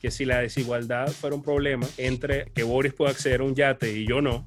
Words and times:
que 0.00 0.10
si 0.10 0.24
la 0.24 0.38
desigualdad 0.38 1.08
fuera 1.08 1.36
un 1.36 1.42
problema 1.42 1.86
entre 1.98 2.46
que 2.54 2.62
Boris 2.62 2.94
pueda 2.94 3.10
acceder 3.10 3.40
a 3.40 3.44
un 3.44 3.54
yate 3.54 3.92
y 3.92 4.06
yo 4.06 4.22
no, 4.22 4.46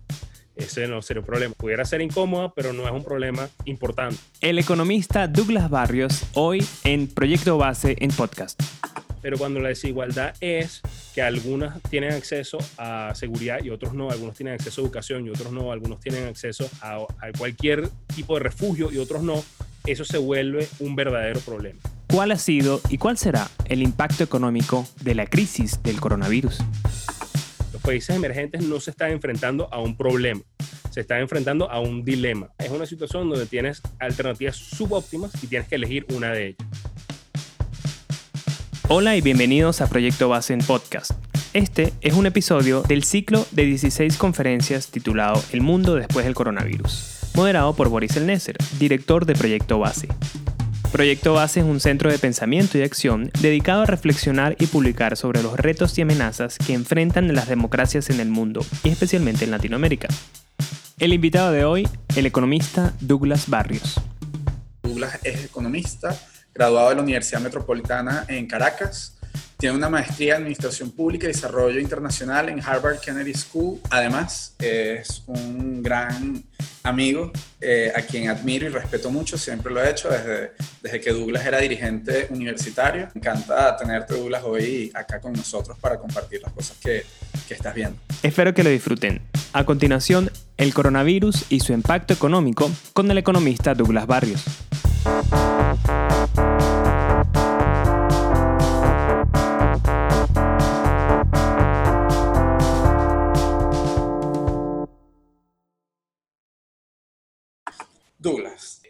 ese 0.56 0.88
no 0.88 1.02
sería 1.02 1.22
un 1.22 1.26
problema. 1.26 1.54
Pudiera 1.56 1.86
ser 1.86 2.02
incómoda, 2.02 2.54
pero 2.54 2.74
no 2.74 2.86
es 2.86 2.92
un 2.92 3.04
problema 3.04 3.50
importante. 3.66 4.18
El 4.42 4.60
economista 4.60 5.28
Douglas 5.28 5.70
Barrios, 5.70 6.24
hoy 6.34 6.66
en 6.84 7.08
Proyecto 7.08 7.58
Base 7.58 7.96
en 8.00 8.12
Podcast. 8.12 8.62
Pero 9.22 9.38
cuando 9.38 9.62
la 9.62 9.70
desigualdad 9.70 10.36
es 10.42 10.82
que 11.16 11.22
algunas 11.22 11.82
tienen 11.84 12.12
acceso 12.12 12.58
a 12.78 13.14
seguridad 13.16 13.64
y 13.64 13.70
otros 13.70 13.94
no, 13.94 14.10
algunos 14.10 14.36
tienen 14.36 14.56
acceso 14.56 14.82
a 14.82 14.84
educación 14.84 15.26
y 15.26 15.30
otros 15.30 15.54
no, 15.54 15.72
algunos 15.72 16.02
tienen 16.02 16.28
acceso 16.28 16.70
a, 16.82 16.98
a 16.98 17.32
cualquier 17.38 17.88
tipo 18.14 18.34
de 18.34 18.42
refugio 18.42 18.92
y 18.92 18.98
otros 18.98 19.24
no, 19.24 19.42
eso 19.86 20.04
se 20.04 20.18
vuelve 20.18 20.68
un 20.80 20.96
verdadero 20.96 21.40
problema. 21.40 21.80
¿Cuál 22.14 22.30
ha 22.32 22.38
sido 22.38 22.80
y 22.90 23.00
cuál 23.00 23.18
será 23.18 23.50
el 23.66 23.82
impacto 23.82 24.24
económico 24.24 24.88
de 25.02 25.16
la 25.16 25.26
crisis 25.26 25.82
del 25.82 26.00
coronavirus? 26.00 26.60
Los 27.74 27.82
países 27.82 28.16
emergentes 28.16 28.62
no 28.62 28.80
se 28.80 28.92
están 28.92 29.10
enfrentando 29.10 29.68
a 29.74 29.80
un 29.80 29.98
problema, 29.98 30.42
se 30.92 31.02
están 31.02 31.22
enfrentando 31.22 31.72
a 31.72 31.80
un 31.80 32.06
dilema. 32.06 32.52
Es 32.60 32.70
una 32.70 32.86
situación 32.86 33.32
donde 33.32 33.48
tienes 33.48 33.82
alternativas 33.98 34.56
subóptimas 34.56 35.32
y 35.44 35.48
tienes 35.48 35.68
que 35.68 35.74
elegir 35.74 36.06
una 36.14 36.30
de 36.30 36.50
ellas. 36.50 36.68
Hola 38.90 39.18
y 39.18 39.22
bienvenidos 39.22 39.82
a 39.82 39.90
Proyecto 39.90 40.30
Base 40.30 40.54
en 40.54 40.60
Podcast. 40.60 41.14
Este 41.54 41.94
es 42.02 42.14
un 42.14 42.28
episodio 42.28 42.84
del 42.84 43.06
ciclo 43.06 43.44
de 43.50 43.66
16 43.66 44.18
conferencias 44.18 44.92
titulado 44.92 45.42
El 45.52 45.62
mundo 45.62 45.96
después 45.96 46.26
del 46.26 46.36
coronavirus, 46.36 47.32
moderado 47.34 47.76
por 47.76 47.90
Boris 47.90 48.16
Elneser, 48.18 48.58
director 48.78 49.26
de 49.26 49.34
Proyecto 49.34 49.80
Base. 49.80 50.10
Proyecto 50.94 51.34
Base 51.34 51.62
es 51.62 51.66
un 51.66 51.80
centro 51.80 52.12
de 52.12 52.20
pensamiento 52.20 52.78
y 52.78 52.84
acción 52.84 53.32
dedicado 53.42 53.82
a 53.82 53.86
reflexionar 53.88 54.56
y 54.60 54.68
publicar 54.68 55.18
sobre 55.18 55.42
los 55.42 55.58
retos 55.58 55.98
y 55.98 56.04
amenazas 56.04 56.60
que 56.60 56.74
enfrentan 56.74 57.34
las 57.34 57.48
democracias 57.48 58.12
en 58.12 58.20
el 58.20 58.30
mundo 58.30 58.64
y 58.84 58.90
especialmente 58.90 59.44
en 59.44 59.50
Latinoamérica. 59.50 60.08
El 61.00 61.12
invitado 61.12 61.52
de 61.52 61.66
hoy, 61.66 61.90
el 62.16 62.28
economista 62.28 62.94
Douglas 63.02 63.50
Barrios. 63.50 64.00
Douglas 64.84 65.18
es 65.24 65.46
economista, 65.46 66.16
graduado 66.54 66.90
de 66.90 66.96
la 66.98 67.02
Universidad 67.02 67.42
Metropolitana 67.42 68.26
en 68.28 68.46
Caracas. 68.46 69.18
Tiene 69.58 69.78
una 69.78 69.90
maestría 69.90 70.34
en 70.34 70.42
Administración 70.42 70.92
Pública 70.92 71.26
y 71.26 71.30
Desarrollo 71.30 71.80
Internacional 71.80 72.50
en 72.50 72.62
Harvard 72.62 73.00
Kennedy 73.00 73.34
School. 73.34 73.80
Además, 73.90 74.56
es 74.60 75.24
un 75.28 75.82
gran 75.82 76.44
amigo 76.84 77.32
eh, 77.62 77.92
a 77.96 78.02
quien 78.02 78.30
admiro 78.30 78.66
y 78.66 78.70
respeto 78.70 79.10
mucho. 79.10 79.38
Siempre 79.38 79.74
lo 79.74 79.82
he 79.82 79.90
hecho 79.90 80.10
desde, 80.10 80.52
desde 80.82 81.00
que 81.00 81.12
Douglas 81.12 81.46
era 81.46 81.60
dirigente 81.60 82.28
universitario. 82.30 83.08
Me 83.14 83.20
encanta 83.22 83.76
tenerte, 83.78 84.16
Douglas, 84.16 84.44
hoy 84.46 84.92
acá 84.94 85.22
con 85.22 85.34
nosotros 85.34 85.78
para 85.80 85.98
compartir 85.98 86.42
las 86.42 86.52
cosas 86.52 86.78
que, 86.78 87.06
que 87.48 87.54
estás 87.54 87.74
viendo. 87.74 87.98
Espero 88.22 88.54
que 88.54 88.64
lo 88.64 88.70
disfruten. 88.70 89.22
A 89.54 89.64
continuación, 89.66 90.30
el 90.58 90.74
coronavirus 90.74 91.46
y 91.50 91.62
su 91.62 91.74
impacto 91.74 92.14
económico 92.14 92.70
con 92.94 93.10
el 93.10 93.18
economista 93.18 93.74
Douglas 93.74 94.08
Barrios. 94.08 94.44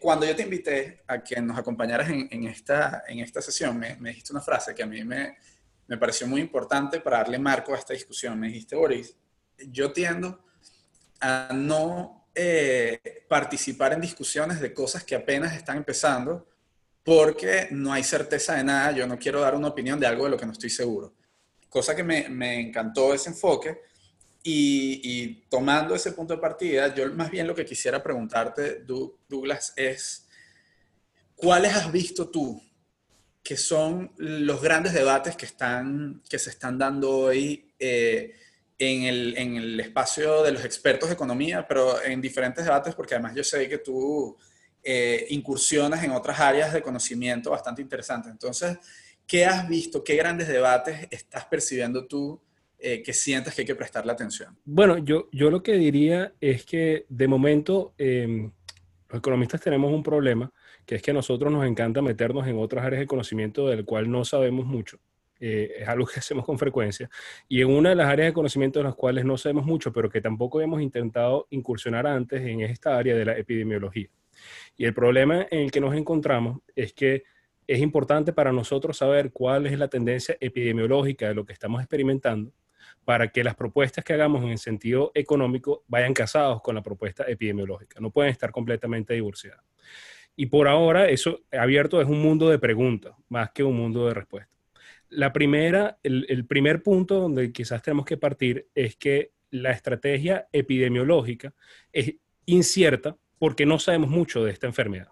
Cuando 0.04 0.26
yo 0.26 0.36
te 0.36 0.42
invité 0.42 1.02
a 1.08 1.24
que 1.24 1.40
nos 1.40 1.58
acompañaras 1.58 2.10
en, 2.10 2.44
esta, 2.44 3.06
en 3.08 3.20
esta 3.20 3.42
sesión, 3.42 3.80
me, 3.80 3.96
me, 3.96 4.10
dijiste 4.10 4.34
una 4.34 4.42
frase 4.42 4.76
que 4.76 4.84
a 4.84 4.86
mí 4.86 5.02
me, 5.06 5.38
me 5.88 5.98
pareció 5.98 6.28
muy 6.28 6.42
importante 6.42 7.00
para 7.00 7.20
darle 7.20 7.40
marco 7.40 7.74
a 7.74 7.78
esta 7.78 7.94
discusión. 7.94 8.38
Me 8.38 8.48
dijiste, 8.48 8.76
Boris, 8.76 9.16
yo 9.70 9.94
tiendo 9.94 10.44
a 11.22 11.52
no 11.54 12.28
eh, 12.36 13.24
participar 13.30 13.94
en 13.94 14.02
discusiones 14.02 14.60
de 14.60 14.74
cosas 14.74 15.06
que 15.06 15.16
apenas 15.16 15.56
están 15.56 15.78
empezando 15.78 16.50
porque 17.02 17.70
no 17.72 17.94
hay 17.94 18.04
certeza 18.04 18.56
de 18.56 18.66
nada, 18.66 18.92
yo 18.92 19.08
no 19.08 19.18
quiero 19.18 19.40
dar 19.40 19.56
una 19.56 19.70
opinión 19.70 20.02
de 20.02 20.08
algo 20.08 20.26
de 20.26 20.32
lo 20.32 20.38
que 20.38 20.46
no 20.46 20.52
estoy 20.52 20.70
seguro. 20.70 21.14
Cosa 21.70 21.96
que 21.96 22.04
me, 22.04 22.28
me 22.28 22.60
encantó 22.60 23.14
ese 23.14 23.30
enfoque 23.30 23.80
y, 24.44 25.46
tomando 25.50 25.96
ese 25.96 26.12
punto 26.12 26.36
de 26.36 26.42
partida, 26.42 26.94
yo 26.94 27.10
más 27.14 27.32
bien 27.32 27.48
lo 27.48 27.56
que 27.56 27.66
quisiera 27.66 28.04
preguntarte, 28.04 28.84
Douglas, 29.30 29.74
es, 29.78 30.28
¿cuáles 31.36 31.74
has 31.74 31.92
visto 31.92 32.30
tú 32.30 32.62
que 33.42 33.58
son 33.58 34.12
los 34.18 34.62
grandes 34.62 34.94
debates 34.94 35.36
que, 35.36 35.46
están, 35.46 36.22
que 36.30 36.40
se 36.40 36.50
están 36.50 36.78
dando 36.78 37.10
hoy 37.12 37.74
eh, 37.78 38.36
en, 38.78 39.04
el, 39.04 39.38
en, 39.38 39.56
el, 39.58 39.80
espacio 39.80 40.44
de 40.44 40.54
los 40.54 40.64
expertos 40.64 41.10
de 41.10 41.16
economía, 41.16 41.68
pero 41.68 42.02
en 42.02 42.22
diferentes 42.22 42.64
debates, 42.64 42.96
porque 42.96 43.16
además 43.16 43.36
yo 43.36 43.44
sé 43.44 43.68
que 43.68 43.80
tú 43.80 44.38
eh, 44.82 45.28
incursionas 45.30 46.04
en 46.04 46.12
otras 46.12 46.40
áreas 46.40 46.74
de 46.74 46.82
conocimiento 46.82 47.52
bastante 47.52 47.82
interesantes. 47.82 48.32
Entonces, 48.32 48.78
¿qué 49.28 49.46
has 49.46 49.68
visto? 49.68 50.04
¿Qué 50.04 50.16
grandes 50.16 50.48
debates 50.48 51.08
estás 51.12 51.46
percibiendo 51.46 52.06
tú? 52.06 52.42
Eh, 52.86 53.02
que 53.02 53.14
sientes 53.14 53.56
que 53.56 53.62
hay 53.62 53.66
que 53.66 53.76
prestarle 53.76 54.12
atención? 54.12 54.58
Bueno, 54.66 54.98
yo, 54.98 55.30
yo 55.32 55.50
lo 55.50 55.64
que 55.64 55.78
diría 55.78 56.34
es 56.42 56.66
que 56.66 57.06
de 57.08 57.30
momento 57.30 57.94
eh, 57.98 58.50
los 59.08 59.20
economistas 59.20 59.62
tenemos 59.62 59.94
un 59.94 60.04
problema, 60.04 60.52
que 60.86 60.96
es 60.96 61.02
que 61.02 61.12
a 61.12 61.14
nosotros 61.14 61.50
nos 61.50 61.66
encanta 61.66 62.02
meternos 62.02 62.46
en 62.46 62.60
otras 62.60 62.84
áreas 62.84 63.00
de 63.00 63.08
conocimiento 63.08 63.70
del 63.70 63.86
cual 63.86 64.12
no 64.12 64.26
sabemos 64.26 64.66
mucho. 64.66 65.00
Eh, 65.40 65.76
es 65.80 65.88
algo 65.88 66.06
que 66.06 66.20
hacemos 66.20 66.44
con 66.44 66.60
frecuencia. 66.60 67.10
Y 67.48 67.62
en 67.62 67.70
una 67.70 67.92
de 67.92 67.96
las 67.96 68.10
áreas 68.10 68.28
de 68.28 68.34
conocimiento 68.34 68.80
de 68.80 68.84
las 68.84 68.96
cuales 68.96 69.24
no 69.24 69.38
sabemos 69.38 69.66
mucho, 69.66 69.94
pero 69.94 70.10
que 70.10 70.20
tampoco 70.20 70.60
hemos 70.60 70.82
intentado 70.82 71.48
incursionar 71.52 72.06
antes 72.06 72.42
en 72.42 72.60
esta 72.60 72.98
área 72.98 73.16
de 73.16 73.24
la 73.24 73.38
epidemiología. 73.38 74.10
Y 74.76 74.84
el 74.84 74.94
problema 74.94 75.48
en 75.50 75.60
el 75.62 75.72
que 75.72 75.80
nos 75.80 75.96
encontramos 75.96 76.60
es 76.76 76.92
que 76.92 77.24
es 77.66 77.80
importante 77.80 78.34
para 78.34 78.52
nosotros 78.52 78.98
saber 78.98 79.32
cuál 79.32 79.68
es 79.68 79.80
la 79.80 79.88
tendencia 79.88 80.36
epidemiológica 80.42 81.30
de 81.30 81.34
lo 81.34 81.46
que 81.46 81.54
estamos 81.54 81.80
experimentando 81.82 82.52
para 83.06 83.30
que 83.30 83.44
las 83.44 83.56
propuestas 83.56 84.04
que 84.04 84.14
hagamos 84.14 84.44
en 84.44 84.50
el 84.50 84.58
sentido 84.58 85.12
económico 85.14 85.84
vayan 85.88 86.14
casados 86.14 86.62
con 86.62 86.76
la 86.76 86.84
propuesta 86.84 87.26
epidemiológica. 87.28 88.00
No 88.00 88.12
pueden 88.12 88.32
estar 88.32 88.52
completamente 88.52 89.14
divorciadas. 89.14 89.64
Y 90.36 90.48
por 90.48 90.68
ahora 90.68 91.08
eso 91.10 91.42
abierto 91.52 92.02
es 92.02 92.08
un 92.08 92.22
mundo 92.22 92.50
de 92.50 92.60
preguntas 92.60 93.14
más 93.30 93.52
que 93.52 93.64
un 93.64 93.76
mundo 93.76 94.08
de 94.08 94.14
respuestas. 94.14 94.54
La 95.10 95.32
primera, 95.32 96.00
el, 96.02 96.26
el 96.30 96.46
primer 96.46 96.82
punto 96.82 97.20
donde 97.20 97.52
quizás 97.52 97.82
tenemos 97.82 98.06
que 98.06 98.18
partir 98.18 98.68
es 98.74 98.96
que 98.96 99.32
la 99.52 99.72
estrategia 99.72 100.48
epidemiológica 100.52 101.54
es 101.92 102.16
incierta 102.46 103.16
porque 103.38 103.66
no 103.66 103.78
sabemos 103.78 104.10
mucho 104.10 104.44
de 104.44 104.52
esta 104.52 104.66
enfermedad. 104.66 105.10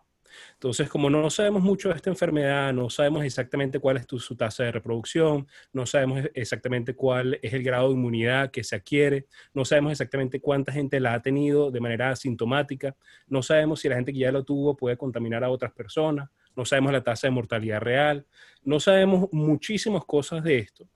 Entonces, 0.53 0.89
como 0.89 1.09
no 1.09 1.29
sabemos 1.29 1.61
mucho 1.61 1.89
de 1.89 1.95
esta 1.95 2.09
enfermedad, 2.09 2.73
no 2.73 2.89
sabemos 2.89 3.23
exactamente 3.23 3.79
cuál 3.79 3.97
es 3.97 4.05
su 4.07 4.35
tasa 4.35 4.63
de 4.63 4.71
reproducción, 4.71 5.47
no 5.73 5.85
sabemos 5.85 6.21
exactamente 6.33 6.95
cuál 6.95 7.39
es 7.41 7.53
el 7.53 7.63
grado 7.63 7.89
de 7.89 7.95
inmunidad 7.95 8.51
que 8.51 8.63
se 8.63 8.75
adquiere, 8.75 9.27
no 9.53 9.65
sabemos 9.65 9.91
exactamente 9.91 10.39
cuánta 10.39 10.71
gente 10.71 10.99
la 10.99 11.13
ha 11.13 11.21
tenido 11.21 11.71
de 11.71 11.79
manera 11.79 12.09
asintomática, 12.09 12.95
no 13.27 13.41
sabemos 13.43 13.79
si 13.79 13.89
la 13.89 13.95
gente 13.95 14.13
que 14.13 14.19
ya 14.19 14.31
lo 14.31 14.43
tuvo 14.43 14.75
puede 14.75 14.97
contaminar 14.97 15.43
a 15.43 15.49
otras 15.49 15.71
personas, 15.71 16.29
no 16.55 16.65
sabemos 16.65 16.91
la 16.91 17.03
tasa 17.03 17.27
de 17.27 17.31
mortalidad 17.31 17.79
real, 17.79 18.25
no 18.63 18.79
sabemos 18.79 19.29
muchísimas 19.31 20.05
cosas 20.05 20.43
de 20.43 20.59
esto. 20.59 20.87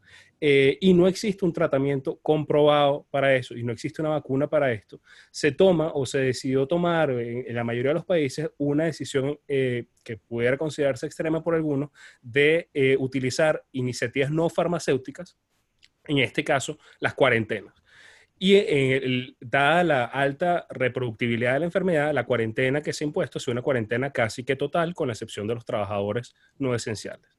Eh, 0.42 0.78
y 0.82 0.94
no 0.94 1.08
existe 1.08 1.46
un 1.46 1.54
tratamiento 1.54 2.20
comprobado 2.22 3.08
para 3.10 3.34
eso 3.36 3.56
y 3.56 3.64
no 3.64 3.72
existe 3.72 4.02
una 4.02 4.12
vacuna 4.12 4.48
para 4.48 4.72
esto, 4.74 5.00
se 5.32 5.54
toma 5.54 5.92
o 5.94 6.06
se 6.06 6.20
decidió 6.20 6.68
tomar 6.68 7.10
en, 7.12 7.46
en 7.48 7.56
la 7.56 7.64
mayoría 7.64 7.92
de 7.92 7.96
los 7.96 8.06
países 8.06 8.50
una 8.58 8.84
decisión 8.84 9.40
eh, 9.48 9.86
que 10.04 10.18
pudiera 10.18 10.58
considerarse 10.58 11.06
extrema 11.06 11.42
por 11.42 11.56
algunos 11.56 11.90
de 12.22 12.70
eh, 12.74 12.98
utilizar 13.00 13.64
iniciativas 13.72 14.30
no 14.30 14.50
farmacéuticas, 14.50 15.38
en 16.06 16.20
este 16.20 16.44
caso 16.44 16.78
las 17.00 17.14
cuarentenas. 17.14 17.74
Y 18.38 18.56
el, 18.56 19.38
dada 19.40 19.84
la 19.86 20.06
alta 20.06 20.68
reproductibilidad 20.70 21.54
de 21.54 21.60
la 21.60 21.66
enfermedad, 21.66 22.14
la 22.14 22.26
cuarentena 22.26 22.82
que 22.82 22.92
se 22.92 23.06
ha 23.06 23.08
impuesto 23.08 23.38
es 23.38 23.48
una 23.48 23.62
cuarentena 23.62 24.12
casi 24.12 24.44
que 24.44 24.58
total, 24.58 24.94
con 24.94 25.08
la 25.08 25.14
excepción 25.14 25.48
de 25.48 25.56
los 25.56 25.64
trabajadores 25.64 26.36
no 26.58 26.76
esenciales. 26.76 27.30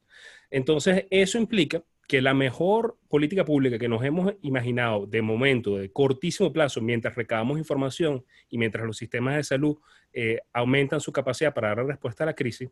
Entonces, 0.49 1.05
eso 1.11 1.37
implica 1.37 1.83
que 2.07 2.21
la 2.21 2.33
mejor 2.33 2.97
política 3.09 3.43
pública 3.43 3.77
que 3.77 3.89
nos 3.89 4.03
hemos 4.03 4.33
imaginado 4.41 5.05
de 5.05 5.21
momento, 5.21 5.77
de 5.77 5.91
cortísimo 5.91 6.53
plazo, 6.53 6.81
mientras 6.81 7.15
recabamos 7.15 7.57
información 7.57 8.25
y 8.49 8.57
mientras 8.57 8.85
los 8.85 8.97
sistemas 8.97 9.35
de 9.35 9.43
salud 9.43 9.77
eh, 10.13 10.39
aumentan 10.53 11.01
su 11.01 11.11
capacidad 11.11 11.53
para 11.53 11.75
dar 11.75 11.85
respuesta 11.85 12.23
a 12.23 12.27
la 12.27 12.33
crisis, 12.33 12.69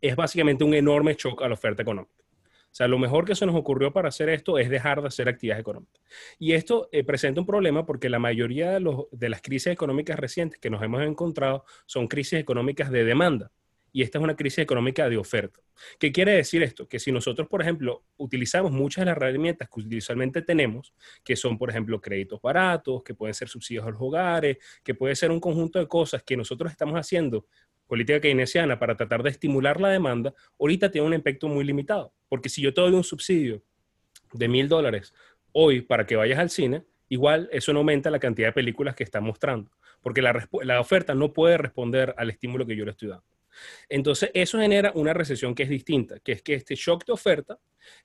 es 0.00 0.16
básicamente 0.16 0.64
un 0.64 0.74
enorme 0.74 1.14
shock 1.14 1.42
a 1.42 1.48
la 1.48 1.54
oferta 1.54 1.82
económica. 1.82 2.12
O 2.70 2.74
sea, 2.78 2.86
lo 2.86 2.98
mejor 2.98 3.24
que 3.24 3.34
se 3.34 3.46
nos 3.46 3.54
ocurrió 3.54 3.92
para 3.92 4.08
hacer 4.08 4.28
esto 4.28 4.58
es 4.58 4.68
dejar 4.68 5.00
de 5.00 5.08
hacer 5.08 5.28
actividades 5.28 5.60
económicas. 5.60 6.02
Y 6.38 6.52
esto 6.52 6.88
eh, 6.92 7.02
presenta 7.02 7.40
un 7.40 7.46
problema 7.46 7.86
porque 7.86 8.10
la 8.10 8.18
mayoría 8.18 8.72
de, 8.72 9.28
las 9.28 9.40
crisis 9.40 9.68
económicas 9.68 10.18
recientes 10.18 10.58
que 10.58 10.68
nos 10.68 10.82
hemos 10.82 11.02
encontrado 11.02 11.64
son 11.86 12.08
crisis 12.08 12.40
económicas 12.40 12.90
de 12.90 13.04
demanda 13.04 13.50
y 13.92 14.02
esta 14.02 14.18
es 14.18 14.24
una 14.24 14.36
crisis 14.36 14.58
económica 14.58 15.08
de 15.08 15.16
oferta. 15.16 15.60
¿Qué 15.98 16.12
quiere 16.12 16.32
decir 16.32 16.62
esto? 16.62 16.88
Que 16.88 16.98
si 16.98 17.12
nosotros, 17.12 17.48
por 17.48 17.62
ejemplo, 17.62 18.04
utilizamos 18.16 18.72
muchas 18.72 19.02
de 19.02 19.06
las 19.06 19.16
herramientas 19.16 19.68
que 19.68 19.96
usualmente 19.96 20.42
tenemos, 20.42 20.94
que 21.24 21.36
son, 21.36 21.56
por 21.56 21.70
ejemplo, 21.70 22.00
créditos 22.00 22.40
baratos, 22.42 23.02
que 23.02 23.14
pueden 23.14 23.34
ser 23.34 23.48
subsidios 23.48 23.86
a 23.86 23.90
los 23.90 24.00
hogares, 24.00 24.58
que 24.82 24.94
puede 24.94 25.14
ser 25.14 25.30
un 25.30 25.40
conjunto 25.40 25.78
de 25.78 25.86
cosas 25.86 26.22
que 26.22 26.36
nosotros 26.36 26.70
estamos 26.70 26.96
haciendo 26.96 27.46
política 27.86 28.20
keynesiana 28.20 28.78
para 28.78 28.96
tratar 28.96 29.22
de 29.22 29.30
estimular 29.30 29.80
la 29.80 29.88
demanda, 29.88 30.34
ahorita 30.60 30.90
tiene 30.90 31.06
un 31.06 31.14
efecto 31.14 31.48
muy 31.48 31.64
limitado. 31.64 32.12
Porque 32.28 32.48
si 32.48 32.60
yo 32.60 32.74
te 32.74 32.80
doy 32.82 32.92
un 32.92 33.04
subsidio 33.04 33.62
de 34.32 34.46
mil 34.46 34.68
dólares 34.68 35.14
hoy 35.52 35.80
para 35.80 36.06
que 36.06 36.14
vayas 36.14 36.38
al 36.38 36.50
cine, 36.50 36.84
igual 37.08 37.48
eso 37.50 37.72
no 37.72 37.80
aumenta 37.80 38.10
la 38.10 38.18
cantidad 38.18 38.48
de 38.48 38.52
películas 38.52 38.94
que 38.94 39.04
están 39.04 39.24
mostrando, 39.24 39.70
porque 40.02 40.20
la, 40.20 40.48
la 40.62 40.80
oferta 40.80 41.14
no 41.14 41.32
puede 41.32 41.56
responder 41.56 42.14
al 42.18 42.28
estímulo 42.28 42.66
que 42.66 42.76
yo 42.76 42.84
le 42.84 42.90
estoy 42.90 43.08
dando. 43.08 43.24
Entonces, 43.88 44.30
eso 44.34 44.58
genera 44.58 44.92
una 44.94 45.12
recesión 45.12 45.54
que 45.54 45.64
es 45.64 45.68
distinta, 45.68 46.18
que 46.20 46.32
es 46.32 46.42
que 46.42 46.54
este 46.54 46.74
shock 46.74 47.04
de 47.04 47.12
oferta 47.12 47.58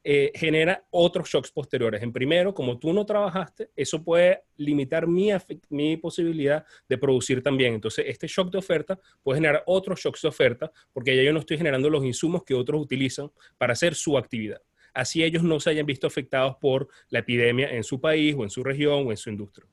eh, 0.03 0.31
genera 0.35 0.85
otros 0.91 1.29
shocks 1.29 1.51
posteriores. 1.51 2.01
En 2.01 2.11
primero, 2.11 2.53
como 2.53 2.79
tú 2.79 2.93
no 2.93 3.05
trabajaste, 3.05 3.71
eso 3.75 4.03
puede 4.03 4.43
limitar 4.57 5.07
mi, 5.07 5.29
mi 5.69 5.97
posibilidad 5.97 6.65
de 6.87 6.97
producir 6.97 7.41
también. 7.41 7.73
Entonces, 7.73 8.05
este 8.07 8.27
shock 8.27 8.51
de 8.51 8.57
oferta 8.57 8.99
puede 9.21 9.37
generar 9.37 9.63
otros 9.65 9.99
shocks 9.99 10.21
de 10.21 10.27
oferta 10.27 10.71
porque 10.91 11.15
ya 11.15 11.23
yo 11.23 11.33
no 11.33 11.39
estoy 11.39 11.57
generando 11.57 11.89
los 11.89 12.03
insumos 12.03 12.43
que 12.43 12.53
otros 12.53 12.81
utilizan 12.81 13.31
para 13.57 13.73
hacer 13.73 13.95
su 13.95 14.17
actividad. 14.17 14.61
Así 14.93 15.23
ellos 15.23 15.43
no 15.43 15.59
se 15.59 15.71
hayan 15.71 15.85
visto 15.87 16.05
afectados 16.05 16.55
por 16.61 16.87
la 17.09 17.19
epidemia 17.19 17.71
en 17.71 17.83
su 17.83 17.99
país 17.99 18.35
o 18.37 18.43
en 18.43 18.49
su 18.49 18.63
región 18.63 19.07
o 19.07 19.11
en 19.11 19.17
su 19.17 19.29
industria 19.29 19.67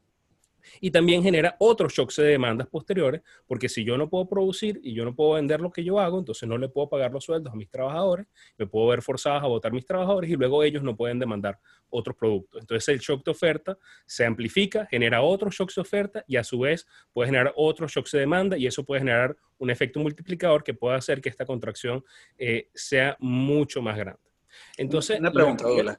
y 0.80 0.90
también 0.90 1.22
genera 1.22 1.56
otros 1.58 1.92
shocks 1.92 2.16
de 2.16 2.24
demandas 2.24 2.68
posteriores, 2.68 3.22
porque 3.46 3.68
si 3.68 3.84
yo 3.84 3.96
no 3.96 4.08
puedo 4.08 4.28
producir 4.28 4.80
y 4.82 4.94
yo 4.94 5.04
no 5.04 5.14
puedo 5.14 5.32
vender 5.32 5.60
lo 5.60 5.70
que 5.70 5.84
yo 5.84 5.98
hago, 5.98 6.18
entonces 6.18 6.48
no 6.48 6.58
le 6.58 6.68
puedo 6.68 6.88
pagar 6.88 7.12
los 7.12 7.24
sueldos 7.24 7.52
a 7.52 7.56
mis 7.56 7.68
trabajadores, 7.68 8.26
me 8.58 8.66
puedo 8.66 8.88
ver 8.88 9.02
forzados 9.02 9.42
a 9.42 9.46
votar 9.46 9.72
mis 9.72 9.86
trabajadores 9.86 10.30
y 10.30 10.34
luego 10.34 10.62
ellos 10.62 10.82
no 10.82 10.96
pueden 10.96 11.18
demandar 11.18 11.58
otros 11.90 12.16
productos. 12.16 12.60
Entonces 12.60 12.88
el 12.88 13.00
shock 13.00 13.24
de 13.24 13.30
oferta 13.30 13.78
se 14.06 14.24
amplifica, 14.24 14.86
genera 14.86 15.22
otros 15.22 15.54
shocks 15.54 15.74
de 15.74 15.80
oferta 15.80 16.24
y 16.26 16.36
a 16.36 16.44
su 16.44 16.60
vez 16.60 16.86
puede 17.12 17.28
generar 17.28 17.52
otros 17.56 17.92
shocks 17.92 18.12
de 18.12 18.20
demanda 18.20 18.56
y 18.56 18.66
eso 18.66 18.84
puede 18.84 19.00
generar 19.00 19.36
un 19.58 19.70
efecto 19.70 20.00
multiplicador 20.00 20.64
que 20.64 20.74
puede 20.74 20.96
hacer 20.96 21.20
que 21.20 21.28
esta 21.28 21.44
contracción 21.44 22.04
eh, 22.38 22.68
sea 22.74 23.16
mucho 23.20 23.82
más 23.82 23.96
grande. 23.96 24.29
Entonces, 24.76 25.18
una 25.18 25.32
pregunta, 25.32 25.64
Douglas. 25.64 25.98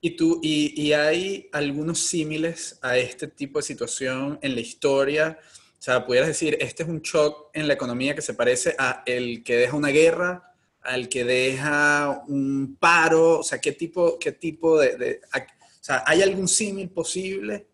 ¿Y, 0.00 0.10
tú, 0.10 0.40
y, 0.42 0.92
hay 0.92 1.48
algunos 1.52 1.98
símiles 1.98 2.78
a 2.82 2.96
este 2.96 3.26
tipo 3.26 3.58
de 3.58 3.64
situación 3.64 4.38
en 4.40 4.54
la 4.54 4.60
historia? 4.60 5.38
O 5.78 5.82
sea, 5.82 6.06
pudieras 6.06 6.28
decir, 6.28 6.56
este 6.60 6.84
es 6.84 6.88
un 6.88 7.00
shock 7.02 7.50
en 7.52 7.66
la 7.66 7.74
economía 7.74 8.14
que 8.14 8.22
se 8.22 8.34
parece 8.34 8.76
a 8.78 9.02
el 9.06 9.42
que 9.42 9.56
deja 9.56 9.76
una 9.76 9.88
guerra, 9.88 10.54
al 10.82 11.08
que 11.08 11.24
deja 11.24 12.22
un 12.28 12.76
paro, 12.78 13.40
o 13.40 13.42
sea, 13.42 13.60
¿qué 13.60 13.72
tipo, 13.72 14.18
qué 14.20 14.32
tipo 14.32 14.78
de, 14.78 14.96
de 14.96 15.20
o 15.34 15.84
sea, 15.84 16.04
¿hay 16.06 16.22
algún 16.22 16.46
símil 16.46 16.88
posible? 16.90 17.66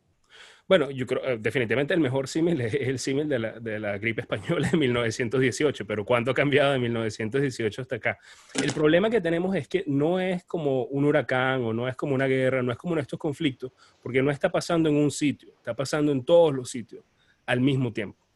Bueno, 0.73 0.91
yo 0.91 1.07
creo, 1.07 1.23
eh, 1.23 1.37
definitivamente 1.39 1.93
el 1.93 2.01
mejor 2.01 2.27
símil 2.27 2.59
es 2.63 2.73
el 2.73 2.99
símil 2.99 3.29
de 3.29 3.39
la, 3.39 3.61
de 3.61 3.79
la, 3.79 3.99
gripe 3.99 4.23
española 4.23 4.71
de 4.71 4.79
1918, 4.79 5.87
pero 5.87 6.03
¿cuánto 6.03 6.31
ha 6.31 6.35
cambiado 6.35 6.73
de 6.73 6.79
1918 6.79 7.83
hasta 7.83 7.97
acá? 7.97 8.19
El 8.55 8.73
problema 8.73 9.11
que 9.11 9.21
tenemos 9.21 9.55
es 9.55 9.69
que 9.69 9.85
no 9.87 10.19
es 10.19 10.45
como 10.45 10.85
un 10.85 11.05
huracán 11.05 11.63
o 11.63 11.75
no 11.75 11.89
es 11.89 11.95
como 11.95 12.15
una 12.15 12.27
guerra, 12.27 12.63
no 12.63 12.73
es 12.73 12.79
como 12.79 12.97
estos 12.97 13.19
conflictos, 13.19 13.71
porque 14.03 14.23
no 14.23 14.31
está 14.31 14.51
pasando 14.51 14.89
en 14.89 14.97
un 14.97 15.11
sitio, 15.11 15.53
está 15.59 15.77
pasando 15.77 16.11
en 16.11 16.25
todos 16.25 16.55
los 16.55 16.71
sitios 16.71 17.05
al 17.45 17.61
mismo 17.61 17.93
tiempo. 17.93 18.27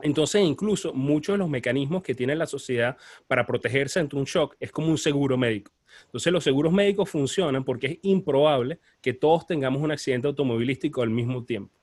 Entonces, 0.00 0.42
incluso 0.42 0.92
muchos 0.92 1.34
de 1.34 1.38
los 1.38 1.48
mecanismos 1.48 2.02
que 2.02 2.14
tiene 2.14 2.36
la 2.36 2.46
sociedad 2.46 2.96
para 3.26 3.44
protegerse 3.44 3.98
ante 3.98 4.16
un 4.16 4.24
shock 4.24 4.54
es 4.60 4.70
como 4.70 4.88
un 4.88 4.98
seguro 4.98 5.36
médico. 5.36 5.72
Entonces, 6.04 6.32
los 6.32 6.44
seguros 6.44 6.72
médicos 6.72 7.10
funcionan 7.10 7.64
porque 7.64 7.86
es 7.86 7.98
improbable 8.02 8.78
que 9.00 9.12
todos 9.12 9.46
tengamos 9.46 9.82
un 9.82 9.90
accidente 9.90 10.28
automovilístico 10.28 11.02
al 11.02 11.10
mismo 11.10 11.44
tiempo. 11.44 11.74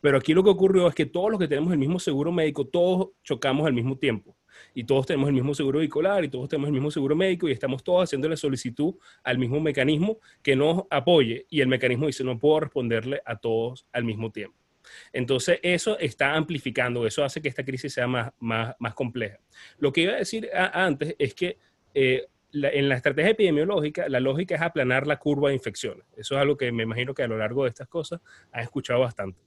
Pero 0.00 0.18
aquí 0.18 0.34
lo 0.34 0.44
que 0.44 0.50
ocurrió 0.50 0.86
es 0.88 0.94
que 0.94 1.06
todos 1.06 1.30
los 1.30 1.40
que 1.40 1.48
tenemos 1.48 1.72
el 1.72 1.78
mismo 1.78 1.98
seguro 1.98 2.32
médico, 2.32 2.66
todos 2.66 3.10
chocamos 3.22 3.66
al 3.66 3.72
mismo 3.72 3.96
tiempo. 3.96 4.36
Y 4.72 4.84
todos 4.84 5.06
tenemos 5.06 5.28
el 5.28 5.34
mismo 5.34 5.54
seguro 5.54 5.80
vehicular 5.80 6.24
y 6.24 6.28
todos 6.28 6.48
tenemos 6.48 6.68
el 6.68 6.74
mismo 6.74 6.90
seguro 6.90 7.16
médico 7.16 7.48
y 7.48 7.52
estamos 7.52 7.82
todos 7.82 8.04
haciendo 8.04 8.28
la 8.28 8.36
solicitud 8.36 8.94
al 9.24 9.38
mismo 9.38 9.60
mecanismo 9.60 10.18
que 10.42 10.54
nos 10.54 10.84
apoye 10.90 11.46
y 11.50 11.60
el 11.60 11.66
mecanismo 11.66 12.06
dice 12.06 12.22
no 12.22 12.38
puedo 12.38 12.60
responderle 12.60 13.20
a 13.24 13.36
todos 13.36 13.86
al 13.92 14.04
mismo 14.04 14.30
tiempo. 14.30 14.63
Entonces, 15.12 15.58
eso 15.62 15.98
está 15.98 16.34
amplificando, 16.34 17.06
eso 17.06 17.24
hace 17.24 17.40
que 17.40 17.48
esta 17.48 17.64
crisis 17.64 17.92
sea 17.92 18.06
más, 18.06 18.32
más, 18.40 18.74
más 18.78 18.94
compleja. 18.94 19.38
Lo 19.78 19.92
que 19.92 20.02
iba 20.02 20.12
a 20.14 20.16
decir 20.16 20.50
antes 20.54 21.14
es 21.18 21.34
que 21.34 21.58
eh, 21.94 22.26
en 22.52 22.88
la 22.88 22.96
estrategia 22.96 23.32
epidemiológica, 23.32 24.08
la 24.08 24.20
lógica 24.20 24.54
es 24.54 24.62
aplanar 24.62 25.06
la 25.06 25.18
curva 25.18 25.48
de 25.48 25.56
infecciones. 25.56 26.06
Eso 26.16 26.36
es 26.36 26.40
algo 26.40 26.56
que 26.56 26.70
me 26.70 26.84
imagino 26.84 27.14
que 27.14 27.22
a 27.22 27.28
lo 27.28 27.36
largo 27.36 27.64
de 27.64 27.70
estas 27.70 27.88
cosas 27.88 28.20
has 28.52 28.62
escuchado 28.62 29.00
bastante. 29.00 29.40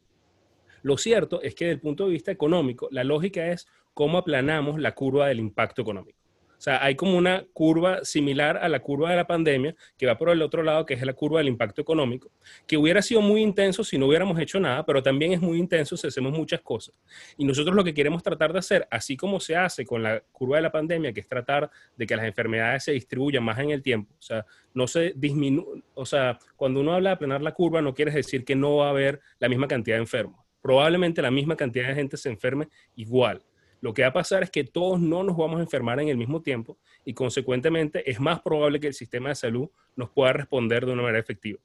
Lo 0.81 0.97
cierto 0.97 1.41
es 1.41 1.55
que 1.55 1.65
desde 1.65 1.75
el 1.75 1.81
punto 1.81 2.05
de 2.05 2.11
vista 2.11 2.31
económico, 2.31 2.87
la 2.91 3.03
lógica 3.03 3.47
es 3.47 3.67
cómo 3.93 4.17
aplanamos 4.17 4.79
la 4.79 4.93
curva 4.93 5.27
del 5.27 5.39
impacto 5.39 5.81
económico. 5.81 6.19
O 6.57 6.61
sea, 6.61 6.83
hay 6.83 6.95
como 6.95 7.15
una 7.17 7.45
curva 7.53 8.03
similar 8.03 8.57
a 8.57 8.67
la 8.67 8.79
curva 8.79 9.11
de 9.11 9.15
la 9.15 9.27
pandemia 9.27 9.75
que 9.95 10.07
va 10.07 10.17
por 10.17 10.29
el 10.29 10.41
otro 10.41 10.63
lado, 10.63 10.85
que 10.85 10.95
es 10.95 11.03
la 11.03 11.13
curva 11.13 11.37
del 11.37 11.49
impacto 11.49 11.81
económico, 11.81 12.31
que 12.65 12.77
hubiera 12.77 13.01
sido 13.03 13.21
muy 13.21 13.41
intenso 13.41 13.83
si 13.83 13.97
no 13.97 14.07
hubiéramos 14.07 14.39
hecho 14.39 14.59
nada, 14.59 14.83
pero 14.83 15.03
también 15.03 15.33
es 15.33 15.41
muy 15.41 15.59
intenso 15.59 15.95
si 15.95 16.07
hacemos 16.07 16.33
muchas 16.33 16.61
cosas. 16.61 16.95
Y 17.37 17.45
nosotros 17.45 17.75
lo 17.75 17.83
que 17.83 17.93
queremos 17.93 18.23
tratar 18.23 18.53
de 18.53 18.59
hacer, 18.59 18.87
así 18.89 19.15
como 19.15 19.39
se 19.39 19.55
hace 19.55 19.85
con 19.85 20.01
la 20.01 20.19
curva 20.31 20.57
de 20.57 20.63
la 20.63 20.71
pandemia, 20.71 21.13
que 21.13 21.19
es 21.19 21.27
tratar 21.27 21.69
de 21.95 22.07
que 22.07 22.15
las 22.15 22.25
enfermedades 22.25 22.85
se 22.85 22.91
distribuyan 22.93 23.43
más 23.43 23.59
en 23.59 23.69
el 23.69 23.83
tiempo, 23.83 24.15
o 24.17 24.21
sea, 24.21 24.43
no 24.73 24.87
se 24.87 25.13
disminuye, 25.15 25.83
o 25.93 26.05
sea, 26.05 26.39
cuando 26.55 26.79
uno 26.79 26.93
habla 26.93 27.11
de 27.11 27.15
aplanar 27.15 27.41
la 27.41 27.53
curva, 27.53 27.81
no 27.83 27.93
quiere 27.93 28.11
decir 28.11 28.43
que 28.43 28.55
no 28.55 28.77
va 28.77 28.87
a 28.87 28.89
haber 28.89 29.21
la 29.39 29.47
misma 29.47 29.67
cantidad 29.67 29.97
de 29.97 30.01
enfermos. 30.01 30.43
Probablemente 30.61 31.21
la 31.21 31.31
misma 31.31 31.55
cantidad 31.55 31.87
de 31.87 31.95
gente 31.95 32.17
se 32.17 32.29
enferme 32.29 32.67
igual 32.95 33.43
lo 33.81 33.93
que 33.93 34.01
va 34.01 34.09
a 34.09 34.13
pasar 34.13 34.43
es 34.43 34.49
que 34.49 34.63
todos 34.63 34.99
no 34.99 35.23
nos 35.23 35.37
vamos 35.37 35.59
a 35.59 35.63
enfermar 35.63 35.99
en 35.99 36.09
el 36.09 36.17
mismo 36.17 36.41
tiempo 36.41 36.77
y 37.05 37.13
consecuentemente 37.13 38.09
es 38.09 38.19
más 38.19 38.41
probable 38.41 38.79
que 38.79 38.87
el 38.87 38.93
sistema 38.93 39.29
de 39.29 39.35
salud 39.35 39.69
nos 39.95 40.09
pueda 40.09 40.33
responder 40.33 40.85
de 40.85 40.93
una 40.93 41.03
manera 41.03 41.19
efectiva. 41.19 41.59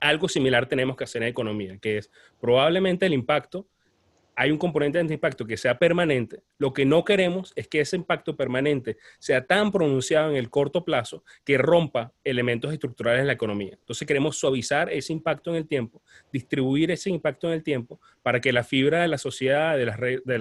Algo 0.00 0.28
similar 0.28 0.66
tenemos 0.66 0.96
que 0.96 1.04
hacer 1.04 1.22
en 1.22 1.28
economía, 1.28 1.78
que 1.78 1.98
es 1.98 2.10
probablemente 2.40 3.06
el 3.06 3.12
impacto, 3.12 3.66
hay 4.34 4.50
un 4.50 4.58
componente 4.58 5.02
de 5.02 5.14
impacto 5.14 5.46
que 5.46 5.56
sea 5.56 5.78
permanente. 5.78 6.42
Lo 6.58 6.72
que 6.72 6.86
no 6.86 7.04
queremos 7.04 7.52
es 7.54 7.68
que 7.68 7.80
ese 7.80 7.96
impacto 7.96 8.34
permanente 8.34 8.96
sea 9.18 9.44
tan 9.44 9.70
pronunciado 9.70 10.30
en 10.30 10.36
el 10.36 10.48
corto 10.48 10.84
plazo 10.84 11.22
que 11.44 11.58
rompa 11.58 12.12
elementos 12.24 12.72
estructurales 12.72 13.20
en 13.20 13.26
la 13.26 13.34
economía. 13.34 13.74
Entonces 13.78 14.08
queremos 14.08 14.38
suavizar 14.38 14.90
ese 14.90 15.12
impacto 15.12 15.50
en 15.50 15.56
el 15.56 15.68
tiempo, 15.68 16.02
distribuir 16.32 16.90
ese 16.90 17.10
impacto 17.10 17.48
en 17.48 17.54
el 17.54 17.62
tiempo 17.62 18.00
para 18.22 18.40
que 18.40 18.52
la 18.52 18.64
fibra 18.64 19.02
de 19.02 19.08
la 19.08 19.18
sociedad, 19.18 19.76
de 19.76 19.86
las 19.86 20.00
de 20.00 20.38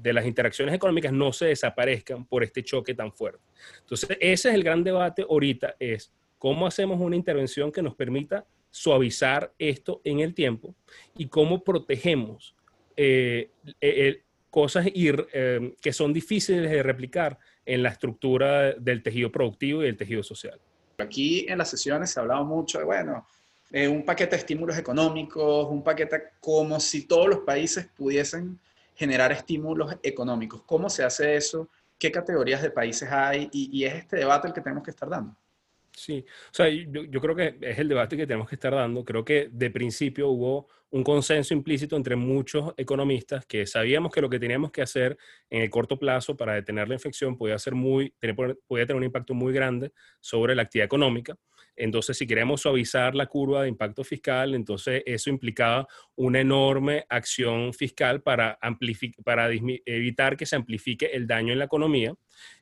de 0.00 0.12
las 0.12 0.26
interacciones 0.26 0.74
económicas 0.74 1.12
no 1.12 1.32
se 1.32 1.46
desaparezcan 1.46 2.24
por 2.24 2.44
este 2.44 2.62
choque 2.62 2.94
tan 2.94 3.12
fuerte. 3.12 3.40
Entonces, 3.80 4.10
ese 4.20 4.48
es 4.48 4.54
el 4.54 4.62
gran 4.62 4.84
debate 4.84 5.26
ahorita, 5.28 5.76
es 5.78 6.12
cómo 6.38 6.66
hacemos 6.66 7.00
una 7.00 7.16
intervención 7.16 7.72
que 7.72 7.82
nos 7.82 7.94
permita 7.94 8.46
suavizar 8.70 9.52
esto 9.58 10.00
en 10.04 10.20
el 10.20 10.34
tiempo 10.34 10.74
y 11.16 11.26
cómo 11.26 11.64
protegemos 11.64 12.54
eh, 12.96 13.50
eh, 13.80 14.22
cosas 14.50 14.86
eh, 14.94 15.74
que 15.80 15.92
son 15.92 16.12
difíciles 16.12 16.70
de 16.70 16.82
replicar 16.82 17.38
en 17.66 17.82
la 17.82 17.90
estructura 17.90 18.72
del 18.72 19.02
tejido 19.02 19.32
productivo 19.32 19.82
y 19.82 19.86
del 19.86 19.96
tejido 19.96 20.22
social. 20.22 20.60
Aquí 20.98 21.46
en 21.48 21.58
las 21.58 21.70
sesiones 21.70 22.10
se 22.10 22.20
ha 22.20 22.22
hablado 22.22 22.44
mucho 22.44 22.78
de, 22.78 22.84
bueno, 22.84 23.26
un 23.70 24.04
paquete 24.04 24.30
de 24.30 24.36
estímulos 24.38 24.78
económicos, 24.78 25.68
un 25.70 25.84
paquete 25.84 26.22
como 26.40 26.80
si 26.80 27.06
todos 27.06 27.28
los 27.28 27.40
países 27.40 27.86
pudiesen 27.94 28.58
generar 28.98 29.30
estímulos 29.30 29.96
económicos. 30.02 30.62
¿Cómo 30.66 30.90
se 30.90 31.04
hace 31.04 31.36
eso? 31.36 31.70
¿Qué 31.96 32.10
categorías 32.10 32.60
de 32.60 32.72
países 32.72 33.08
hay? 33.08 33.48
Y, 33.52 33.84
es 33.84 33.94
este 33.94 34.16
debate 34.16 34.48
el 34.48 34.52
que 34.52 34.60
tenemos 34.60 34.82
que 34.82 34.90
estar 34.90 35.08
dando. 35.08 35.36
Sí, 35.92 36.24
o 36.50 36.54
sea, 36.54 36.68
yo, 36.68 37.20
creo 37.20 37.34
que 37.36 37.58
es 37.60 37.78
el 37.78 37.88
debate 37.88 38.16
que 38.16 38.26
tenemos 38.26 38.48
que 38.48 38.56
estar 38.56 38.74
dando. 38.74 39.04
Creo 39.04 39.24
que 39.24 39.50
de 39.52 39.70
principio 39.70 40.28
hubo 40.30 40.66
un 40.90 41.04
consenso 41.04 41.54
implícito 41.54 41.96
entre 41.96 42.16
muchos 42.16 42.74
economistas 42.76 43.46
que 43.46 43.66
sabíamos 43.66 44.12
que 44.12 44.20
lo 44.20 44.28
que 44.28 44.40
teníamos 44.40 44.72
que 44.72 44.82
hacer 44.82 45.16
en 45.48 45.62
el 45.62 45.70
corto 45.70 45.96
plazo 45.96 46.36
para 46.36 46.54
detener 46.54 46.88
la 46.88 46.94
infección 46.94 47.36
podía, 47.36 47.58
ser 47.58 47.74
muy, 47.76 48.12
podía 48.66 48.86
tener 48.86 48.96
un 48.96 49.04
impacto 49.04 49.32
muy 49.32 49.52
grande 49.52 49.92
sobre 50.20 50.56
la 50.56 50.62
actividad 50.62 50.86
económica. 50.86 51.36
Entonces, 51.78 52.18
si 52.18 52.26
queremos 52.26 52.62
suavizar 52.62 53.14
la 53.14 53.26
curva 53.26 53.62
de 53.62 53.68
impacto 53.68 54.02
fiscal, 54.02 54.54
entonces 54.54 55.02
eso 55.06 55.30
implicaba 55.30 55.86
una 56.16 56.40
enorme 56.40 57.04
acción 57.08 57.72
fiscal 57.72 58.20
para, 58.20 58.58
para 59.24 59.50
evitar 59.50 60.36
que 60.36 60.46
se 60.46 60.56
amplifique 60.56 61.06
el 61.06 61.26
daño 61.26 61.52
en 61.52 61.60
la 61.60 61.66
economía, 61.66 62.14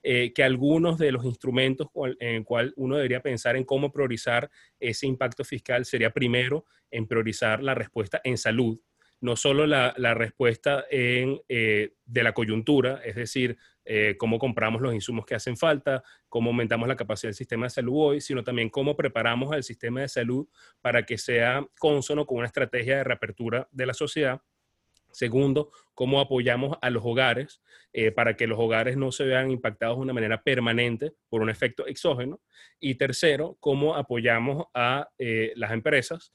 eh, 0.02 0.32
que 0.34 0.44
algunos 0.44 0.98
de 0.98 1.12
los 1.12 1.24
instrumentos 1.24 1.88
en 2.20 2.36
el 2.36 2.44
cual 2.44 2.72
uno 2.76 2.96
debería 2.96 3.20
pensar 3.20 3.56
en 3.56 3.64
cómo 3.64 3.90
priorizar 3.90 4.50
ese 4.78 5.06
impacto 5.06 5.44
fiscal 5.44 5.84
sería 5.84 6.10
primero 6.10 6.66
en 6.90 7.06
priorizar 7.06 7.62
la 7.62 7.74
respuesta 7.74 8.20
en 8.22 8.36
salud, 8.36 8.78
no 9.20 9.34
solo 9.36 9.66
la, 9.66 9.92
respuesta 10.14 10.84
en, 10.90 11.40
eh, 11.48 11.94
de 12.04 12.22
la 12.22 12.32
coyuntura, 12.32 13.00
es 13.04 13.16
decir, 13.16 13.56
eh, 13.88 14.16
cómo 14.18 14.40
compramos 14.40 14.82
los 14.82 14.92
insumos 14.92 15.24
que 15.24 15.36
hacen 15.36 15.56
falta, 15.56 16.02
cómo 16.28 16.50
aumentamos 16.50 16.88
la 16.88 16.96
capacidad 16.96 17.28
del 17.28 17.36
sistema 17.36 17.66
de 17.66 17.70
salud 17.70 17.94
hoy, 17.96 18.20
sino 18.20 18.42
también 18.42 18.68
cómo 18.68 18.96
preparamos 18.96 19.52
al 19.52 19.62
sistema 19.62 20.00
de 20.00 20.08
salud 20.08 20.48
para 20.80 21.04
que 21.04 21.16
sea 21.16 21.64
consono 21.78 22.26
con 22.26 22.38
una 22.38 22.48
estrategia 22.48 22.96
de 22.96 23.04
reapertura 23.04 23.68
de 23.70 23.86
la 23.86 23.94
sociedad. 23.94 24.42
Segundo, 25.12 25.70
cómo 25.94 26.20
apoyamos 26.20 26.76
a 26.82 26.90
los 26.90 27.04
hogares 27.04 27.62
eh, 27.92 28.10
para 28.10 28.36
que 28.36 28.48
los 28.48 28.58
hogares 28.58 28.96
no 28.96 29.12
se 29.12 29.24
vean 29.24 29.52
impactados 29.52 29.98
de 29.98 30.02
una 30.02 30.12
manera 30.12 30.42
permanente 30.42 31.12
por 31.28 31.40
un 31.40 31.48
efecto 31.48 31.86
exógeno. 31.86 32.40
Y 32.80 32.96
tercero, 32.96 33.56
cómo 33.60 33.94
apoyamos 33.94 34.66
a 34.74 35.08
eh, 35.16 35.52
las 35.54 35.70
empresas 35.70 36.32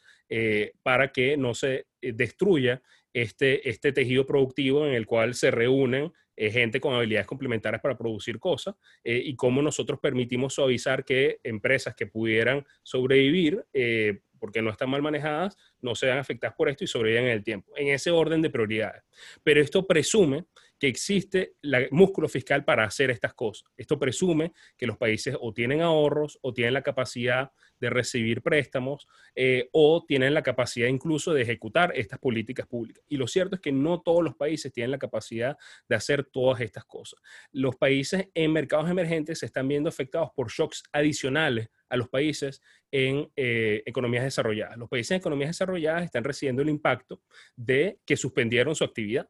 para 0.82 1.12
que 1.12 1.36
no 1.36 1.54
se 1.54 1.88
destruya 2.02 2.82
este, 3.14 3.70
este 3.70 3.92
tejido 3.92 4.26
productivo 4.26 4.88
en 4.88 4.94
el 4.94 5.06
cual 5.06 5.34
se 5.34 5.52
reúnen 5.52 6.12
eh, 6.38 6.50
gente 6.50 6.80
con 6.80 6.94
habilidades 6.94 7.28
complementarias 7.28 7.82
para 7.82 7.98
producir 7.98 8.40
cosas 8.40 8.76
eh, 9.04 9.22
y 9.24 9.36
cómo 9.36 9.62
nosotros 9.62 10.00
permitimos 10.00 10.54
suavizar 10.54 11.04
que 11.04 11.40
empresas 11.44 11.94
que 11.94 12.08
pudieran 12.08 12.66
sobrevivir 12.84 13.64
eh, 13.74 14.22
porque 14.40 14.62
no 14.62 14.72
están 14.72 14.90
mal 14.90 15.04
manejadas, 15.04 15.56
no 15.82 15.94
se 15.94 16.08
vean 16.08 16.18
afectadas 16.18 16.56
por 16.56 16.68
esto 16.68 16.84
y 16.84 16.88
sobrevivan 16.88 17.26
en 17.26 17.32
el 17.32 17.44
tiempo, 17.44 17.72
en 17.76 17.90
ese 17.90 18.10
orden 18.10 18.42
de 18.42 18.50
prioridades. 18.50 19.04
Pero 19.44 19.62
esto 19.62 19.86
presume 19.86 20.46
que 20.82 20.88
existe 20.88 21.54
el 21.62 21.90
músculo 21.92 22.28
fiscal 22.28 22.66
para 22.66 22.86
hacer 22.86 23.12
estas 23.12 23.36
cosas. 23.36 23.70
Esto 23.78 24.00
presume 24.00 24.52
que 24.76 24.88
los 24.88 24.98
países 24.98 25.38
o 25.40 25.54
tienen 25.54 25.82
ahorros 25.82 26.40
o 26.42 26.56
tienen 26.56 26.74
la 26.74 26.82
capacidad 26.82 27.52
de 27.80 27.92
recibir 27.92 28.42
préstamos 28.42 29.08
eh, 29.36 29.70
o 29.74 30.04
tienen 30.08 30.34
la 30.34 30.42
capacidad 30.42 30.88
incluso 30.88 31.36
de 31.36 31.44
ejecutar 31.44 31.92
estas 31.96 32.18
políticas 32.18 32.66
públicas. 32.66 33.06
Y 33.08 33.18
lo 33.18 33.28
cierto 33.28 33.58
es 33.58 33.62
que 33.62 33.72
no 33.72 34.02
todos 34.02 34.24
los 34.24 34.36
países 34.36 34.74
tienen 34.74 34.90
la 34.90 34.98
capacidad 34.98 35.56
de 35.88 35.96
hacer 35.96 36.24
todas 36.24 36.62
estas 36.62 36.86
cosas. 36.86 37.22
Los 37.52 37.76
países 37.76 38.30
en 38.34 38.52
mercados 38.52 38.90
emergentes 38.90 39.38
se 39.38 39.46
están 39.46 39.68
viendo 39.68 39.88
afectados 39.88 40.32
por 40.36 40.50
shocks 40.50 40.82
adicionales 40.92 41.70
a 41.90 41.96
los 41.96 42.10
países 42.10 42.60
en 42.90 43.32
eh, 43.36 43.84
economías 43.86 44.24
desarrolladas. 44.24 44.78
Los 44.78 44.90
países 44.90 45.12
en 45.12 45.18
economías 45.18 45.52
desarrolladas 45.52 46.06
están 46.06 46.24
recibiendo 46.24 46.64
el 46.64 46.70
impacto 46.70 47.22
de 47.56 48.00
que 48.04 48.18
suspendieron 48.18 48.76
su 48.76 48.84
actividad 48.84 49.30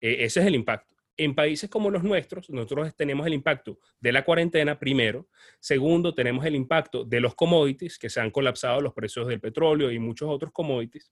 e, 0.00 0.24
ese 0.24 0.40
es 0.40 0.46
el 0.46 0.54
impacto. 0.54 0.94
En 1.18 1.34
países 1.34 1.70
como 1.70 1.90
los 1.90 2.04
nuestros, 2.04 2.50
nosotros 2.50 2.94
tenemos 2.94 3.26
el 3.26 3.32
impacto 3.32 3.78
de 4.00 4.12
la 4.12 4.24
cuarentena, 4.24 4.78
primero. 4.78 5.28
Segundo, 5.60 6.14
tenemos 6.14 6.44
el 6.44 6.54
impacto 6.54 7.04
de 7.04 7.20
los 7.20 7.34
commodities, 7.34 7.98
que 7.98 8.10
se 8.10 8.20
han 8.20 8.30
colapsado 8.30 8.82
los 8.82 8.92
precios 8.92 9.26
del 9.26 9.40
petróleo 9.40 9.90
y 9.90 9.98
muchos 9.98 10.28
otros 10.28 10.52
commodities. 10.52 11.10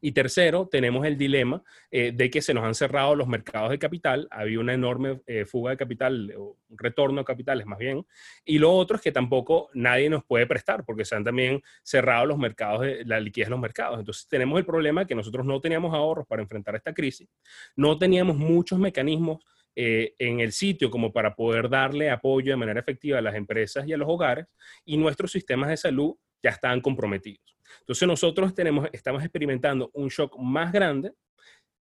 Y 0.00 0.12
tercero, 0.12 0.68
tenemos 0.70 1.06
el 1.06 1.16
dilema 1.16 1.62
eh, 1.90 2.12
de 2.14 2.30
que 2.30 2.42
se 2.42 2.54
nos 2.54 2.64
han 2.64 2.74
cerrado 2.74 3.14
los 3.14 3.28
mercados 3.28 3.70
de 3.70 3.78
capital, 3.78 4.28
había 4.30 4.60
una 4.60 4.74
enorme 4.74 5.20
eh, 5.26 5.44
fuga 5.44 5.72
de 5.72 5.76
capital, 5.76 6.32
o 6.36 6.56
retorno 6.70 7.20
de 7.20 7.24
capitales 7.24 7.66
más 7.66 7.78
bien, 7.78 8.06
y 8.44 8.58
lo 8.58 8.72
otro 8.72 8.96
es 8.96 9.02
que 9.02 9.12
tampoco 9.12 9.70
nadie 9.74 10.10
nos 10.10 10.24
puede 10.24 10.46
prestar 10.46 10.84
porque 10.84 11.04
se 11.04 11.14
han 11.14 11.24
también 11.24 11.62
cerrado 11.82 12.26
los 12.26 12.38
mercados, 12.38 12.82
de, 12.82 13.04
la 13.04 13.20
liquidez 13.20 13.46
de 13.46 13.50
los 13.50 13.60
mercados. 13.60 13.98
Entonces 13.98 14.28
tenemos 14.28 14.58
el 14.58 14.66
problema 14.66 15.02
de 15.02 15.06
que 15.06 15.14
nosotros 15.14 15.44
no 15.46 15.60
teníamos 15.60 15.94
ahorros 15.94 16.26
para 16.26 16.42
enfrentar 16.42 16.74
esta 16.76 16.92
crisis, 16.92 17.28
no 17.74 17.98
teníamos 17.98 18.36
muchos 18.36 18.78
mecanismos 18.78 19.44
eh, 19.78 20.14
en 20.18 20.40
el 20.40 20.52
sitio 20.52 20.90
como 20.90 21.12
para 21.12 21.34
poder 21.34 21.68
darle 21.68 22.10
apoyo 22.10 22.50
de 22.50 22.56
manera 22.56 22.80
efectiva 22.80 23.18
a 23.18 23.22
las 23.22 23.34
empresas 23.34 23.86
y 23.86 23.92
a 23.92 23.98
los 23.98 24.08
hogares, 24.08 24.46
y 24.86 24.96
nuestros 24.96 25.30
sistemas 25.30 25.68
de 25.68 25.76
salud 25.76 26.14
ya 26.42 26.50
estaban 26.50 26.80
comprometidos. 26.80 27.55
Entonces 27.80 28.06
nosotros 28.06 28.54
tenemos, 28.54 28.88
estamos 28.92 29.22
experimentando 29.22 29.90
un 29.94 30.08
shock 30.08 30.36
más 30.38 30.72
grande 30.72 31.12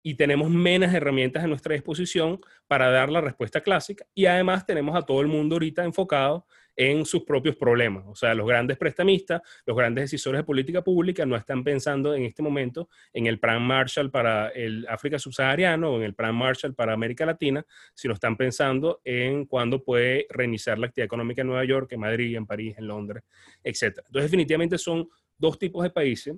y 0.03 0.15
tenemos 0.15 0.51
menos 0.51 0.93
herramientas 0.93 1.45
a 1.45 1.47
nuestra 1.47 1.75
disposición 1.75 2.41
para 2.67 2.91
dar 2.91 3.09
la 3.11 3.21
respuesta 3.21 3.61
clásica 3.61 4.05
y 4.15 4.27
además 4.27 4.67
tenemos 4.67 4.97
a 4.97 5.03
todo 5.03 5.21
el 5.21 5.29
mundo 5.29 5.55
ahorita 5.55 5.85
enfocado 5.85 6.47
en 6.77 7.05
sus 7.05 7.25
propios 7.25 7.57
problemas. 7.57 8.05
O 8.07 8.15
sea, 8.15 8.35
los 8.35 8.47
grandes 8.47 8.79
prestamistas, 8.79 9.43
los 9.67 9.77
grandes 9.77 10.05
decisores 10.05 10.41
de 10.41 10.45
política 10.45 10.83
pública 10.83 11.27
no 11.27 11.37
están 11.37 11.63
pensando 11.63 12.15
en 12.15 12.25
este 12.25 12.43
momento 12.43 12.89
en 13.13 13.27
el 13.27 13.39
Plan 13.39 13.63
Marshall 13.63 14.11
para 14.11 14.49
el 14.49 14.87
África 14.89 15.19
subsahariano 15.19 15.93
o 15.93 15.97
en 15.99 16.05
el 16.05 16.15
Plan 16.15 16.35
Marshall 16.35 16.75
para 16.75 16.95
América 16.95 17.27
Latina, 17.27 17.65
sino 17.95 18.15
están 18.15 18.37
pensando 18.37 19.01
en 19.05 19.45
cuándo 19.45 19.85
puede 19.85 20.27
reiniciar 20.31 20.79
la 20.79 20.87
actividad 20.87 21.07
económica 21.07 21.43
en 21.43 21.49
Nueva 21.49 21.65
York, 21.65 21.93
en 21.93 22.01
Madrid, 22.01 22.37
en 22.37 22.47
París, 22.47 22.75
en 22.79 22.87
Londres, 22.87 23.23
etc. 23.63 23.99
Entonces, 24.07 24.23
definitivamente 24.23 24.79
son 24.79 25.09
dos 25.43 25.59
tipos 25.59 25.83
de 25.83 25.91
países 25.91 26.37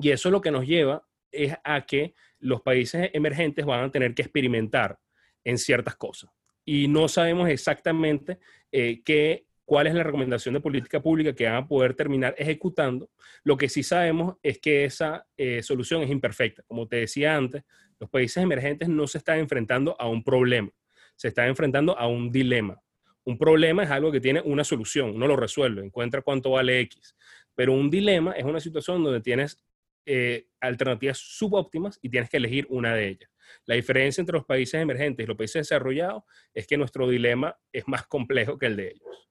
y 0.00 0.10
eso 0.10 0.30
lo 0.30 0.40
que 0.40 0.50
nos 0.50 0.66
lleva 0.66 1.06
es 1.30 1.54
a 1.62 1.84
que 1.84 2.14
los 2.38 2.62
países 2.62 3.10
emergentes 3.12 3.66
van 3.66 3.84
a 3.84 3.90
tener 3.90 4.14
que 4.14 4.22
experimentar 4.22 4.98
en 5.44 5.58
ciertas 5.58 5.94
cosas. 5.94 6.30
Y 6.64 6.88
no 6.88 7.06
sabemos 7.06 7.48
exactamente 7.50 8.38
eh, 8.72 9.02
qué, 9.04 9.46
cuál 9.64 9.86
es 9.86 9.94
la 9.94 10.02
recomendación 10.02 10.54
de 10.54 10.60
política 10.60 11.02
pública 11.02 11.34
que 11.34 11.44
van 11.44 11.56
a 11.56 11.68
poder 11.68 11.94
terminar 11.94 12.34
ejecutando. 12.38 13.10
Lo 13.44 13.56
que 13.56 13.68
sí 13.68 13.82
sabemos 13.82 14.36
es 14.42 14.58
que 14.58 14.84
esa 14.84 15.26
eh, 15.36 15.62
solución 15.62 16.02
es 16.02 16.10
imperfecta. 16.10 16.62
Como 16.66 16.88
te 16.88 16.96
decía 16.96 17.36
antes, 17.36 17.62
los 17.98 18.08
países 18.08 18.42
emergentes 18.42 18.88
no 18.88 19.06
se 19.06 19.18
están 19.18 19.38
enfrentando 19.38 19.94
a 20.00 20.08
un 20.08 20.24
problema, 20.24 20.70
se 21.14 21.28
están 21.28 21.48
enfrentando 21.48 21.98
a 21.98 22.06
un 22.06 22.32
dilema. 22.32 22.80
Un 23.24 23.36
problema 23.36 23.84
es 23.84 23.90
algo 23.90 24.10
que 24.10 24.20
tiene 24.20 24.40
una 24.40 24.64
solución, 24.64 25.10
uno 25.14 25.26
lo 25.26 25.36
resuelve, 25.36 25.84
encuentra 25.84 26.22
cuánto 26.22 26.52
vale 26.52 26.80
X. 26.80 27.14
Pero 27.54 27.72
un 27.72 27.90
dilema 27.90 28.32
es 28.32 28.44
una 28.44 28.60
situación 28.60 29.02
donde 29.02 29.20
tienes 29.20 29.58
eh, 30.06 30.48
alternativas 30.60 31.18
subóptimas 31.18 31.98
y 32.02 32.08
tienes 32.08 32.30
que 32.30 32.38
elegir 32.38 32.66
una 32.70 32.94
de 32.94 33.08
ellas. 33.08 33.30
La 33.66 33.74
diferencia 33.74 34.22
entre 34.22 34.36
los 34.36 34.44
países 34.44 34.80
emergentes 34.80 35.24
y 35.24 35.26
los 35.26 35.36
países 35.36 35.68
desarrollados 35.68 36.22
es 36.54 36.66
que 36.66 36.76
nuestro 36.76 37.08
dilema 37.08 37.58
es 37.72 37.86
más 37.86 38.06
complejo 38.06 38.58
que 38.58 38.66
el 38.66 38.76
de 38.76 38.88
ellos. 38.88 39.28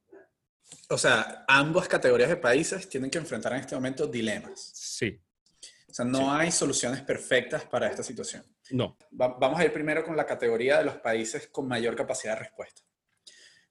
O 0.89 0.97
sea, 0.97 1.45
ambas 1.47 1.87
categorías 1.87 2.29
de 2.29 2.37
países 2.37 2.87
tienen 2.89 3.09
que 3.09 3.17
enfrentar 3.17 3.53
en 3.53 3.59
este 3.59 3.75
momento 3.75 4.07
dilemas. 4.07 4.71
Sí. 4.73 5.19
O 5.87 5.93
sea, 5.93 6.05
no 6.05 6.31
hay 6.31 6.51
soluciones 6.51 7.01
perfectas 7.01 7.65
para 7.65 7.87
esta 7.89 8.03
situación. 8.03 8.43
No. 8.71 8.97
vamos 9.11 9.59
a 9.59 9.65
ir 9.65 9.73
primero 9.73 10.03
con 10.03 10.15
la 10.15 10.25
categoría 10.25 10.77
de 10.77 10.85
los 10.85 10.97
países 10.97 11.47
con 11.47 11.67
mayor 11.67 11.95
capacidad 11.95 12.35
de 12.35 12.41
respuesta. 12.41 12.83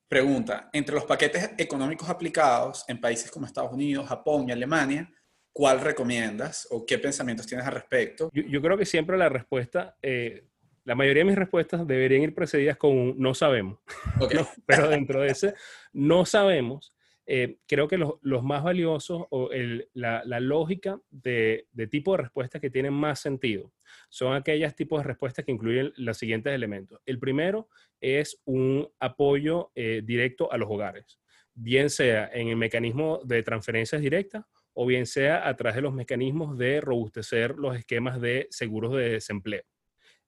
Pregunta, 0.08 0.70
entre 0.72 0.94
los 0.94 1.04
paquetes 1.04 1.50
económicos 1.58 2.08
aplicados 2.08 2.82
en 2.88 2.98
países 2.98 3.30
como 3.30 3.44
Estados 3.44 3.72
Unidos, 3.72 4.08
Japón 4.08 4.48
y 4.48 4.52
Alemania, 4.52 5.12
¿cuál 5.52 5.82
recomiendas 5.82 6.66
o 6.70 6.86
qué 6.86 6.98
pensamientos 6.98 7.46
tienes 7.46 7.66
al 7.66 7.74
respecto? 7.74 8.30
Yo, 8.32 8.62
creo 8.62 8.78
que 8.78 8.86
siempre 8.86 9.18
la 9.18 9.28
respuesta, 9.28 9.96
eh, 10.00 10.46
la 10.84 10.94
mayoría 10.94 11.24
de 11.24 11.28
mis 11.28 11.38
respuestas 11.38 11.86
deberían 11.86 12.22
ir 12.22 12.34
precedidas 12.34 12.78
con 12.78 12.96
un 12.96 13.14
no 13.18 13.34
sabemos. 13.34 13.80
pero 14.66 14.88
dentro 14.88 15.20
de 15.20 15.28
ese 15.28 15.54
no 15.92 16.24
sabemos, 16.24 16.94
eh, 17.30 17.58
creo 17.66 17.88
que 17.88 17.98
los, 17.98 18.42
más 18.42 18.64
valiosos 18.64 19.26
o 19.28 19.50
la, 19.92 20.40
lógica 20.40 20.98
de, 21.10 21.66
tipo 21.90 22.12
de 22.12 22.22
respuestas 22.22 22.58
que 22.58 22.70
tienen 22.70 22.94
más 22.94 23.20
sentido 23.20 23.70
son 24.08 24.34
aquellos 24.34 24.74
tipos 24.74 25.00
de 25.00 25.08
respuestas 25.08 25.44
que 25.44 25.52
incluyen 25.52 25.92
los 25.96 26.16
siguientes 26.16 26.54
elementos. 26.54 26.98
El 27.04 27.18
primero 27.18 27.68
es 28.00 28.40
un 28.46 28.88
apoyo 28.98 29.70
eh, 29.74 30.00
directo 30.02 30.50
a 30.50 30.56
los 30.56 30.70
hogares, 30.70 31.20
bien 31.52 31.90
sea 31.90 32.30
en 32.32 32.48
el 32.48 32.56
mecanismo 32.56 33.20
de 33.22 33.42
transferencias 33.42 34.00
directas 34.00 34.46
o 34.72 34.86
bien 34.86 35.04
sea 35.04 35.46
a 35.46 35.54
través 35.54 35.76
de 35.76 35.82
los 35.82 35.92
mecanismos 35.92 36.56
de 36.56 36.80
robustecer 36.80 37.56
los 37.56 37.76
esquemas 37.76 38.22
de 38.22 38.46
seguros 38.48 38.96
de 38.96 39.10
desempleo. 39.10 39.64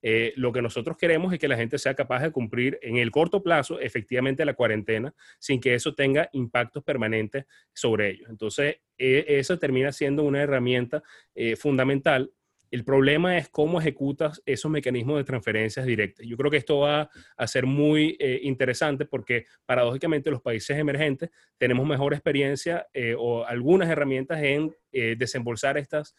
Eh, 0.01 0.33
lo 0.35 0.51
que 0.51 0.61
nosotros 0.61 0.97
queremos 0.97 1.31
es 1.31 1.39
que 1.39 1.47
la 1.47 1.57
gente 1.57 1.77
sea 1.77 1.93
capaz 1.93 2.21
de 2.21 2.31
cumplir 2.31 2.79
en 2.81 2.97
el 2.97 3.11
corto 3.11 3.43
plazo 3.43 3.79
efectivamente 3.79 4.45
la 4.45 4.55
cuarentena 4.55 5.13
sin 5.39 5.61
que 5.61 5.75
eso 5.75 5.93
tenga 5.93 6.29
impactos 6.33 6.83
permanentes 6.83 7.45
sobre 7.73 8.09
ellos. 8.09 8.29
Entonces, 8.29 8.77
e, 8.97 9.25
eso 9.27 9.59
termina 9.59 9.91
siendo 9.91 10.23
una 10.23 10.41
herramienta 10.41 11.03
eh, 11.35 11.55
fundamental 11.55 12.31
el 12.71 12.85
problema 12.85 13.37
es 13.37 13.49
cómo 13.49 13.81
ejecutas 13.81 14.41
esos 14.45 14.71
mecanismos 14.71 15.17
de 15.17 15.25
transferencias 15.25 15.85
directas. 15.85 16.25
Yo 16.25 16.37
creo 16.37 16.49
que 16.49 16.57
esto 16.57 16.79
va 16.79 17.09
a 17.35 17.47
ser 17.47 17.65
muy 17.65 18.15
eh, 18.17 18.39
interesante 18.43 19.05
porque 19.05 19.45
paradójicamente 19.65 20.31
los 20.31 20.41
países 20.41 20.77
emergentes 20.77 21.29
tenemos 21.57 21.85
mejor 21.85 22.13
experiencia 22.13 22.87
eh, 22.93 23.13
o 23.17 23.45
algunas 23.45 23.89
herramientas 23.89 24.41
en 24.41 24.73
eh, 24.93 25.15
desembolsar 25.17 25.77
estas 25.77 26.15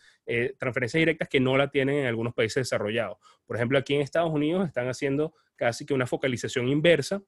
transferencias 0.58 1.00
directas 1.00 1.28
que 1.28 1.40
no 1.40 1.56
la 1.56 1.68
tienen 1.68 1.96
en 1.96 2.06
algunos 2.06 2.32
países 2.32 2.62
desarrollados. 2.62 3.18
Por 3.44 3.56
ejemplo, 3.56 3.78
aquí 3.78 3.94
en 3.94 4.02
Estados 4.02 4.32
Unidos 4.32 4.66
están 4.66 4.88
haciendo 4.88 5.34
casi 5.56 5.84
que 5.84 5.94
una 5.94 6.06
focalización 6.06 6.68
inversa 6.68 7.22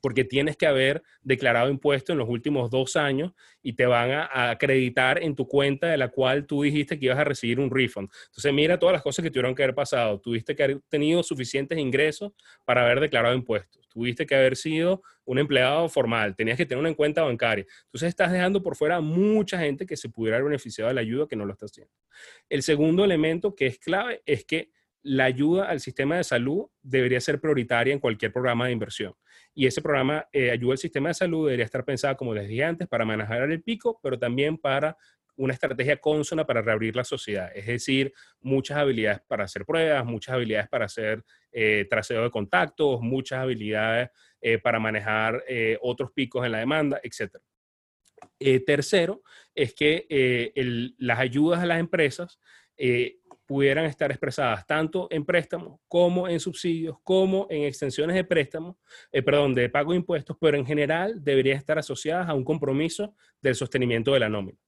porque 0.00 0.24
tienes 0.24 0.56
que 0.56 0.66
haber 0.66 1.02
declarado 1.22 1.70
impuestos 1.70 2.14
en 2.14 2.18
los 2.18 2.28
últimos 2.28 2.70
dos 2.70 2.96
años 2.96 3.32
y 3.62 3.74
te 3.74 3.86
van 3.86 4.10
a, 4.10 4.50
acreditar 4.50 5.22
en 5.22 5.34
tu 5.34 5.46
cuenta 5.46 5.88
de 5.88 5.96
la 5.96 6.08
cual 6.08 6.46
tú 6.46 6.62
dijiste 6.62 6.98
que 6.98 7.06
ibas 7.06 7.18
a 7.18 7.24
recibir 7.24 7.60
un 7.60 7.70
refund. 7.70 8.08
Entonces, 8.26 8.52
mira 8.52 8.78
todas 8.78 8.92
las 8.92 9.02
cosas 9.02 9.22
que 9.22 9.30
tuvieron 9.30 9.54
que 9.54 9.62
haber 9.62 9.74
pasado. 9.74 10.20
Tuviste 10.20 10.54
que 10.54 10.62
haber 10.62 10.80
tenido 10.88 11.22
suficientes 11.22 11.78
ingresos 11.78 12.32
para 12.64 12.84
haber 12.84 13.00
declarado 13.00 13.34
impuestos. 13.34 13.88
Tuviste 13.88 14.26
que 14.26 14.34
haber 14.34 14.56
sido 14.56 15.02
un 15.24 15.38
empleado 15.38 15.88
formal. 15.88 16.36
Tenías 16.36 16.56
que 16.56 16.66
tener 16.66 16.82
una 16.82 16.94
cuenta 16.94 17.22
bancaria. 17.22 17.66
Entonces, 17.86 18.08
estás 18.08 18.32
dejando 18.32 18.62
por 18.62 18.76
fuera 18.76 18.96
a 18.96 19.00
mucha 19.00 19.58
gente 19.58 19.86
que 19.86 19.96
se 19.96 20.08
pudiera 20.08 20.36
haber 20.36 20.50
beneficiado 20.50 20.88
de 20.88 20.94
la 20.94 21.00
ayuda 21.00 21.26
que 21.26 21.36
no 21.36 21.44
lo 21.44 21.52
está 21.52 21.66
haciendo. 21.66 21.92
El 22.48 22.62
segundo 22.62 23.04
elemento 23.04 23.54
que 23.54 23.66
es 23.66 23.78
clave 23.78 24.22
es 24.26 24.44
que 24.44 24.70
la 25.02 25.24
ayuda 25.24 25.68
al 25.68 25.80
sistema 25.80 26.16
de 26.16 26.24
salud 26.24 26.66
debería 26.82 27.20
ser 27.20 27.40
prioritaria 27.40 27.92
en 27.92 28.00
cualquier 28.00 28.32
programa 28.32 28.66
de 28.66 28.72
inversión. 28.72 29.14
Y 29.54 29.66
ese 29.66 29.80
programa 29.80 30.26
eh, 30.32 30.50
ayuda 30.50 30.72
al 30.72 30.78
sistema 30.78 31.08
de 31.08 31.14
salud 31.14 31.46
debería 31.46 31.64
estar 31.64 31.84
pensado, 31.84 32.16
como 32.16 32.34
les 32.34 32.48
dije 32.48 32.64
antes, 32.64 32.88
para 32.88 33.04
manejar 33.04 33.50
el 33.50 33.62
pico, 33.62 33.98
pero 34.02 34.18
también 34.18 34.58
para 34.58 34.96
una 35.38 35.52
estrategia 35.52 35.96
consona 35.96 36.44
para 36.44 36.60
reabrir 36.60 36.94
la 36.96 37.04
sociedad. 37.04 37.50
Es 37.54 37.66
decir, 37.66 38.12
muchas 38.40 38.76
habilidades 38.76 39.20
para 39.26 39.44
hacer 39.44 39.64
pruebas, 39.64 40.04
muchas 40.04 40.34
habilidades 40.34 40.68
para 40.68 40.86
hacer 40.86 41.24
eh, 41.52 41.86
de 41.88 42.30
contactos, 42.30 43.00
muchas 43.00 43.38
habilidades 43.38 44.10
eh, 44.40 44.58
para 44.58 44.80
manejar 44.80 45.44
eh, 45.48 45.78
otros 45.80 46.10
picos 46.12 46.44
en 46.44 46.52
la 46.52 46.58
demanda, 46.58 47.00
etc. 47.02 47.36
tercero, 48.66 49.22
es 49.54 49.74
que 49.74 50.52
las 50.98 51.18
ayudas 51.20 51.60
a 51.60 51.66
las 51.66 51.78
empresas 51.78 52.40
pudieran 53.48 53.86
estar 53.86 54.10
expresadas 54.10 54.66
tanto 54.66 55.08
en 55.10 55.24
préstamos 55.24 55.80
como 55.88 56.28
en 56.28 56.38
subsidios, 56.38 56.98
como 57.02 57.46
en 57.48 57.64
extensiones 57.64 58.14
de 58.14 58.22
préstamos, 58.22 58.76
perdón, 59.10 59.54
de 59.54 59.70
pago 59.70 59.92
de 59.92 59.96
impuestos, 59.96 60.36
pero 60.38 60.58
en 60.58 60.66
general 60.66 61.24
deberían 61.24 61.56
estar 61.56 61.78
asociadas 61.78 62.28
a 62.28 62.34
un 62.34 62.44
compromiso 62.44 63.14
del 63.40 63.54
sostenimiento 63.54 64.12
de 64.12 64.20
la 64.20 64.28
nómina. 64.28 64.58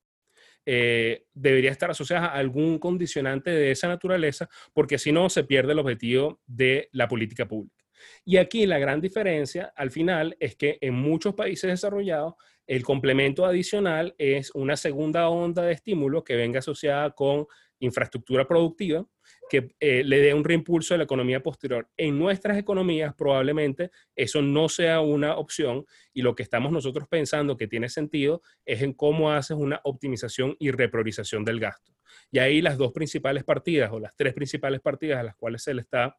Eh, 0.65 1.27
debería 1.35 1.71
estar 1.71 1.91
asociada 1.91 2.29
a 2.29 2.39
algún 2.39 2.79
condicionante 2.79 3.51
de 3.51 3.71
esa 3.71 3.87
naturaleza, 3.87 4.49
porque 4.73 4.97
si 4.99 5.13
no 5.13 5.29
se 5.29 5.45
pierde 5.45 5.73
el 5.73 5.79
objetivo 5.79 6.41
de 6.47 6.89
la 6.93 7.07
política 7.07 7.47
pública. 7.47 7.85
Y 8.25 8.39
aquí 8.39 8.65
la 8.65 8.79
gran 8.79 9.03
diferencia 9.03 9.75
al 9.77 9.91
final 9.91 10.37
es 10.41 10.57
que 10.57 10.79
en 10.81 10.95
muchos 10.95 11.35
países 11.35 11.71
desarrollados 11.71 12.35
el 12.67 12.83
complemento 12.83 13.45
adicional 13.45 14.15
es 14.17 14.53
una 14.55 14.77
segunda 14.77 15.29
onda 15.29 15.63
de 15.65 15.73
estímulo 15.73 16.25
que 16.25 16.37
venga 16.37 16.61
asociada 16.61 17.11
con 17.11 17.47
infraestructura 17.81 18.47
productiva 18.47 19.05
que 19.49 19.75
eh, 19.81 20.05
le 20.05 20.21
dé 20.21 20.33
un 20.33 20.45
reimpulso 20.45 20.95
a 20.95 20.99
la 20.99 21.05
economía 21.05 21.43
posterior. 21.43 21.89
En 21.97 22.19
nuestras 22.19 22.57
economías 22.57 23.15
probablemente 23.15 23.91
eso 24.15 24.43
no 24.43 24.69
sea 24.69 25.01
una 25.01 25.37
opción 25.37 25.85
y 26.13 26.23
lo 26.23 26.35
que 26.35 26.43
estamos 26.43 26.73
nosotros 26.73 27.09
pensando 27.09 27.57
que 27.57 27.67
tiene 27.67 27.89
sentido 27.89 28.43
es 28.65 28.83
en 28.83 28.93
cómo 28.93 29.33
haces 29.33 29.57
una 29.57 29.81
optimización 29.85 30.57
y 30.59 30.71
repriorización 30.71 31.45
del 31.45 31.61
gasto. 31.61 31.93
Y 32.31 32.39
ahí 32.39 32.61
las 32.61 32.79
dos 32.79 32.93
principales 32.93 33.45
partidas 33.45 33.91
o 33.93 33.99
las 33.99 34.15
tres 34.15 34.35
principales 34.35 34.81
partidas 34.81 35.19
a 35.19 35.25
las 35.25 35.37
cuales 35.37 35.63
se 35.63 35.75
le 35.75 35.83
está 35.83 36.17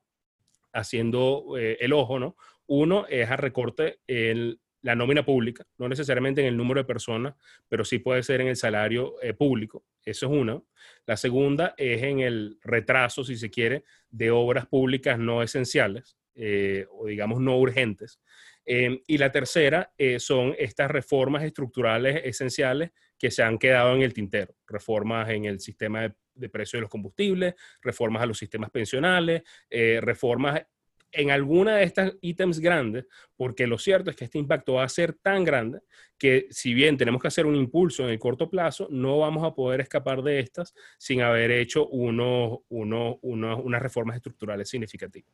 haciendo 0.73 1.57
eh, 1.57 1.77
el 1.81 1.93
ojo, 1.93 2.19
¿no? 2.19 2.35
Uno 2.67 3.05
es 3.07 3.29
a 3.29 3.35
recorte 3.35 3.99
el 4.07 4.61
la 4.81 4.95
nómina 4.95 5.23
pública, 5.23 5.65
no 5.77 5.87
necesariamente 5.87 6.41
en 6.41 6.47
el 6.47 6.57
número 6.57 6.81
de 6.81 6.85
personas, 6.85 7.35
pero 7.69 7.85
sí 7.85 7.99
puede 7.99 8.23
ser 8.23 8.41
en 8.41 8.47
el 8.47 8.55
salario 8.55 9.15
eh, 9.21 9.33
público. 9.33 9.85
Eso 10.03 10.25
es 10.25 10.31
una. 10.31 10.61
La 11.05 11.17
segunda 11.17 11.75
es 11.77 12.01
en 12.03 12.19
el 12.19 12.57
retraso, 12.63 13.23
si 13.23 13.37
se 13.37 13.49
quiere, 13.49 13.83
de 14.09 14.31
obras 14.31 14.65
públicas 14.65 15.19
no 15.19 15.43
esenciales 15.43 16.17
eh, 16.35 16.85
o 16.91 17.07
digamos 17.07 17.39
no 17.39 17.57
urgentes. 17.57 18.19
Em, 18.65 18.99
y 19.07 19.17
la 19.17 19.31
tercera 19.31 19.93
eh, 19.97 20.19
son 20.19 20.55
estas 20.57 20.89
reformas 20.89 21.43
estructurales 21.43 22.21
esenciales 22.23 22.91
que 23.17 23.31
se 23.31 23.43
han 23.43 23.57
quedado 23.57 23.95
en 23.95 24.01
el 24.01 24.13
tintero. 24.13 24.55
Reformas 24.65 25.29
en 25.29 25.45
el 25.45 25.59
sistema 25.59 26.01
de, 26.01 26.13
de 26.33 26.49
precios 26.49 26.79
de 26.79 26.81
los 26.81 26.89
combustibles, 26.89 27.53
reformas 27.81 28.23
a 28.23 28.25
los 28.25 28.37
sistemas 28.37 28.71
pensionales, 28.71 29.43
reformas 29.69 30.63
en 31.11 31.31
alguna 31.31 31.77
de 31.77 31.83
estas 31.83 32.13
ítems 32.21 32.59
grandes, 32.59 33.05
porque 33.35 33.67
lo 33.67 33.77
cierto 33.77 34.09
es 34.09 34.15
que 34.15 34.25
este 34.25 34.37
impacto 34.37 34.75
va 34.75 34.83
a 34.83 34.89
ser 34.89 35.13
tan 35.13 35.43
grande 35.43 35.81
que 36.17 36.47
si 36.51 36.73
bien 36.73 36.97
tenemos 36.97 37.21
que 37.21 37.27
hacer 37.27 37.45
un 37.45 37.55
impulso 37.55 38.03
en 38.03 38.09
el 38.09 38.19
corto 38.19 38.49
plazo, 38.49 38.87
no 38.89 39.19
vamos 39.19 39.43
a 39.43 39.53
poder 39.53 39.81
escapar 39.81 40.21
de 40.21 40.39
estas 40.39 40.73
sin 40.97 41.21
haber 41.21 41.51
hecho 41.51 41.87
uno, 41.87 42.63
uno, 42.69 43.19
unas 43.21 43.81
reformas 43.81 44.15
estructurales 44.15 44.69
significativas. 44.69 45.31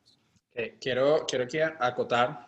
quiero, 0.80 1.26
quiero 1.28 1.48
que 1.48 1.64
acotar, 1.64 2.48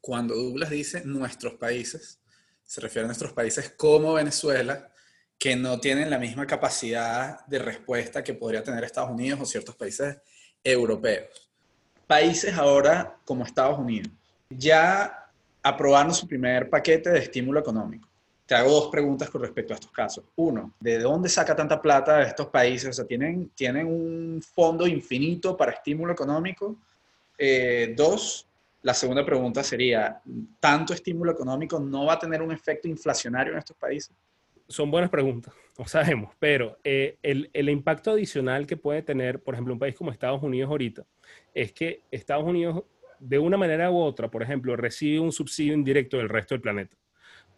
cuando 0.00 0.34
Douglas 0.34 0.70
dice 0.70 1.02
nuestros 1.04 1.54
países, 1.54 2.22
se 2.62 2.80
refiere 2.80 3.04
a 3.04 3.08
nuestros 3.08 3.32
países 3.32 3.74
como 3.76 4.14
Venezuela, 4.14 4.92
que 5.36 5.56
no 5.56 5.80
tienen 5.80 6.10
la 6.10 6.18
misma 6.18 6.46
capacidad 6.46 7.44
de 7.46 7.58
respuesta 7.58 8.22
que 8.22 8.34
podría 8.34 8.62
tener 8.62 8.84
Estados 8.84 9.10
Unidos 9.10 9.40
o 9.40 9.46
ciertos 9.46 9.74
países 9.74 10.18
europeos 10.62 11.49
países 12.10 12.58
ahora 12.58 13.16
como 13.24 13.44
Estados 13.44 13.78
Unidos 13.78 14.10
ya 14.50 15.30
aprobaron 15.62 16.12
su 16.12 16.26
primer 16.26 16.68
paquete 16.68 17.08
de 17.08 17.20
estímulo 17.20 17.60
económico. 17.60 18.08
Te 18.46 18.56
hago 18.56 18.68
dos 18.68 18.88
preguntas 18.88 19.30
con 19.30 19.42
respecto 19.42 19.72
a 19.72 19.76
estos 19.76 19.92
casos. 19.92 20.24
Uno, 20.34 20.72
¿de 20.80 20.98
dónde 20.98 21.28
saca 21.28 21.54
tanta 21.54 21.80
plata 21.80 22.20
estos 22.22 22.48
países? 22.48 22.88
O 22.88 22.92
sea, 22.92 23.04
¿tienen, 23.04 23.50
tienen 23.50 23.86
un 23.86 24.42
fondo 24.42 24.88
infinito 24.88 25.56
para 25.56 25.70
estímulo 25.70 26.12
económico? 26.12 26.78
Eh, 27.38 27.94
dos, 27.96 28.44
la 28.82 28.92
segunda 28.92 29.24
pregunta 29.24 29.62
sería, 29.62 30.20
¿tanto 30.58 30.92
estímulo 30.92 31.30
económico 31.30 31.78
no 31.78 32.06
va 32.06 32.14
a 32.14 32.18
tener 32.18 32.42
un 32.42 32.50
efecto 32.50 32.88
inflacionario 32.88 33.52
en 33.52 33.60
estos 33.60 33.76
países? 33.76 34.10
Son 34.70 34.90
buenas 34.90 35.10
preguntas, 35.10 35.52
no 35.78 35.86
sabemos, 35.86 36.34
pero 36.38 36.78
eh, 36.84 37.18
el, 37.22 37.50
el 37.52 37.68
impacto 37.68 38.12
adicional 38.12 38.66
que 38.66 38.76
puede 38.76 39.02
tener, 39.02 39.42
por 39.42 39.54
ejemplo, 39.54 39.74
un 39.74 39.80
país 39.80 39.94
como 39.94 40.10
Estados 40.10 40.42
Unidos 40.42 40.70
ahorita, 40.70 41.04
es 41.52 41.72
que 41.72 42.04
Estados 42.10 42.44
Unidos, 42.44 42.84
de 43.18 43.38
una 43.38 43.56
manera 43.56 43.90
u 43.90 43.98
otra, 43.98 44.30
por 44.30 44.42
ejemplo, 44.42 44.76
recibe 44.76 45.20
un 45.20 45.32
subsidio 45.32 45.74
indirecto 45.74 46.16
del 46.16 46.28
resto 46.28 46.54
del 46.54 46.62
planeta. 46.62 46.96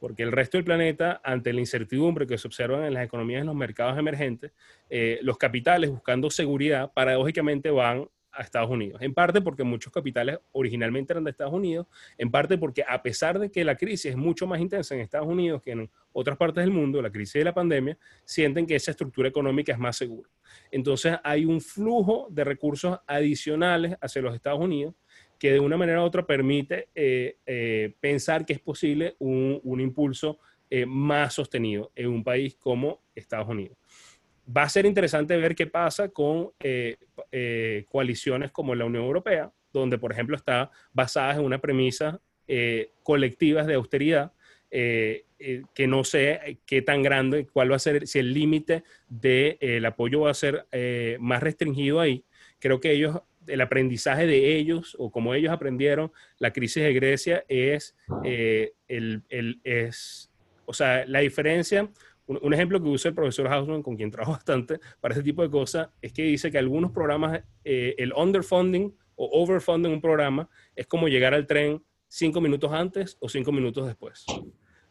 Porque 0.00 0.24
el 0.24 0.32
resto 0.32 0.58
del 0.58 0.64
planeta, 0.64 1.20
ante 1.22 1.52
la 1.52 1.60
incertidumbre 1.60 2.26
que 2.26 2.36
se 2.36 2.48
observa 2.48 2.88
en 2.88 2.94
las 2.94 3.04
economías 3.04 3.42
en 3.42 3.46
los 3.46 3.54
mercados 3.54 3.96
emergentes, 3.96 4.50
eh, 4.90 5.20
los 5.22 5.38
capitales 5.38 5.90
buscando 5.90 6.28
seguridad, 6.28 6.90
paradójicamente 6.92 7.70
van 7.70 8.08
a 8.32 8.42
Estados 8.42 8.70
Unidos. 8.70 9.00
En 9.02 9.14
parte 9.14 9.40
porque 9.40 9.64
muchos 9.64 9.92
capitales 9.92 10.38
originalmente 10.52 11.12
eran 11.12 11.24
de 11.24 11.30
Estados 11.30 11.52
Unidos, 11.52 11.86
en 12.18 12.30
parte 12.30 12.58
porque 12.58 12.84
a 12.86 13.02
pesar 13.02 13.38
de 13.38 13.50
que 13.50 13.64
la 13.64 13.76
crisis 13.76 14.06
es 14.06 14.16
mucho 14.16 14.46
más 14.46 14.60
intensa 14.60 14.94
en 14.94 15.00
Estados 15.00 15.28
Unidos 15.28 15.62
que 15.62 15.72
en 15.72 15.90
otras 16.12 16.36
partes 16.36 16.64
del 16.64 16.72
mundo, 16.72 17.00
la 17.00 17.10
crisis 17.10 17.34
de 17.34 17.44
la 17.44 17.54
pandemia, 17.54 17.98
sienten 18.24 18.66
que 18.66 18.76
esa 18.76 18.90
estructura 18.90 19.28
económica 19.28 19.72
es 19.72 19.78
más 19.78 19.96
segura. 19.96 20.28
Entonces 20.70 21.16
hay 21.22 21.44
un 21.44 21.60
flujo 21.60 22.28
de 22.30 22.44
recursos 22.44 22.98
adicionales 23.06 23.96
hacia 24.00 24.22
los 24.22 24.34
Estados 24.34 24.60
Unidos 24.60 24.94
que 25.38 25.52
de 25.52 25.60
una 25.60 25.76
manera 25.76 26.02
u 26.02 26.04
otra 26.04 26.24
permite 26.24 26.88
eh, 26.94 27.36
eh, 27.46 27.94
pensar 27.98 28.46
que 28.46 28.52
es 28.52 28.60
posible 28.60 29.16
un, 29.18 29.80
impulso 29.80 30.38
eh, 30.70 30.86
más 30.86 31.34
sostenido 31.34 31.90
en 31.96 32.08
un 32.08 32.22
país 32.22 32.54
como 32.54 33.02
Estados 33.14 33.48
Unidos 33.48 33.76
va 34.54 34.64
a 34.64 34.68
ser 34.68 34.86
interesante 34.86 35.36
ver 35.36 35.54
qué 35.54 35.66
pasa 35.66 36.08
con 36.08 36.50
eh, 36.60 36.96
eh, 37.30 37.84
coaliciones 37.88 38.50
como 38.50 38.74
la 38.74 38.84
Unión 38.84 39.04
Europea, 39.04 39.52
donde, 39.72 39.98
por 39.98 40.12
ejemplo, 40.12 40.36
está 40.36 40.70
basada 40.92 41.34
en 41.34 41.40
una 41.40 41.60
premisa 41.60 42.20
eh, 42.46 42.92
colectivas 43.02 43.66
de 43.66 43.74
austeridad, 43.74 44.32
que 44.70 45.86
no 45.86 46.02
sé 46.02 46.60
qué 46.64 46.80
tan 46.80 47.02
grande, 47.02 47.46
cuál 47.46 47.70
va 47.70 47.76
a 47.76 47.78
ser, 47.78 48.06
si 48.06 48.18
el 48.20 48.32
límite 48.32 48.84
del 49.06 49.84
apoyo 49.84 50.22
va 50.22 50.30
a 50.30 50.34
ser 50.34 50.66
más 51.20 51.42
restringido 51.42 52.00
ahí. 52.00 52.24
Creo 52.58 52.80
que 52.80 52.92
ellos, 52.92 53.20
el 53.46 53.60
aprendizaje 53.60 54.26
de 54.26 54.56
ellos, 54.56 54.96
o 54.98 55.10
como 55.10 55.34
ellos 55.34 55.52
aprendieron, 55.52 56.10
la 56.38 56.54
crisis 56.54 56.84
de 56.84 56.94
Grecia 56.94 57.44
es, 57.48 57.94
el, 58.24 59.24
el, 59.28 59.60
es 59.62 60.32
o 60.64 60.72
sea, 60.72 61.04
la 61.06 61.20
diferencia 61.20 61.90
un, 62.26 62.54
ejemplo 62.54 62.82
que 62.82 62.88
usa 62.88 63.08
el 63.10 63.14
profesor 63.14 63.48
Hausman, 63.48 63.82
con 63.82 63.96
quien 63.96 64.10
trabajo 64.10 64.32
bastante 64.38 64.78
para 65.00 65.14
ese 65.14 65.22
tipo 65.22 65.42
de 65.42 65.50
cosas, 65.50 65.88
es 66.00 66.12
que 66.12 66.22
dice 66.22 66.50
que 66.50 66.58
algunos 66.58 66.90
programas, 66.92 67.42
eh, 67.64 67.94
el 67.98 68.12
underfunding 68.12 68.94
o 69.14 69.42
overfunding 69.42 69.92
un 69.92 70.00
programa 70.00 70.48
es 70.74 70.86
como 70.86 71.08
llegar 71.08 71.34
al 71.34 71.46
tren 71.46 71.82
cinco 72.08 72.40
minutos 72.40 72.72
antes 72.72 73.16
o 73.20 73.28
cinco 73.28 73.52
minutos 73.52 73.86
después. 73.86 74.24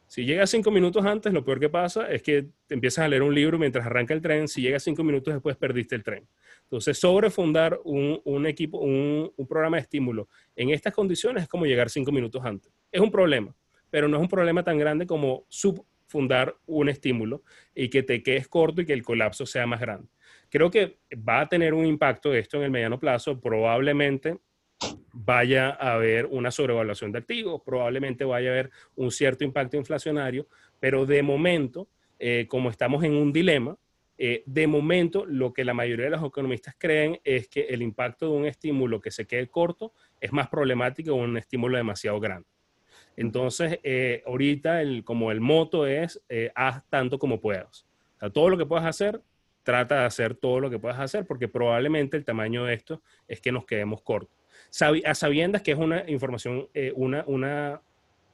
Si 0.07 0.25
llegas 0.25 0.49
cinco 0.49 0.71
minutos 0.71 1.05
antes, 1.05 1.31
lo 1.31 1.45
peor 1.45 1.57
que 1.57 1.69
pasa 1.69 2.11
es 2.11 2.21
que 2.21 2.49
te 2.67 2.75
empiezas 2.75 3.05
a 3.05 3.07
leer 3.07 3.23
un 3.23 3.33
libro 3.33 3.57
mientras 3.57 3.85
arranca 3.85 4.13
el 4.13 4.21
tren. 4.21 4.49
Si 4.49 4.61
llegas 4.61 4.83
cinco 4.83 5.05
minutos 5.05 5.33
después, 5.33 5.55
perdiste 5.55 5.95
el 5.95 6.03
tren. 6.03 6.27
Entonces, 6.63 6.99
sobrefundar 6.99 7.79
un, 7.85 8.19
un 8.25 8.45
equipo, 8.45 8.79
un, 8.79 9.31
un 9.33 9.47
programa 9.47 9.77
de 9.77 9.83
estímulo 9.83 10.27
en 10.53 10.71
estas 10.71 10.93
condiciones 10.93 11.43
es 11.43 11.49
como 11.49 11.65
llegar 11.65 11.89
cinco 11.89 12.11
minutos 12.11 12.43
antes. 12.43 12.73
Es 12.91 12.99
un 12.99 13.09
problema, 13.09 13.55
pero 13.89 14.09
no 14.09 14.17
es 14.17 14.23
un 14.23 14.27
problema 14.27 14.63
tan 14.63 14.77
grande 14.77 15.05
como 15.05 15.45
sub 15.47 15.85
fundar 16.11 16.57
un 16.65 16.89
estímulo 16.89 17.43
y 17.73 17.89
que 17.89 18.03
te 18.03 18.21
quedes 18.21 18.49
corto 18.49 18.81
y 18.81 18.85
que 18.85 18.93
el 18.93 19.01
colapso 19.01 19.45
sea 19.45 19.65
más 19.65 19.79
grande. 19.79 20.09
Creo 20.49 20.69
que 20.69 20.97
va 21.17 21.39
a 21.39 21.47
tener 21.47 21.73
un 21.73 21.85
impacto 21.85 22.33
esto 22.33 22.57
en 22.57 22.63
el 22.63 22.71
mediano 22.71 22.99
plazo, 22.99 23.39
probablemente 23.39 24.37
vaya 25.13 25.69
a 25.69 25.93
haber 25.93 26.25
una 26.25 26.51
sobrevaluación 26.51 27.13
de 27.13 27.19
activos, 27.19 27.61
probablemente 27.65 28.25
vaya 28.25 28.49
a 28.49 28.53
haber 28.53 28.71
un 28.95 29.11
cierto 29.11 29.45
impacto 29.45 29.77
inflacionario, 29.77 30.47
pero 30.79 31.05
de 31.05 31.23
momento, 31.23 31.87
eh, 32.19 32.45
como 32.49 32.69
estamos 32.69 33.03
en 33.05 33.13
un 33.13 33.31
dilema, 33.31 33.77
eh, 34.17 34.43
de 34.45 34.67
momento 34.67 35.25
lo 35.25 35.53
que 35.53 35.63
la 35.63 35.73
mayoría 35.73 36.05
de 36.05 36.11
los 36.11 36.23
economistas 36.23 36.75
creen 36.77 37.19
es 37.23 37.47
que 37.47 37.61
el 37.61 37.81
impacto 37.81 38.25
de 38.27 38.37
un 38.37 38.45
estímulo 38.45 38.99
que 38.99 39.11
se 39.11 39.25
quede 39.25 39.47
corto 39.47 39.93
es 40.19 40.31
más 40.33 40.49
problemático 40.49 41.13
que 41.13 41.23
un 41.23 41.37
estímulo 41.37 41.77
demasiado 41.77 42.19
grande. 42.19 42.47
Entonces, 43.17 43.79
eh, 43.83 44.23
ahorita 44.25 44.81
el, 44.81 45.03
como 45.03 45.31
el 45.31 45.41
moto 45.41 45.85
es, 45.85 46.21
eh, 46.29 46.51
haz 46.55 46.83
tanto 46.89 47.19
como 47.19 47.39
puedas. 47.39 47.85
O 48.21 48.31
todo 48.31 48.49
lo 48.49 48.57
que 48.57 48.65
puedas 48.65 48.85
hacer, 48.85 49.21
trata 49.63 49.99
de 49.99 50.05
hacer 50.05 50.35
todo 50.35 50.59
lo 50.59 50.69
que 50.69 50.79
puedas 50.79 50.99
hacer, 50.99 51.25
porque 51.25 51.47
probablemente 51.47 52.17
el 52.17 52.25
tamaño 52.25 52.65
de 52.65 52.73
esto 52.73 53.01
es 53.27 53.41
que 53.41 53.51
nos 53.51 53.65
quedemos 53.65 54.01
cortos. 54.01 54.35
a 55.05 55.15
sabiendas 55.15 55.61
que 55.61 55.71
es 55.71 55.77
una 55.77 56.09
información, 56.09 56.67
eh, 56.73 56.93
una, 56.95 57.23
una, 57.27 57.81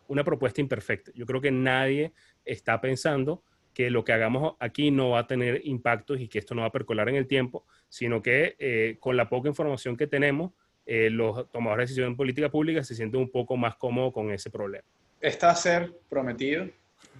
una 0.08 0.24
propuesta 0.24 0.62
imperfecta. 0.62 1.12
Yo 1.16 1.26
creo 1.26 1.42
que 1.42 1.52
nadie 1.52 2.14
está 2.46 2.80
pensando 2.80 3.44
que 3.74 3.92
lo 3.92 4.04
que 4.04 4.12
hagamos 4.12 4.56
aquí 4.60 4.90
no 4.90 5.12
va 5.12 5.20
a 5.20 5.28
tener 5.28 5.62
impactos 5.64 6.20
y 6.20 6.28
que 6.28 6.40
esto 6.40 6.56
no 6.56 6.62
va 6.62 6.68
a 6.68 6.72
percolar 6.72 7.10
en 7.10 7.16
el 7.16 7.28
tiempo, 7.28 7.66
sino 7.90 8.24
que 8.24 8.56
eh, 8.58 8.98
con 9.00 9.16
la 9.16 9.30
poca 9.30 9.50
información 9.50 9.96
que 9.96 10.08
tenemos, 10.08 10.52
eh, 10.88 11.10
los 11.10 11.52
tomadores 11.52 11.84
de 11.84 11.92
decisión 11.92 12.08
en 12.08 12.16
política 12.16 12.50
pública 12.50 12.84
se 12.84 12.96
sienten 12.96 13.20
un 13.20 13.30
poco 13.30 13.58
más 13.58 13.76
cómodos 13.76 14.14
con 14.14 14.32
ese 14.32 14.50
problema. 14.50 14.86
Esta 15.20 15.48
va 15.48 15.54
a 15.54 15.56
ser 15.56 15.94
prometido. 16.10 16.66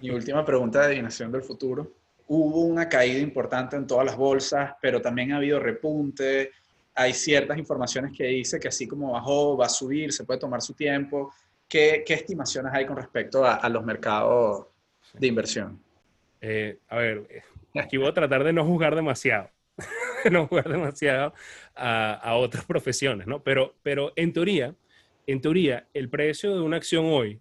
Mi 0.00 0.10
última 0.10 0.44
pregunta 0.44 0.80
de 0.80 0.86
adivinación 0.86 1.30
del 1.30 1.42
futuro. 1.42 1.92
Hubo 2.26 2.62
una 2.62 2.88
caída 2.88 3.18
importante 3.18 3.76
en 3.76 3.86
todas 3.86 4.06
las 4.06 4.16
bolsas, 4.16 4.72
pero 4.80 5.00
también 5.00 5.32
ha 5.32 5.36
habido 5.36 5.60
repunte. 5.60 6.50
Hay 6.94 7.12
ciertas 7.12 7.58
informaciones 7.58 8.12
que 8.16 8.24
dice 8.24 8.58
que 8.58 8.68
así 8.68 8.88
como 8.88 9.12
bajó, 9.12 9.56
va 9.56 9.66
a 9.66 9.68
subir, 9.68 10.12
se 10.12 10.24
puede 10.24 10.40
tomar 10.40 10.62
su 10.62 10.74
tiempo. 10.74 11.32
¿Qué, 11.68 12.02
qué 12.06 12.14
estimaciones 12.14 12.72
hay 12.74 12.86
con 12.86 12.96
respecto 12.96 13.44
a, 13.44 13.56
a 13.56 13.68
los 13.68 13.84
mercados 13.84 14.66
de 15.12 15.26
inversión? 15.26 15.78
Eh, 16.40 16.78
a 16.88 16.96
ver, 16.96 17.26
eh, 17.28 17.42
aquí 17.78 17.96
voy 17.96 18.08
a 18.08 18.14
tratar 18.14 18.44
de 18.44 18.52
no 18.52 18.64
juzgar 18.64 18.94
demasiado, 18.94 19.50
no 20.32 20.46
jugar 20.46 20.68
demasiado 20.68 21.32
a, 21.74 22.34
otras 22.36 22.64
profesiones, 22.64 23.26
¿no? 23.26 23.42
Pero, 23.42 23.74
pero 23.82 24.12
en 24.16 24.32
teoría, 24.32 24.74
en 25.26 25.40
teoría, 25.40 25.88
el 25.94 26.08
precio 26.08 26.54
de 26.54 26.62
una 26.62 26.76
acción 26.76 27.06
hoy, 27.06 27.40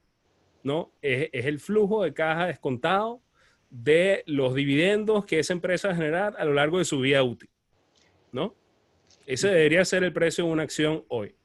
¿no? 0.64 0.92
Es, 1.02 1.30
el 1.32 1.60
flujo 1.60 2.04
de 2.04 2.14
caja 2.14 2.48
descontado 2.48 3.22
de 3.70 4.24
los 4.26 4.56
dividendos 4.56 5.26
que 5.26 5.40
esa 5.40 5.54
empresa 5.54 5.90
va 5.90 5.94
a 5.94 5.98
generar 5.98 6.36
a 6.38 6.46
lo 6.46 6.54
largo 6.54 6.78
de 6.78 6.86
su 6.86 7.00
vida 7.00 7.24
útil, 7.24 7.50
¿no? 8.32 8.56
Ese 9.26 9.50
debería 9.50 9.84
ser 9.84 10.04
el 10.04 10.14
precio 10.14 10.46
de 10.46 10.52
una 10.52 10.64
acción 10.64 11.04
hoy. 11.10 11.36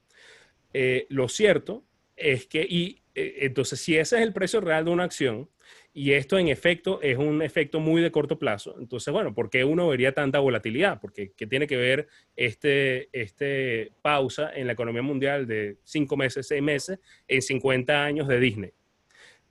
Eh, 0.73 1.05
lo 1.09 1.27
cierto 1.27 1.83
es 2.15 2.47
que, 2.47 2.65
y 2.67 3.01
entonces, 3.15 3.79
si 3.79 3.97
ese 3.97 4.17
es 4.17 4.23
el 4.23 4.33
precio 4.33 4.59
real 4.61 4.85
de 4.85 4.91
una 4.91 5.03
acción, 5.03 5.49
y 5.95 6.13
esto 6.13 6.39
en 6.39 6.47
efecto 6.47 6.99
es 7.03 7.19
un 7.19 7.43
efecto 7.43 7.79
muy 7.79 8.01
de 8.01 8.11
corto 8.11 8.39
plazo. 8.39 8.75
Entonces, 8.79 9.13
bueno, 9.13 9.35
¿por 9.35 9.51
qué 9.51 9.63
uno 9.63 9.87
vería 9.87 10.11
tanta 10.11 10.39
volatilidad? 10.39 10.99
Porque 10.99 11.33
¿qué 11.37 11.45
tiene 11.45 11.67
que 11.67 11.77
ver 11.77 12.07
este, 12.35 13.09
este 13.13 13.93
pausa 14.01 14.51
en 14.55 14.65
la 14.65 14.73
economía 14.73 15.03
mundial 15.03 15.45
de 15.45 15.77
cinco 15.83 16.17
meses, 16.17 16.47
seis 16.47 16.63
meses, 16.63 16.99
en 17.27 17.43
50 17.43 18.03
años 18.03 18.27
de 18.27 18.39
Disney? 18.39 18.71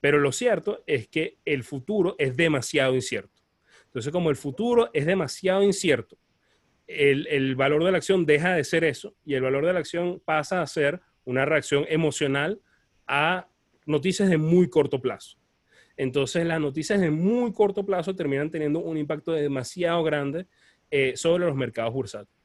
Pero 0.00 0.18
lo 0.18 0.32
cierto 0.32 0.82
es 0.84 1.06
que 1.06 1.38
el 1.44 1.62
futuro 1.62 2.16
es 2.18 2.36
demasiado 2.36 2.96
incierto. 2.96 3.40
Entonces, 3.84 4.10
como 4.10 4.28
el 4.28 4.36
futuro 4.36 4.90
es 4.92 5.06
demasiado 5.06 5.62
incierto, 5.62 6.18
el, 6.88 7.28
el 7.28 7.54
valor 7.54 7.84
de 7.84 7.92
la 7.92 7.98
acción 7.98 8.26
deja 8.26 8.54
de 8.54 8.64
ser 8.64 8.82
eso 8.82 9.14
y 9.24 9.34
el 9.34 9.42
valor 9.42 9.64
de 9.64 9.74
la 9.74 9.78
acción 9.78 10.20
pasa 10.24 10.60
a 10.60 10.66
ser 10.66 11.00
una 11.24 11.44
reacción 11.44 11.86
emocional 11.88 12.60
a 13.06 13.48
noticias 13.86 14.28
de 14.28 14.38
muy 14.38 14.68
corto 14.68 15.00
plazo. 15.00 15.41
Entonces 15.96 16.46
las 16.46 16.60
noticias 16.60 17.00
de 17.00 17.10
muy 17.10 17.52
corto 17.52 17.84
plazo 17.84 18.14
terminan 18.14 18.50
teniendo 18.50 18.80
un 18.80 18.96
impacto 18.96 19.32
demasiado 19.32 20.02
grande 20.02 20.46
eh, 20.90 21.14
sobre 21.16 21.46
los 21.46 21.56
mercados 21.56 21.92
bursátiles. 21.92 22.42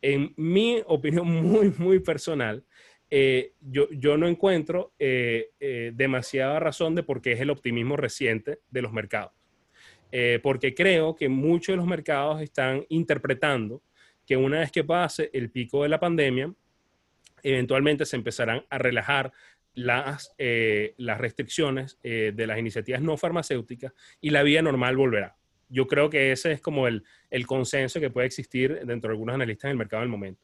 En 0.00 0.32
mi 0.36 0.82
opinión 0.86 1.26
muy, 1.42 1.72
muy 1.78 1.98
personal, 2.00 2.64
eh, 3.10 3.52
yo, 3.60 3.88
yo, 3.90 4.16
no 4.16 4.26
encuentro 4.26 4.92
eh, 4.98 5.50
demasiada 5.94 6.58
razón 6.58 6.94
de 6.94 7.02
por 7.02 7.20
qué 7.20 7.32
es 7.32 7.40
el 7.40 7.50
optimismo 7.50 7.96
reciente 7.96 8.60
de 8.70 8.82
los 8.82 8.92
mercados. 8.92 9.32
porque 10.42 10.74
creo 10.74 11.16
que 11.16 11.28
muchos 11.28 11.72
de 11.72 11.76
los 11.76 11.86
mercados 11.86 12.40
están 12.40 12.86
interpretando 12.88 13.82
que 14.24 14.36
una 14.36 14.60
vez 14.60 14.70
que 14.70 14.84
pase 14.84 15.28
el 15.32 15.50
pico 15.50 15.82
de 15.82 15.88
la 15.88 15.98
pandemia, 15.98 16.54
eventualmente 17.42 18.06
se 18.06 18.16
empezarán 18.16 18.64
a 18.70 18.78
relajar 18.78 19.32
las, 19.74 20.34
eh, 20.38 20.94
las 20.98 21.18
restricciones 21.18 21.98
eh, 22.02 22.32
de 22.34 22.46
las 22.46 22.58
iniciativas 22.58 23.02
no 23.02 23.16
farmacéuticas 23.16 23.92
y 24.20 24.30
la 24.30 24.42
vida 24.42 24.62
normal 24.62 24.96
volverá. 24.96 25.36
Yo 25.68 25.86
creo 25.86 26.10
que 26.10 26.32
ese 26.32 26.52
es 26.52 26.60
como 26.60 26.86
el, 26.86 27.04
el 27.30 27.46
consenso 27.46 28.00
que 28.00 28.10
puede 28.10 28.26
existir 28.26 28.80
dentro 28.84 29.08
de 29.08 29.14
algunos 29.14 29.34
analistas 29.34 29.64
en 29.64 29.72
el 29.72 29.76
mercado 29.78 30.02
del 30.02 30.10
momento. 30.10 30.42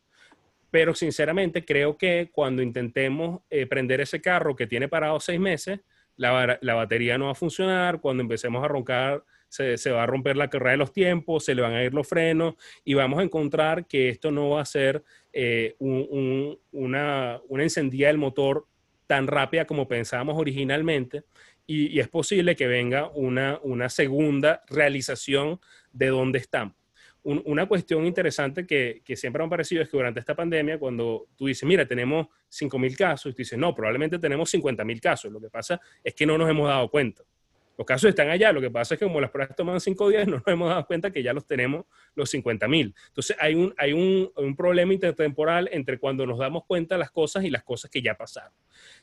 Pero 0.71 0.95
sinceramente 0.95 1.65
creo 1.65 1.97
que 1.97 2.31
cuando 2.33 2.63
intentemos 2.63 3.41
eh, 3.51 3.67
prender 3.67 4.01
ese 4.01 4.21
carro 4.21 4.57
que 4.57 4.67
tiene 4.67 4.89
parado 4.89 5.21
seis 5.21 5.39
meses, 5.39 5.81
la, 6.17 6.59
la, 6.61 6.75
batería 6.75 7.17
no 7.17 7.27
va 7.27 7.33
a 7.33 7.37
funcionar, 7.37 8.01
cuando 8.01 8.23
empecemos 8.23 8.63
a 8.63 8.69
roncar 8.69 9.25
se, 9.49 9.79
se, 9.79 9.91
va 9.91 10.03
a 10.03 10.07
romper 10.07 10.37
la 10.37 10.51
carrera 10.51 10.73
de 10.73 10.77
los 10.77 10.93
tiempos, 10.93 11.45
se 11.45 11.55
le 11.55 11.63
van 11.63 11.73
a 11.73 11.83
ir 11.83 11.95
los 11.95 12.07
frenos 12.07 12.55
y 12.85 12.95
vamos 12.95 13.21
a 13.21 13.23
encontrar 13.23 13.87
que 13.87 14.11
esto 14.11 14.31
no 14.31 14.51
va 14.51 14.61
a 14.61 14.67
ser 14.67 15.03
un, 15.79 16.07
un, 16.11 16.59
una, 16.73 17.41
una 17.49 17.63
encendida 17.63 18.09
del 18.09 18.19
motor 18.19 18.67
tan 19.11 19.27
rápida 19.27 19.65
como 19.65 19.89
pensábamos 19.89 20.39
originalmente 20.39 21.25
y, 21.67 21.99
es 21.99 22.07
posible 22.07 22.55
que 22.55 22.69
venga 22.69 23.11
una, 23.13 23.59
una 23.65 23.89
segunda 23.89 24.63
realización 24.69 25.59
de 25.93 26.07
dónde 26.07 26.39
estamos. 26.39 26.77
una 27.25 27.67
cuestión 27.67 28.07
interesante 28.07 28.65
que, 28.69 29.03
que, 29.05 29.17
siempre 29.17 29.43
me 29.43 29.47
ha 29.47 29.51
parecido 29.51 29.83
es 29.83 29.89
que 29.89 29.97
durante 29.97 30.21
esta 30.21 30.37
pandemia, 30.37 30.79
cuando 30.79 31.27
tú 31.35 31.49
dices, 31.49 31.65
mira, 31.65 31.85
tenemos 31.85 32.29
5.000 32.53 32.97
casos, 32.97 33.33
y 33.33 33.35
tú 33.35 33.39
dices, 33.39 33.59
no, 33.59 33.75
probablemente 33.75 34.17
tenemos 34.21 34.55
50.000 34.55 35.01
casos. 35.01 35.33
Lo 35.33 35.41
que 35.41 35.51
pasa 35.51 35.81
es 36.05 36.15
que 36.15 36.25
no 36.25 36.39
nos 36.39 36.49
hemos 36.49 36.69
dado 36.69 36.89
cuenta. 36.89 37.25
Los 37.81 37.87
casos 37.87 38.11
están 38.11 38.29
allá, 38.29 38.53
lo 38.53 38.61
que 38.61 38.71
pasa 38.71 38.93
es 38.93 38.99
que 39.01 39.07
como 39.07 39.23
las 39.23 39.31
pruebas 39.31 39.57
toman 39.57 39.81
cinco 39.81 40.11
días, 40.11 40.29
no 40.29 40.37
nos 40.37 40.47
hemos 40.49 40.69
dado 40.69 40.85
cuenta 40.85 41.11
que 41.11 41.23
ya 41.23 41.33
los 41.33 41.47
tenemos 41.47 41.87
los 42.15 42.29
50 42.29 42.69
mil. 42.69 42.95
Entonces 43.09 43.35
hay, 43.41 43.55
un, 43.55 43.75
hay 43.79 43.95
un, 43.95 44.31
un, 44.37 44.55
problema 44.55 44.93
intertemporal 44.93 45.67
entre 45.73 45.99
cuando 45.99 46.27
nos 46.27 46.39
damos 46.39 46.67
cuenta 46.67 46.97
de 46.97 46.99
las 46.99 47.11
cosas 47.11 47.43
y 47.43 47.49
las 47.49 47.65
cosas 47.65 47.91
que 47.91 48.03
ya 48.03 48.15
pasaron. 48.15 48.53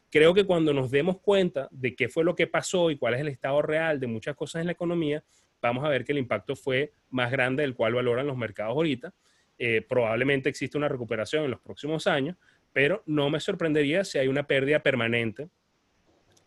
Creo 0.10 0.34
que 0.34 0.46
cuando 0.46 0.74
nos 0.74 0.90
demos 0.90 1.20
cuenta 1.20 1.68
de 1.72 1.96
qué 1.96 2.08
fue 2.08 2.24
lo 2.24 2.36
que 2.36 2.48
pasó 2.48 2.92
y 2.92 2.98
cuál 2.98 3.16
es 3.16 3.22
el 3.22 3.28
estado 3.28 3.62
real 3.62 4.00
de 4.00 4.08
muchas 4.08 4.36
cosas 4.36 4.62
en 4.62 4.68
la 4.68 4.72
economía, 4.72 5.24
vamos 5.62 5.84
a 5.84 5.90
ver 5.90 6.06
que 6.06 6.14
el 6.14 6.18
impacto 6.18 6.56
fue 6.56 6.94
más 7.10 7.32
grande 7.32 7.64
del 7.64 7.76
cual 7.76 7.94
valoran 7.94 8.28
los 8.28 8.38
mercados 8.38 8.72
ahorita. 8.72 9.14
Eh, 9.58 9.82
probablemente 9.82 10.50
existe 10.50 10.78
una 10.78 10.88
recuperación 10.88 11.44
en 11.44 11.52
los 11.52 11.60
próximos 11.60 12.08
años, 12.08 12.38
pero 12.72 13.04
no 13.06 13.30
me 13.30 13.40
sorprendería 13.40 14.04
si 14.04 14.18
hay 14.18 14.28
una 14.28 14.46
pérdida 14.46 14.82
permanente 14.82 15.50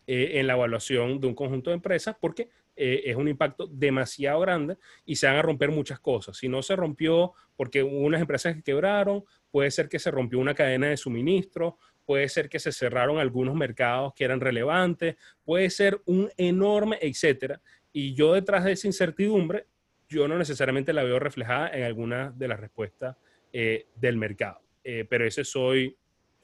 eh, 0.07 0.39
en 0.39 0.47
la 0.47 0.53
evaluación 0.53 1.19
de 1.19 1.27
un 1.27 1.35
conjunto 1.35 1.69
de 1.69 1.75
empresas 1.75 2.15
porque 2.19 2.49
eh, 2.75 3.03
es 3.05 3.15
un 3.15 3.27
impacto 3.27 3.67
demasiado 3.67 4.39
grande 4.39 4.77
y 5.05 5.15
se 5.17 5.27
van 5.27 5.35
a 5.35 5.41
romper 5.41 5.69
muchas 5.71 5.99
cosas. 5.99 6.37
Si 6.37 6.47
no 6.47 6.63
se 6.63 6.75
rompió 6.75 7.33
porque 7.55 7.83
hubo 7.83 7.99
unas 7.99 8.21
empresas 8.21 8.55
que 8.55 8.63
quebraron, 8.63 9.23
puede 9.51 9.69
ser 9.69 9.89
que 9.89 9.99
se 9.99 10.09
rompió 10.09 10.39
una 10.39 10.55
cadena 10.55 10.87
de 10.87 10.97
suministro, 10.97 11.77
puede 12.11 12.27
ser 12.27 12.49
que 12.49 12.59
se 12.59 12.73
cerraron 12.73 13.19
algunos 13.19 13.55
mercados 13.55 14.13
que 14.13 14.25
eran 14.25 14.41
relevantes, 14.41 15.15
puede 15.45 15.69
ser 15.69 16.01
un 16.03 16.29
enorme, 16.35 16.99
etcétera. 17.01 17.61
Y 17.93 18.13
yo 18.15 18.33
detrás 18.33 18.65
de 18.65 18.73
esa 18.73 18.85
incertidumbre, 18.85 19.65
yo 20.09 20.27
no 20.27 20.37
necesariamente 20.37 20.91
la 20.91 21.03
veo 21.03 21.19
reflejada 21.19 21.69
en 21.69 21.83
alguna 21.83 22.33
de 22.35 22.49
las 22.49 22.59
respuestas 22.59 23.15
eh, 23.53 23.87
del 23.95 24.17
mercado. 24.17 24.59
pero 24.83 25.25
ese 25.25 25.45
soy 25.45 25.97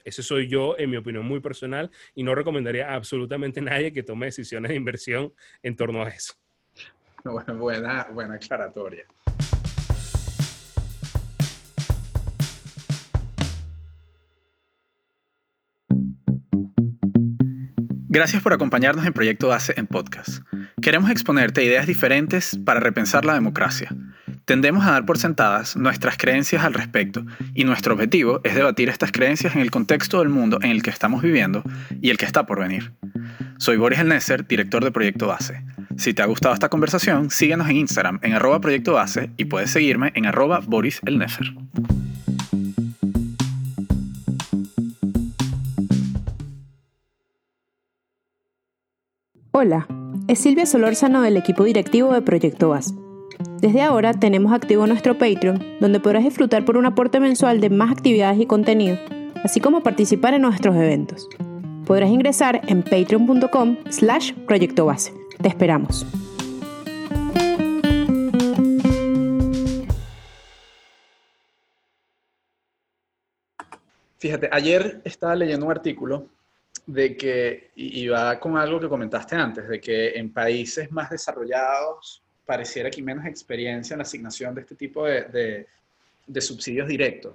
ese 0.06 0.22
soy 0.22 0.48
yo, 0.48 0.74
en 0.78 0.88
mi 0.88 0.96
opinión 0.96 1.26
muy 1.26 1.40
personal, 1.40 1.90
y 2.14 2.22
no 2.22 2.34
recomendaría 2.34 2.88
a 2.88 2.94
absolutamente 2.94 3.60
nadie 3.60 3.92
que 3.92 4.02
tome 4.02 4.24
decisiones 4.24 4.70
de 4.70 4.74
inversión 4.74 5.34
en 5.62 5.76
torno 5.76 6.02
a 6.02 6.08
eso. 6.08 6.32
buena, 7.58 8.08
buena 8.10 8.36
aclaratoria. 8.36 9.04
Gracias 18.08 18.42
por 18.42 18.52
acompañarnos 18.52 19.06
en 19.06 19.12
Proyecto 19.12 19.48
Base 19.48 19.74
en 19.76 19.86
podcast. 19.86 20.40
Queremos 20.82 21.10
exponerte 21.10 21.64
ideas 21.64 21.86
diferentes 21.86 22.58
para 22.64 22.80
repensar 22.80 23.24
la 23.24 23.34
democracia 23.34 23.94
Tendemos 24.48 24.86
a 24.86 24.92
dar 24.92 25.04
por 25.04 25.18
sentadas 25.18 25.76
nuestras 25.76 26.16
creencias 26.16 26.64
al 26.64 26.72
respecto 26.72 27.22
y 27.52 27.64
nuestro 27.64 27.92
objetivo 27.92 28.40
es 28.44 28.54
debatir 28.54 28.88
estas 28.88 29.12
creencias 29.12 29.54
en 29.54 29.60
el 29.60 29.70
contexto 29.70 30.20
del 30.20 30.30
mundo 30.30 30.58
en 30.62 30.70
el 30.70 30.82
que 30.82 30.88
estamos 30.88 31.20
viviendo 31.20 31.62
y 32.00 32.08
el 32.08 32.16
que 32.16 32.24
está 32.24 32.46
por 32.46 32.58
venir. 32.58 32.94
Soy 33.58 33.76
Boris 33.76 33.98
El 33.98 34.46
director 34.48 34.82
de 34.82 34.90
Proyecto 34.90 35.26
Base. 35.26 35.62
Si 35.98 36.14
te 36.14 36.22
ha 36.22 36.26
gustado 36.26 36.54
esta 36.54 36.70
conversación, 36.70 37.28
síguenos 37.28 37.68
en 37.68 37.76
Instagram 37.76 38.20
en 38.22 38.32
arroba 38.32 38.58
Proyecto 38.62 38.94
Base 38.94 39.28
y 39.36 39.44
puedes 39.44 39.70
seguirme 39.70 40.12
en 40.14 40.24
arroba 40.24 40.60
Boris 40.60 41.02
El 41.04 41.18
Hola, 49.60 49.88
es 50.28 50.38
Silvia 50.38 50.66
Solórzano 50.66 51.20
del 51.20 51.36
equipo 51.36 51.64
directivo 51.64 52.12
de 52.12 52.22
Proyecto 52.22 52.68
BAS. 52.68 52.94
Desde 53.60 53.82
ahora 53.82 54.14
tenemos 54.14 54.52
activo 54.52 54.86
nuestro 54.86 55.18
Patreon, 55.18 55.60
donde 55.80 55.98
podrás 55.98 56.22
disfrutar 56.22 56.64
por 56.64 56.76
un 56.76 56.86
aporte 56.86 57.18
mensual 57.18 57.60
de 57.60 57.68
más 57.68 57.90
actividades 57.90 58.38
y 58.38 58.46
contenido, 58.46 58.96
así 59.42 59.58
como 59.58 59.82
participar 59.82 60.34
en 60.34 60.42
nuestros 60.42 60.76
eventos. 60.76 61.28
Podrás 61.86 62.08
ingresar 62.08 62.60
en 62.68 62.84
patreon.com 62.84 63.78
slash 63.90 64.32
proyecto 64.46 64.86
base. 64.86 65.12
Te 65.42 65.48
esperamos. 65.48 66.06
Fíjate, 74.18 74.50
ayer 74.52 75.00
estaba 75.04 75.34
leyendo 75.34 75.66
un 75.66 75.72
artículo 75.72 76.37
de 76.88 77.18
que, 77.18 77.70
y 77.76 78.08
va 78.08 78.40
con 78.40 78.56
algo 78.56 78.80
que 78.80 78.88
comentaste 78.88 79.36
antes, 79.36 79.68
de 79.68 79.78
que 79.78 80.08
en 80.18 80.32
países 80.32 80.90
más 80.90 81.10
desarrollados 81.10 82.22
pareciera 82.46 82.88
que 82.88 82.96
hay 82.96 83.02
menos 83.02 83.26
experiencia 83.26 83.92
en 83.92 83.98
la 83.98 84.04
asignación 84.04 84.54
de 84.54 84.62
este 84.62 84.74
tipo 84.74 85.04
de, 85.04 85.66
de, 86.26 86.40
subsidios 86.40 86.88
directos. 86.88 87.34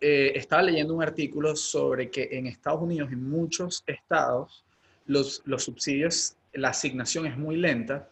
Eh, 0.00 0.32
estaba 0.34 0.62
leyendo 0.62 0.94
un 0.94 1.02
artículo 1.02 1.54
sobre 1.54 2.10
que 2.10 2.30
en 2.32 2.46
Estados 2.46 2.80
Unidos, 2.80 3.12
en 3.12 3.28
muchos 3.28 3.84
estados, 3.86 4.64
los, 5.04 5.42
los 5.44 5.64
subsidios, 5.64 6.34
la 6.54 6.70
asignación 6.70 7.26
es 7.26 7.36
muy 7.36 7.56
lenta 7.56 8.08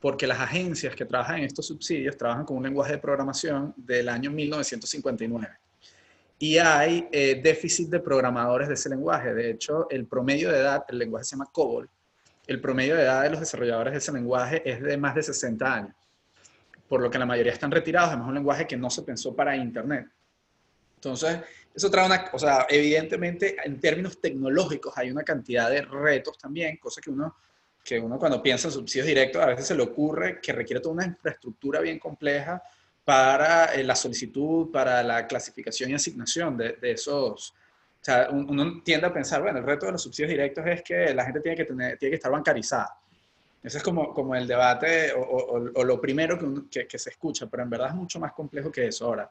porque 0.00 0.26
las 0.26 0.40
agencias 0.40 0.96
que 0.96 1.04
trabajan 1.04 1.40
en 1.40 1.44
estos 1.44 1.66
subsidios 1.66 2.16
trabajan 2.16 2.46
con 2.46 2.56
un 2.56 2.62
lenguaje 2.62 2.92
de 2.92 2.98
programación 2.98 3.74
del 3.76 4.08
año 4.08 4.30
1959 4.30 5.54
y 6.42 6.58
hay 6.58 7.08
eh, 7.12 7.40
déficit 7.40 7.88
de 7.88 8.00
programadores 8.00 8.66
de 8.66 8.74
ese 8.74 8.88
lenguaje. 8.88 9.32
De 9.32 9.48
hecho, 9.48 9.86
el 9.88 10.06
promedio 10.06 10.50
de 10.50 10.58
edad, 10.58 10.84
el 10.88 10.98
lenguaje 10.98 11.24
se 11.24 11.36
llama 11.36 11.48
COBOL, 11.52 11.88
el 12.48 12.60
promedio 12.60 12.96
de 12.96 13.02
edad 13.02 13.22
de 13.22 13.30
los 13.30 13.38
desarrolladores 13.38 13.92
de 13.92 13.98
ese 14.00 14.10
lenguaje 14.10 14.60
es 14.68 14.82
de 14.82 14.96
más 14.96 15.14
de 15.14 15.22
60 15.22 15.72
años, 15.72 15.94
por 16.88 17.00
lo 17.00 17.08
que 17.08 17.16
la 17.16 17.26
mayoría 17.26 17.52
están 17.52 17.70
retirados, 17.70 18.08
además 18.08 18.26
es 18.26 18.28
un 18.30 18.34
lenguaje 18.34 18.66
que 18.66 18.76
no 18.76 18.90
se 18.90 19.02
pensó 19.02 19.36
para 19.36 19.54
Internet. 19.54 20.08
Entonces, 20.96 21.42
eso 21.72 21.88
trae 21.88 22.06
una, 22.06 22.28
o 22.32 22.38
sea, 22.40 22.66
evidentemente 22.68 23.54
en 23.64 23.78
términos 23.78 24.20
tecnológicos 24.20 24.98
hay 24.98 25.12
una 25.12 25.22
cantidad 25.22 25.70
de 25.70 25.82
retos 25.82 26.36
también, 26.38 26.76
cosas 26.78 27.04
que 27.04 27.10
uno, 27.10 27.36
que 27.84 28.00
uno 28.00 28.18
cuando 28.18 28.42
piensa 28.42 28.66
en 28.66 28.72
subsidios 28.72 29.06
directos 29.06 29.40
a 29.40 29.46
veces 29.46 29.68
se 29.68 29.76
le 29.76 29.84
ocurre 29.84 30.40
que 30.40 30.52
requiere 30.52 30.80
toda 30.80 30.96
una 30.96 31.06
infraestructura 31.06 31.78
bien 31.78 32.00
compleja 32.00 32.60
para 33.04 33.66
eh, 33.74 33.82
la 33.82 33.96
solicitud, 33.96 34.70
para 34.70 35.02
la 35.02 35.26
clasificación 35.26 35.90
y 35.90 35.94
asignación 35.94 36.56
de, 36.56 36.76
esos. 36.82 37.50
O 37.50 38.04
sea, 38.04 38.28
uno 38.30 38.82
tiende 38.82 39.06
a 39.06 39.12
pensar, 39.12 39.42
bueno, 39.42 39.58
el 39.58 39.64
reto 39.64 39.86
de 39.86 39.92
los 39.92 40.02
subsidios 40.02 40.30
directos 40.30 40.64
es 40.66 40.82
que 40.82 41.14
la 41.14 41.24
gente 41.24 41.40
tiene 41.40 41.56
que, 41.56 41.64
tener, 41.64 41.98
tiene 41.98 42.10
que 42.10 42.16
estar 42.16 42.32
bancarizada. 42.32 42.98
Ese 43.62 43.78
es 43.78 43.84
como, 43.84 44.12
como 44.12 44.34
el 44.34 44.46
debate 44.46 45.12
o, 45.14 45.84
lo 45.84 46.00
primero 46.00 46.36
que, 46.68 46.86
que, 46.86 46.98
se 46.98 47.10
escucha, 47.10 47.46
pero 47.46 47.62
en 47.62 47.70
verdad 47.70 47.88
es 47.88 47.94
mucho 47.94 48.18
más 48.18 48.32
complejo 48.32 48.72
que 48.72 48.88
eso. 48.88 49.06
Ahora, 49.06 49.30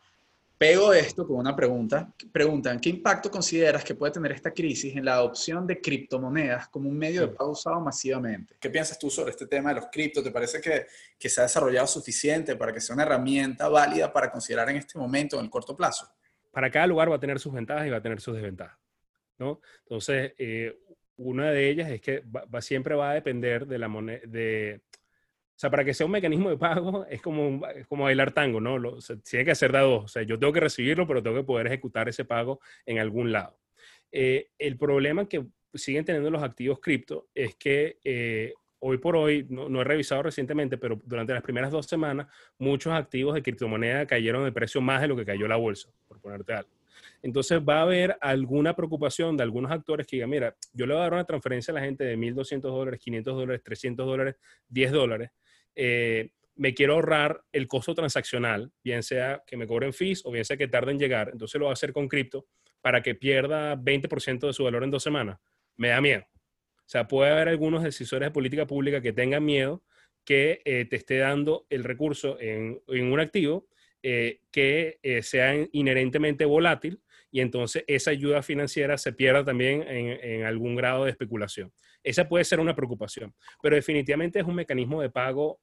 Pego 0.61 0.93
esto 0.93 1.25
con 1.25 1.37
una 1.37 1.55
pregunta. 1.55 2.13
Preguntan, 2.31 2.79
¿qué 2.79 2.89
impacto 2.89 3.31
consideras 3.31 3.83
que 3.83 3.95
puede 3.95 4.13
tener 4.13 4.31
esta 4.33 4.53
crisis 4.53 4.95
en 4.95 5.03
la 5.03 5.15
adopción 5.15 5.65
de 5.65 5.81
criptomonedas 5.81 6.69
como 6.69 6.87
un 6.87 6.95
medio 6.95 7.21
de 7.21 7.29
pago 7.29 7.49
usado 7.49 7.81
masivamente? 7.81 8.57
¿Qué 8.59 8.69
piensas 8.69 8.99
tú 8.99 9.09
sobre 9.09 9.31
este 9.31 9.47
tema 9.47 9.69
de 9.69 9.77
los 9.77 9.89
criptos? 9.91 10.23
¿Te 10.23 10.29
parece 10.29 10.61
que, 10.61 10.85
que 11.17 11.29
se 11.29 11.41
ha 11.41 11.45
desarrollado 11.45 11.87
suficiente 11.87 12.55
para 12.55 12.71
que 12.71 12.79
sea 12.79 12.93
una 12.93 13.05
herramienta 13.05 13.69
válida 13.69 14.13
para 14.13 14.31
considerar 14.31 14.69
en 14.69 14.75
este 14.75 14.99
momento, 14.99 15.39
en 15.39 15.45
el 15.45 15.49
corto 15.49 15.75
plazo? 15.75 16.07
Para 16.51 16.69
cada 16.69 16.85
lugar 16.85 17.09
va 17.09 17.15
a 17.15 17.19
tener 17.19 17.39
sus 17.39 17.51
ventajas 17.51 17.87
y 17.87 17.89
va 17.89 17.97
a 17.97 18.03
tener 18.03 18.21
sus 18.21 18.35
desventajas. 18.35 18.77
¿no? 19.39 19.61
Entonces, 19.79 20.33
eh, 20.37 20.77
una 21.17 21.49
de 21.49 21.71
ellas 21.71 21.89
es 21.89 22.01
que 22.01 22.19
va, 22.19 22.61
siempre 22.61 22.93
va 22.93 23.09
a 23.09 23.13
depender 23.15 23.65
de 23.65 23.79
la 23.79 23.87
moneda, 23.87 24.21
de, 24.27 24.81
sea, 25.61 25.69
para 25.69 25.85
que 25.85 25.93
sea 25.93 26.07
un 26.07 26.11
mecanismo 26.11 26.49
de 26.49 26.57
pago 26.57 27.05
es 27.07 27.21
como, 27.21 27.61
como 27.87 28.05
bailar 28.05 28.31
tango, 28.31 28.59
¿no? 28.59 28.97
Tiene 29.29 29.45
que 29.45 29.53
ser 29.53 29.71
dado. 29.71 29.99
O 29.99 30.07
sea, 30.07 30.23
yo 30.23 30.39
tengo 30.39 30.51
que 30.51 30.59
recibirlo, 30.59 31.05
pero 31.05 31.21
tengo 31.21 31.37
que 31.37 31.43
poder 31.43 31.67
ejecutar 31.67 32.09
ese 32.09 32.25
pago 32.25 32.59
en 32.83 32.97
algún 32.97 33.31
lado. 33.31 33.59
Eh, 34.11 34.49
el 34.57 34.77
problema 34.77 35.29
que 35.29 35.45
siguen 35.75 36.03
teniendo 36.03 36.31
los 36.31 36.41
activos 36.41 36.79
cripto 36.79 37.27
es 37.35 37.55
que 37.57 37.99
eh, 38.03 38.53
hoy 38.79 38.97
por 38.97 39.15
hoy, 39.15 39.45
no, 39.49 39.69
no, 39.69 39.81
he 39.81 39.83
revisado 39.83 40.23
recientemente, 40.23 40.79
pero 40.79 40.99
durante 41.05 41.31
las 41.31 41.43
primeras 41.43 41.69
dos 41.69 41.85
semanas, 41.85 42.25
muchos 42.57 42.91
activos 42.91 43.35
de 43.35 43.43
criptomoneda 43.43 44.07
cayeron 44.07 44.43
de 44.43 44.51
precio 44.51 44.81
más 44.81 44.99
de 45.01 45.09
lo 45.09 45.15
que 45.15 45.25
cayó 45.25 45.47
la 45.47 45.57
bolsa, 45.57 45.89
por 46.07 46.19
ponerte 46.19 46.53
algo. 46.53 46.71
Entonces 47.21 47.61
va 47.61 47.79
a 47.79 47.81
haber 47.83 48.17
alguna 48.19 48.75
preocupación 48.75 49.37
de 49.37 49.43
algunos 49.43 49.71
actores 49.71 50.07
que 50.07 50.15
digan, 50.15 50.31
mira, 50.31 50.55
yo 50.73 50.87
le 50.87 50.93
voy 50.95 51.01
a 51.01 51.03
dar 51.03 51.13
una 51.13 51.23
transferencia 51.23 51.71
a 51.71 51.75
la 51.75 51.81
gente 51.81 52.03
de 52.03 52.17
1.200 52.17 52.61
dólares, 52.61 52.99
500 52.99 53.35
dólares, 53.35 53.61
300 53.63 54.05
dólares, 54.07 54.35
10 54.69 54.91
dólares, 54.91 55.29
eh, 55.75 56.31
me 56.55 56.73
quiero 56.73 56.93
ahorrar 56.93 57.43
el 57.51 57.67
costo 57.67 57.95
transaccional, 57.95 58.71
bien 58.83 59.03
sea 59.03 59.43
que 59.45 59.57
me 59.57 59.67
cobren 59.67 59.93
fees 59.93 60.25
o 60.25 60.31
bien 60.31 60.45
sea 60.45 60.57
que 60.57 60.67
tarden 60.67 60.95
en 60.95 60.99
llegar. 60.99 61.29
Entonces 61.31 61.59
lo 61.59 61.65
voy 61.65 61.71
a 61.71 61.73
hacer 61.73 61.93
con 61.93 62.07
cripto 62.07 62.47
para 62.81 63.01
que 63.01 63.15
pierda 63.15 63.75
20% 63.75 64.47
de 64.47 64.53
su 64.53 64.63
valor 64.63 64.83
en 64.83 64.91
dos 64.91 65.03
semanas. 65.03 65.39
Me 65.77 65.89
da 65.89 66.01
miedo. 66.01 66.23
O 66.33 66.89
sea, 66.91 67.07
puede 67.07 67.31
haber 67.31 67.47
algunos 67.47 67.83
decisores 67.83 68.27
de 68.27 68.31
política 68.31 68.67
pública 68.67 69.01
que 69.01 69.13
tengan 69.13 69.45
miedo 69.45 69.83
que 70.25 70.61
eh, 70.65 70.85
te 70.85 70.97
esté 70.97 71.17
dando 71.17 71.65
el 71.69 71.83
recurso 71.83 72.37
en, 72.39 72.81
un 72.87 73.19
activo 73.19 73.67
eh, 74.03 74.41
que 74.51 74.99
sea 75.23 75.55
inherentemente 75.71 76.45
volátil 76.45 77.01
y 77.31 77.39
entonces 77.39 77.83
esa 77.87 78.11
ayuda 78.11 78.43
financiera 78.43 78.97
se 78.97 79.13
pierda 79.13 79.43
también 79.45 79.83
en, 79.87 80.43
algún 80.43 80.75
grado 80.75 81.05
de 81.05 81.11
especulación. 81.11 81.71
Esa 82.03 82.27
puede 82.27 82.43
ser 82.43 82.59
una 82.59 82.75
preocupación, 82.75 83.33
pero 83.61 83.75
definitivamente 83.75 84.39
es 84.39 84.45
un 84.45 84.55
mecanismo 84.55 85.01
de 85.01 85.09
pago 85.09 85.59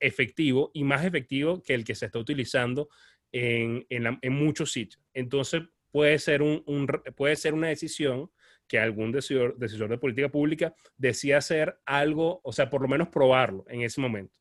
efectivo 0.00 0.70
y 0.74 0.84
más 0.84 1.04
efectivo 1.04 1.62
que 1.62 1.74
el 1.74 1.84
que 1.84 1.94
se 1.94 2.06
está 2.06 2.18
utilizando 2.18 2.88
en, 3.32 3.84
muchos 4.30 4.72
sitios. 4.72 5.02
Entonces 5.12 5.62
puede 5.90 6.18
ser, 6.18 6.42
un, 6.42 6.86
puede 7.16 7.36
ser 7.36 7.54
una 7.54 7.68
decisión 7.68 8.30
que 8.66 8.78
algún 8.78 9.12
decisor, 9.12 9.56
decisor 9.58 9.90
de 9.90 9.98
política 9.98 10.30
pública 10.30 10.74
decida 10.96 11.38
hacer 11.38 11.78
algo, 11.84 12.40
o 12.42 12.52
sea, 12.52 12.70
por 12.70 12.82
lo 12.82 12.88
menos 12.88 13.08
probarlo 13.08 13.64
en 13.68 13.82
ese 13.82 14.00
momento 14.00 14.34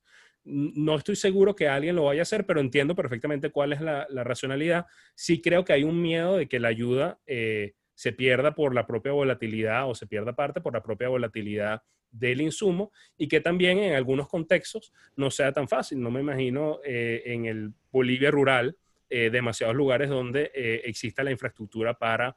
no 0.45 0.95
estoy 0.97 1.15
seguro 1.15 1.55
que 1.55 1.67
alguien 1.67 1.95
lo 1.95 2.05
vaya 2.05 2.21
a 2.21 2.23
hacer, 2.23 2.45
pero 2.45 2.59
entiendo 2.59 2.95
perfectamente 2.95 3.49
cuál 3.49 3.73
es 3.73 3.81
la, 3.81 4.05
racionalidad. 4.23 4.85
Sí 5.15 5.41
creo 5.41 5.63
que 5.63 5.73
hay 5.73 5.83
un 5.83 6.01
miedo 6.01 6.37
de 6.37 6.47
que 6.47 6.59
la 6.59 6.67
ayuda 6.67 7.19
eh, 7.25 7.73
se 7.95 8.11
pierda 8.11 8.55
por 8.55 8.73
la 8.73 8.85
propia 8.85 9.11
volatilidad 9.11 9.89
o 9.89 9.95
se 9.95 10.07
pierda 10.07 10.33
parte 10.33 10.61
por 10.61 10.73
la 10.73 10.81
propia 10.81 11.09
volatilidad 11.09 11.81
del 12.11 12.41
insumo 12.41 12.91
y 13.17 13.27
que 13.27 13.39
también 13.39 13.79
en 13.79 13.93
algunos 13.93 14.27
contextos 14.27 14.93
no 15.15 15.31
sea 15.31 15.51
tan 15.51 15.67
fácil. 15.67 16.01
No 16.01 16.11
me 16.11 16.21
imagino 16.21 16.79
eh, 16.83 17.23
en 17.25 17.45
el 17.45 17.73
Bolivia 17.91 18.31
rural 18.31 18.77
eh, 19.09 19.29
demasiados 19.29 19.75
lugares 19.75 20.09
donde 20.09 20.51
exista 20.85 21.23
la 21.23 21.31
infraestructura 21.31 21.93
para 21.93 22.35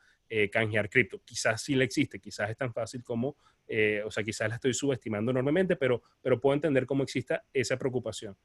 canjear 0.50 0.90
cripto. 0.90 1.22
Quizás 1.24 1.62
sí 1.62 1.76
le 1.76 1.84
existe, 1.84 2.18
quizás 2.18 2.50
es 2.50 2.56
tan 2.56 2.72
fácil 2.74 3.04
como 3.04 3.36
eh, 3.68 4.02
o 4.04 4.10
sea, 4.10 4.22
quizás 4.22 4.48
la 4.48 4.56
estoy 4.56 4.74
subestimando 4.74 5.30
enormemente, 5.30 5.76
pero, 5.76 6.02
pero 6.22 6.40
puedo 6.40 6.54
entender 6.54 6.86
cómo 6.86 7.02
exista 7.02 7.44
esa 7.52 7.76
preocupación. 7.76 8.36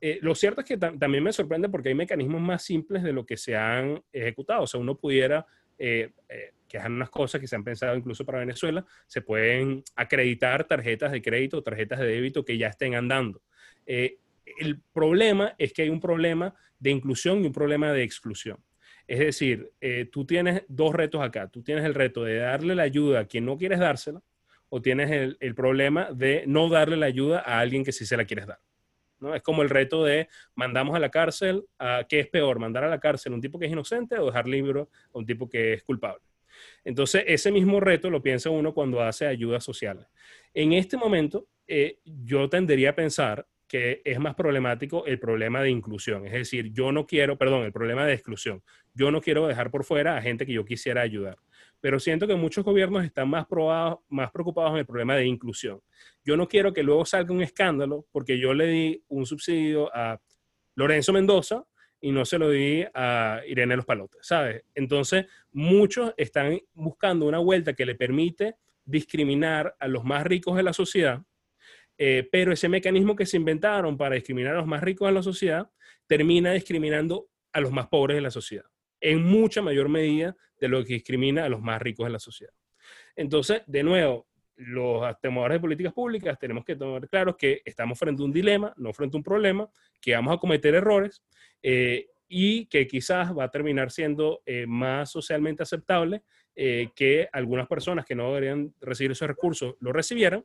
Eh, 0.00 0.18
lo 0.20 0.34
cierto 0.34 0.62
es 0.62 0.66
que 0.66 0.76
también 0.76 1.22
me 1.22 1.32
sorprende 1.32 1.68
porque 1.68 1.90
hay 1.90 1.94
mecanismos 1.94 2.40
más 2.40 2.62
simples 2.62 3.02
de 3.02 3.12
lo 3.12 3.24
que 3.24 3.36
se 3.36 3.56
han 3.56 4.02
ejecutado. 4.12 4.62
O 4.62 4.66
sea, 4.66 4.80
uno 4.80 4.96
pudiera, 4.96 5.46
eh, 5.78 6.10
que 6.68 6.78
es 6.78 6.84
unas 6.84 7.10
cosas 7.10 7.40
que 7.40 7.46
se 7.46 7.56
han 7.56 7.64
pensado 7.64 7.96
incluso 7.96 8.24
para 8.24 8.38
Venezuela, 8.38 8.84
se 9.06 9.22
pueden 9.22 9.82
acreditar 9.96 10.64
tarjetas 10.64 11.12
de 11.12 11.22
crédito 11.22 11.58
o 11.58 11.62
tarjetas 11.62 12.00
de 12.00 12.06
débito 12.06 12.44
que 12.44 12.58
ya 12.58 12.68
estén 12.68 12.94
andando. 12.94 13.42
el 13.86 14.80
problema 14.92 15.54
es 15.58 15.72
que 15.72 15.82
hay 15.82 15.88
un 15.88 16.00
problema 16.00 16.54
de 16.78 16.90
inclusión 16.90 17.42
y 17.42 17.46
un 17.46 17.52
problema 17.52 17.92
de 17.92 18.02
exclusión. 18.02 18.58
Es 19.06 19.18
decir, 19.18 19.70
tú 20.10 20.24
tienes 20.24 20.62
dos 20.68 20.94
retos 20.94 21.22
acá. 21.22 21.48
Tú 21.48 21.62
tienes 21.62 21.84
el 21.84 21.94
reto 21.94 22.24
de 22.24 22.36
darle 22.36 22.74
la 22.74 22.84
ayuda 22.84 23.20
a 23.20 23.24
quien 23.26 23.44
no 23.44 23.56
quieres 23.58 23.78
dársela, 23.78 24.22
o 24.76 24.82
tienes 24.82 25.36
el, 25.38 25.54
problema 25.54 26.10
de 26.12 26.42
no 26.48 26.68
darle 26.68 26.96
la 26.96 27.06
ayuda 27.06 27.38
a 27.46 27.60
alguien 27.60 27.84
que 27.84 27.92
sí 27.92 28.06
se 28.06 28.16
la 28.16 28.24
quieres 28.24 28.48
dar. 28.48 28.58
Es 29.32 29.42
como 29.42 29.62
el 29.62 29.70
reto 29.70 30.04
de 30.04 30.28
mandamos 30.54 30.96
a 30.96 30.98
la 30.98 31.10
cárcel, 31.10 31.64
a, 31.78 32.04
¿qué 32.08 32.20
es 32.20 32.28
peor? 32.28 32.58
¿Mandar 32.58 32.84
a 32.84 32.88
la 32.88 32.98
cárcel 32.98 33.32
a 33.32 33.36
un 33.36 33.40
tipo 33.40 33.58
que 33.58 33.66
es 33.66 33.72
inocente 33.72 34.18
o 34.18 34.26
dejar 34.26 34.48
libre 34.48 34.80
a 34.80 34.86
un 35.12 35.24
tipo 35.24 35.48
que 35.48 35.74
es 35.74 35.82
culpable? 35.84 36.24
Entonces, 36.84 37.24
ese 37.26 37.52
mismo 37.52 37.80
reto 37.80 38.10
lo 38.10 38.22
piensa 38.22 38.50
uno 38.50 38.74
cuando 38.74 39.00
hace 39.00 39.26
ayudas 39.26 39.62
sociales. 39.64 40.06
En 40.52 40.72
este 40.72 40.96
momento, 40.96 41.46
eh, 41.66 41.98
yo 42.04 42.48
tendería 42.48 42.90
a 42.90 42.94
pensar 42.94 43.46
que 43.66 44.02
es 44.04 44.18
más 44.18 44.34
problemático 44.34 45.06
el 45.06 45.18
problema 45.18 45.62
de 45.62 45.70
inclusión. 45.70 46.26
Es 46.26 46.32
decir, 46.32 46.72
yo 46.72 46.92
no 46.92 47.06
quiero, 47.06 47.38
perdón, 47.38 47.64
el 47.64 47.72
problema 47.72 48.06
de 48.06 48.12
exclusión. 48.12 48.62
Yo 48.92 49.10
no 49.10 49.20
quiero 49.20 49.46
dejar 49.46 49.70
por 49.70 49.84
fuera 49.84 50.16
a 50.16 50.22
gente 50.22 50.46
que 50.46 50.52
yo 50.52 50.64
quisiera 50.64 51.00
ayudar 51.00 51.38
pero 51.84 52.00
siento 52.00 52.26
que 52.26 52.34
muchos 52.34 52.64
gobiernos 52.64 53.04
están 53.04 53.28
más, 53.28 53.46
probados, 53.46 53.98
más 54.08 54.30
preocupados 54.30 54.72
en 54.72 54.78
el 54.78 54.86
problema 54.86 55.16
de 55.16 55.26
inclusión. 55.26 55.82
Yo 56.24 56.34
no 56.34 56.48
quiero 56.48 56.72
que 56.72 56.82
luego 56.82 57.04
salga 57.04 57.34
un 57.34 57.42
escándalo 57.42 58.06
porque 58.10 58.38
yo 58.38 58.54
le 58.54 58.66
di 58.68 59.04
un 59.08 59.26
subsidio 59.26 59.94
a 59.94 60.18
Lorenzo 60.76 61.12
Mendoza 61.12 61.66
y 62.00 62.10
no 62.10 62.24
se 62.24 62.38
lo 62.38 62.48
di 62.48 62.86
a 62.94 63.42
Irene 63.46 63.76
Los 63.76 63.84
Palotes, 63.84 64.26
¿sabes? 64.26 64.64
Entonces, 64.74 65.26
muchos 65.52 66.14
están 66.16 66.58
buscando 66.72 67.26
una 67.26 67.38
vuelta 67.38 67.74
que 67.74 67.84
le 67.84 67.96
permite 67.96 68.54
discriminar 68.86 69.76
a 69.78 69.86
los 69.86 70.04
más 70.04 70.24
ricos 70.24 70.56
de 70.56 70.62
la 70.62 70.72
sociedad, 70.72 71.20
eh, 71.98 72.26
pero 72.32 72.54
ese 72.54 72.70
mecanismo 72.70 73.14
que 73.14 73.26
se 73.26 73.36
inventaron 73.36 73.98
para 73.98 74.14
discriminar 74.14 74.54
a 74.54 74.60
los 74.60 74.66
más 74.66 74.82
ricos 74.82 75.06
de 75.06 75.12
la 75.12 75.22
sociedad 75.22 75.70
termina 76.06 76.54
discriminando 76.54 77.28
a 77.52 77.60
los 77.60 77.72
más 77.72 77.88
pobres 77.88 78.14
de 78.14 78.22
la 78.22 78.30
sociedad 78.30 78.73
en 79.00 79.24
mucha 79.24 79.62
mayor 79.62 79.88
medida 79.88 80.36
de 80.60 80.68
lo 80.68 80.84
que 80.84 80.94
discrimina 80.94 81.44
a 81.44 81.48
los 81.48 81.60
más 81.60 81.80
ricos 81.80 82.06
de 82.06 82.12
la 82.12 82.18
sociedad. 82.18 82.52
Entonces, 83.16 83.62
de 83.66 83.82
nuevo, 83.82 84.26
los 84.56 85.20
temadores 85.20 85.56
de 85.56 85.60
políticas 85.60 85.92
públicas 85.92 86.38
tenemos 86.38 86.64
que 86.64 86.76
tener 86.76 87.08
claro 87.08 87.36
que 87.36 87.60
estamos 87.64 87.98
frente 87.98 88.22
a 88.22 88.24
un 88.24 88.32
dilema, 88.32 88.72
no 88.76 88.92
frente 88.92 89.16
a 89.16 89.18
un 89.18 89.24
problema, 89.24 89.68
que 90.00 90.14
vamos 90.14 90.34
a 90.34 90.38
cometer 90.38 90.74
errores 90.74 91.22
eh, 91.62 92.08
y 92.28 92.66
que 92.66 92.86
quizás 92.86 93.36
va 93.36 93.44
a 93.44 93.50
terminar 93.50 93.90
siendo 93.90 94.42
eh, 94.46 94.66
más 94.66 95.10
socialmente 95.10 95.62
aceptable 95.62 96.22
que 96.56 97.28
algunas 97.32 97.66
personas 97.66 98.04
que 98.04 98.14
no 98.14 98.28
deberían 98.28 98.72
recibir 98.80 99.10
esos 99.10 99.26
recursos 99.26 99.74
lo 99.80 99.92
recibieran 99.92 100.44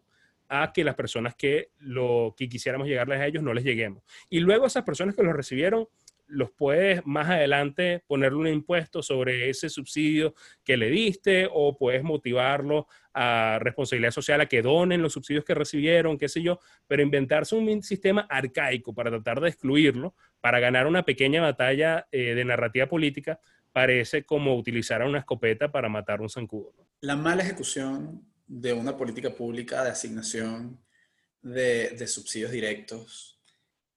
a 0.50 0.74
que 0.74 0.84
las 0.84 0.96
personas 0.96 1.36
que 1.36 1.70
lo 1.78 2.34
que 2.36 2.50
quisiéramos 2.50 2.88
llegarles 2.88 3.20
a 3.20 3.28
ellos 3.28 3.44
no 3.44 3.54
les 3.54 3.64
lleguemos. 3.64 4.04
Y 4.30 4.40
luego 4.40 4.66
esas 4.66 4.84
personas 4.84 5.16
que 5.16 5.24
los 5.24 5.36
recibieron 5.36 5.88
los 6.30 6.52
puedes 6.52 7.06
más 7.06 7.30
adelante 7.30 8.04
ponerle 8.08 8.38
un 8.38 8.48
impuesto 8.48 9.02
sobre 9.02 9.50
ese 9.50 9.70
subsidio 9.70 10.36
que 10.64 10.78
le 10.78 10.90
diste 10.90 11.50
o 11.52 11.76
puedes 11.78 12.04
motivarlo 12.04 12.88
a 13.14 13.58
responsabilidad 13.60 14.12
social 14.12 14.40
a 14.40 14.46
que 14.46 14.62
donen 14.62 15.02
los 15.02 15.14
subsidios 15.14 15.44
que 15.44 15.56
recibieron, 15.56 16.18
qué 16.18 16.30
sé 16.30 16.42
yo, 16.42 16.60
pero 16.88 17.02
inventarse 17.02 17.56
un 17.56 17.84
sistema 17.84 18.22
arcaico 18.30 18.94
para 18.94 19.10
tratar 19.10 19.42
de 19.42 19.50
excluirlo, 19.50 20.16
para 20.40 20.60
ganar 20.60 20.88
una 20.88 21.04
pequeña 21.04 21.42
batalla 21.42 22.08
eh, 22.12 22.36
de 22.36 22.46
narrativa 22.46 22.88
política, 22.88 23.40
parece 23.72 24.24
como 24.24 24.56
utilizar 24.56 25.04
una 25.04 25.20
escopeta 25.20 25.72
para 25.72 25.90
matar 25.90 26.22
un 26.22 26.30
zancudo. 26.30 26.74
La 27.02 27.16
mala 27.16 27.44
ejecución 27.44 28.24
de 28.48 28.74
una 28.74 28.96
política 28.96 29.32
pública 29.32 29.84
de 29.84 29.90
asignación 29.90 30.80
de 31.42 32.08
subsidios 32.08 32.52
directos 32.52 33.39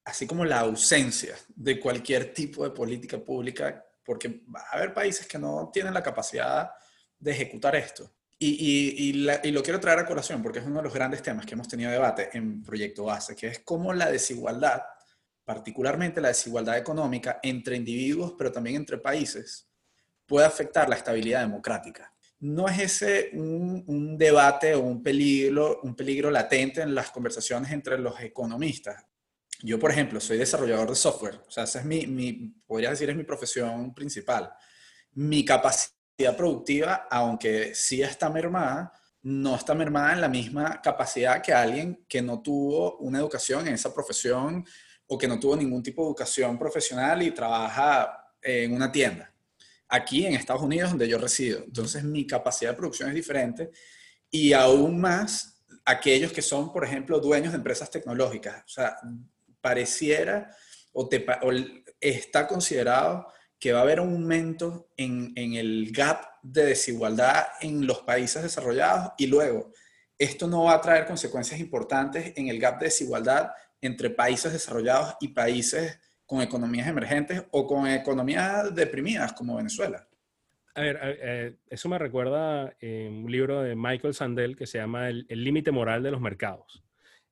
así 0.05 0.27
como 0.27 0.45
la 0.45 0.61
ausencia 0.61 1.37
de 1.55 1.79
cualquier 1.79 2.35
tipo 2.35 2.65
de 2.65 2.71
política 2.71 3.19
pública, 3.19 3.85
porque 4.05 4.43
va 4.55 4.61
a 4.61 4.77
haber 4.77 4.93
países 4.93 5.27
que 5.27 5.39
no 5.39 5.71
tienen 5.73 5.95
la 5.95 6.03
capacidad 6.03 6.71
de 7.19 7.31
ejecutar 7.31 7.77
esto. 7.77 8.11
Y, 8.45 9.13
lo 9.53 9.63
quiero 9.63 9.79
traer 9.79 10.01
a 10.01 10.07
colación 10.07 10.43
porque 10.43 10.59
es 10.59 10.67
uno 10.67 10.79
de 10.79 10.83
los 10.83 10.93
grandes 10.93 11.23
temas 11.23 11.47
que 11.47 11.55
hemos 11.55 11.69
tenido 11.69 11.93
debate 11.93 12.31
en 12.33 12.65
Proyecto 12.65 13.05
Base, 13.05 13.37
que 13.37 13.47
es 13.47 13.61
cómo 13.61 13.93
la 13.93 14.11
desigualdad, 14.11 14.83
particularmente 15.45 16.21
la 16.21 16.29
desigualdad 16.29 16.77
económica 16.77 17.39
entre 17.41 17.77
individuos, 17.77 18.35
pero 18.37 18.51
también 18.51 18.77
entre 18.77 18.99
países, 18.99 19.69
puede 20.27 20.45
afectar 20.45 20.89
la 20.89 20.97
estabilidad 20.97 21.43
democrática. 21.43 22.13
¿No 22.41 22.69
es 22.69 22.81
ese 22.81 23.31
un, 23.35 23.85
un 23.87 24.19
debate 24.19 24.75
o 24.75 24.81
un 24.81 25.01
peligro, 25.05 25.79
un 25.85 25.95
peligro 25.95 26.29
latente 26.29 26.83
en 26.83 26.97
las 26.97 27.13
conversaciones 27.13 27.71
entre 27.71 27.97
los 27.97 28.19
economistas? 28.21 29.05
Yo, 29.63 29.79
por 29.79 29.93
ejemplo, 29.93 30.21
soy 30.21 30.39
desarrollador 30.39 30.91
de 30.91 30.97
software, 30.97 31.41
o 31.47 31.51
sea, 31.51 31.65
esa 31.65 31.79
es 31.79 31.85
mi, 31.85 32.07
mi, 32.07 32.53
podría 32.67 32.91
decir, 32.91 33.09
es 33.09 33.17
mi 33.17 33.23
profesión 33.23 33.95
principal. 33.95 34.53
Mi 35.13 35.45
capacidad 35.45 36.37
productiva, 36.37 37.07
aunque 37.11 37.75
sí 37.75 38.03
está 38.03 38.29
mermada, 38.29 38.93
no 39.23 39.55
está 39.55 39.75
mermada 39.75 40.15
en 40.15 40.21
la 40.21 40.29
misma 40.29 40.81
capacidad 40.83 41.41
que 41.41 41.53
alguien 41.53 42.05
que 42.09 42.21
no 42.21 42.43
tuvo 42.43 42.97
una 42.99 43.21
educación 43.21 43.67
en 43.69 43.75
esa 43.75 43.95
profesión 43.95 44.65
o 45.07 45.17
que 45.17 45.29
no 45.29 45.39
tuvo 45.39 45.57
ningún 45.57 45.83
tipo 45.83 46.03
de 46.03 46.09
educación 46.09 46.59
profesional 46.59 47.23
y 47.23 47.31
trabaja 47.31 48.35
en 48.43 48.73
una 48.73 48.91
tienda. 48.91 49.33
Aquí 49.89 50.27
en 50.27 50.35
Estados 50.35 50.63
Unidos, 50.63 50.91
donde 50.91 51.09
yo 51.09 51.19
resido. 51.19 51.63
Entonces, 51.65 52.03
mi 52.03 52.27
capacidad 52.27 52.71
de 52.73 52.77
producción 52.77 53.11
es 53.11 53.15
diferente 53.15 53.71
y 54.31 54.53
aún 54.55 55.01
más 55.01 55.63
aquellos 55.85 56.33
que 56.33 56.43
son, 56.43 56.73
por 56.73 56.85
ejemplo, 56.85 57.21
dueños 57.21 57.53
de 57.53 57.59
empresas 57.59 57.91
tecnológicas. 57.91 58.65
O 58.65 58.69
sea, 58.69 58.97
pareciera 59.63 60.55
o, 60.93 61.09
te, 61.09 61.25
está 62.01 62.47
considerado 62.47 63.27
que 63.59 63.73
va 63.73 63.79
a 63.79 63.83
haber 63.83 64.01
un 64.01 64.15
aumento 64.15 64.91
en, 64.97 65.33
el 65.37 65.91
gap 65.93 66.21
de 66.43 66.67
desigualdad 66.67 67.47
en 67.61 67.87
los 67.87 68.01
países 68.01 68.43
desarrollados 68.43 69.13
y 69.17 69.29
luego 69.29 69.73
esto 70.19 70.47
no 70.47 70.65
va 70.65 70.75
a 70.75 70.81
traer 70.81 71.07
consecuencias 71.07 71.61
importantes 71.61 72.33
en 72.37 72.49
el 72.49 72.59
gap 72.59 72.79
de 72.79 72.87
desigualdad 72.87 73.53
entre 73.81 74.11
países 74.11 74.53
desarrollados 74.53 75.15
y 75.21 75.29
países 75.29 75.99
con 76.27 76.43
economías 76.43 76.89
emergentes 76.89 77.45
o 77.51 77.67
con 77.67 77.87
economías 77.87 78.75
deprimidas 78.75 79.33
como 79.33 79.57
Venezuela. 79.57 80.07
A 80.75 80.81
ver, 80.81 80.99
eh, 81.03 81.57
eso 81.69 81.89
me 81.89 81.99
recuerda 81.99 82.75
un 82.81 83.31
libro 83.31 83.63
de 83.63 83.77
Michael 83.77 84.15
Sandel 84.15 84.57
que 84.57 84.67
se 84.67 84.79
llama 84.79 85.09
El 85.09 85.45
límite 85.45 85.71
moral 85.71 86.03
de 86.03 86.11
los 86.11 86.21
mercados. 86.21 86.82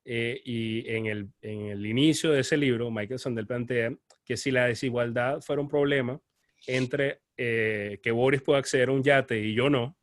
Eh, 0.04 0.40
y 0.44 0.88
en 0.90 1.06
el, 1.06 1.28
en 1.42 1.66
el, 1.66 1.86
inicio 1.86 2.32
de 2.32 2.40
ese 2.40 2.56
libro, 2.56 2.90
Michael 2.90 3.18
Sandel 3.18 3.46
plantea 3.46 3.92
que 4.24 4.36
si 4.36 4.50
la 4.50 4.66
desigualdad 4.66 5.40
fuera 5.40 5.60
un 5.60 5.68
problema 5.68 6.20
entre 6.66 7.20
eh, 7.36 7.98
que 8.02 8.10
Boris 8.10 8.42
pueda 8.42 8.58
acceder 8.58 8.88
a 8.88 8.92
un 8.92 9.02
yate 9.02 9.38
y 9.38 9.54
yo 9.54 9.68
no, 9.68 9.96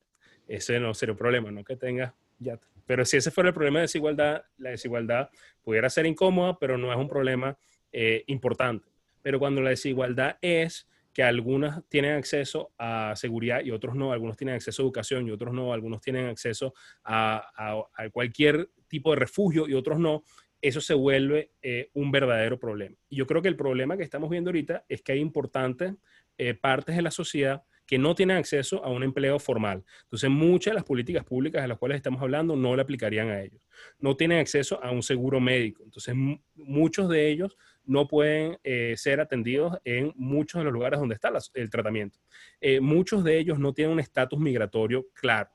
ese 0.48 0.80
no 0.80 0.94
sería 0.94 1.14
un 1.14 1.18
problema, 1.18 1.52
no 1.52 1.64
que 1.64 1.76
tenga 1.76 2.16
yate. 2.40 2.68
Pero 2.86 3.06
si 3.06 3.18
ese 3.18 3.32
fuera 3.32 3.50
el 3.50 3.54
problema 3.54 3.80
de 3.80 3.84
desigualdad, 3.84 4.46
la 4.58 4.70
desigualdad 4.72 5.30
pudiera 5.62 5.90
ser 5.90 6.06
incómoda, 6.06 6.58
pero 6.58 6.78
no 6.78 6.92
es 6.92 6.98
un 6.98 7.10
problema 7.10 7.58
eh, 7.92 8.24
importante. 8.28 8.88
Pero 9.22 9.40
cuando 9.40 9.62
la 9.62 9.72
desigualdad 9.72 10.38
es 10.42 10.88
que 11.18 11.24
algunas 11.24 11.84
tienen 11.90 12.14
acceso 12.14 12.72
a 12.78 13.14
seguridad 13.16 13.62
y 13.64 13.72
otros 13.72 13.96
no, 13.96 14.14
algunos 14.14 14.38
tienen 14.38 14.56
acceso 14.56 14.82
a 14.82 14.86
educación 14.86 15.28
y 15.28 15.32
otros 15.32 15.54
no, 15.54 15.74
algunos 15.74 16.00
tienen 16.00 16.28
acceso 16.28 16.76
a, 17.04 17.88
a, 17.96 18.10
cualquier 18.12 18.70
tipo 18.88 19.12
de 19.12 19.18
refugio 19.18 19.68
y 19.68 19.74
otros 19.74 20.00
no, 20.00 20.24
eso 20.62 20.82
se 20.82 20.94
vuelve 20.94 21.52
eh, 21.62 21.90
un 21.94 22.12
verdadero 22.12 22.60
problema. 22.60 22.96
Y 23.10 23.18
yo 23.18 23.28
creo 23.28 23.42
que 23.42 23.48
el 23.48 23.56
problema 23.56 23.98
que 23.98 24.04
estamos 24.04 24.30
viendo 24.30 24.50
ahorita 24.50 24.86
es 24.90 25.02
que 25.02 25.12
hay 25.14 25.20
importantes 25.20 25.94
eh, 26.38 26.54
partes 26.54 26.96
de 26.96 27.02
la 27.02 27.12
sociedad 27.12 27.64
que 27.88 27.98
no 27.98 28.14
tienen 28.14 28.38
acceso 28.38 28.84
a 28.84 28.90
un 28.90 29.02
empleo 29.02 29.40
formal. 29.40 29.84
Entonces, 30.04 30.30
muchas 30.30 30.72
de 30.72 30.76
las 30.76 30.84
políticas 30.84 31.24
públicas 31.24 31.62
de 31.62 31.70
las 31.70 31.78
cuales 31.78 31.96
estamos 31.96 32.22
hablando 32.22 32.56
no 32.56 32.76
le 32.76 32.82
aplicarían 32.82 33.30
a 33.30 33.42
ellos. 33.42 33.62
No 33.98 34.18
tienen 34.18 34.40
acceso 34.40 34.84
a 34.84 34.92
un 34.92 35.02
seguro 35.02 35.40
médico. 35.40 35.84
Entonces, 35.86 36.14
muchos 36.56 37.08
de 37.08 37.30
ellos 37.30 37.58
no 37.86 38.06
pueden 38.08 38.60
eh, 38.64 38.94
ser 38.98 39.22
atendidos 39.22 39.78
en 39.86 40.12
muchos 40.18 40.60
de 40.60 40.66
los 40.66 40.74
lugares 40.74 41.00
donde 41.00 41.16
está 41.16 41.32
el 41.54 41.70
tratamiento. 41.70 42.20
Eh, 42.60 42.82
muchos 42.82 43.24
de 43.24 43.40
ellos 43.40 43.58
no 43.58 43.74
tienen 43.74 43.94
un 43.94 44.00
estatus 44.02 44.38
migratorio 44.38 45.08
claro, 45.14 45.50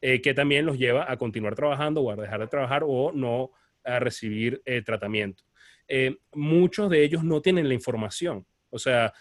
eh, 0.00 0.20
que 0.20 0.34
también 0.34 0.66
los 0.66 0.78
lleva 0.78 1.10
a 1.10 1.16
continuar 1.16 1.54
trabajando 1.54 2.02
o 2.02 2.10
a 2.10 2.16
dejar 2.16 2.40
de 2.40 2.46
trabajar 2.46 2.82
o 2.86 3.12
no 3.12 3.50
a 3.84 3.98
recibir 3.98 4.62
tratamiento. 4.84 5.44
muchos 6.34 6.90
de 6.90 7.02
ellos 7.02 7.24
no 7.24 7.40
tienen 7.40 7.68
la 7.68 7.74
información. 7.74 8.44
O 8.68 8.78
sea, 8.78 9.14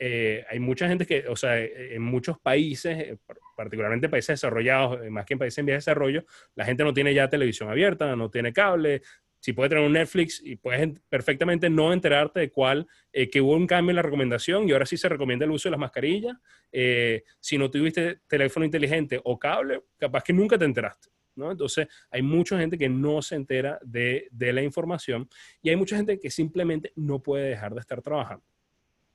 hay 0.00 0.58
mucha 0.58 0.88
gente 0.88 1.06
que, 1.06 1.28
o 1.28 1.36
sea, 1.36 1.56
en 1.58 2.02
muchos 2.02 2.36
países, 2.40 3.16
particularmente 3.56 4.08
países 4.08 4.34
desarrollados, 4.34 5.08
más 5.10 5.24
que 5.24 5.34
en 5.34 5.38
países 5.38 5.58
en 5.58 5.66
vías 5.66 5.74
de 5.74 5.90
desarrollo, 5.90 6.24
la 6.56 6.64
gente 6.64 6.82
no 6.82 6.92
tiene 6.92 7.14
ya 7.14 7.28
televisión 7.28 7.70
abierta, 7.70 8.16
no 8.16 8.28
tiene 8.28 8.52
cable, 8.52 9.02
si 9.40 9.52
puedes 9.52 9.70
tener 9.70 9.84
un 9.84 9.92
Netflix 9.92 10.40
y 10.44 10.56
puedes 10.56 10.98
perfectamente 11.08 11.70
no 11.70 11.92
enterarte 11.92 12.40
de 12.40 12.50
cuál, 12.50 12.86
eh, 13.12 13.30
que 13.30 13.40
hubo 13.40 13.54
un 13.54 13.66
cambio 13.66 13.90
en 13.90 13.96
la 13.96 14.02
recomendación 14.02 14.68
y 14.68 14.72
ahora 14.72 14.86
sí 14.86 14.96
se 14.96 15.08
recomienda 15.08 15.44
el 15.44 15.50
uso 15.50 15.68
de 15.68 15.72
las 15.72 15.80
mascarillas. 15.80 16.36
Eh, 16.72 17.24
si 17.40 17.56
no 17.56 17.70
tuviste 17.70 18.20
teléfono 18.26 18.66
inteligente 18.66 19.20
o 19.22 19.38
cable, 19.38 19.82
capaz 19.96 20.24
que 20.24 20.32
nunca 20.32 20.58
te 20.58 20.64
enteraste. 20.64 21.08
¿no? 21.36 21.52
Entonces, 21.52 21.86
hay 22.10 22.20
mucha 22.20 22.58
gente 22.58 22.76
que 22.76 22.88
no 22.88 23.22
se 23.22 23.36
entera 23.36 23.78
de, 23.82 24.26
de 24.32 24.52
la 24.52 24.62
información 24.62 25.28
y 25.62 25.70
hay 25.70 25.76
mucha 25.76 25.96
gente 25.96 26.18
que 26.18 26.30
simplemente 26.30 26.92
no 26.96 27.22
puede 27.22 27.50
dejar 27.50 27.74
de 27.74 27.80
estar 27.80 28.02
trabajando. 28.02 28.44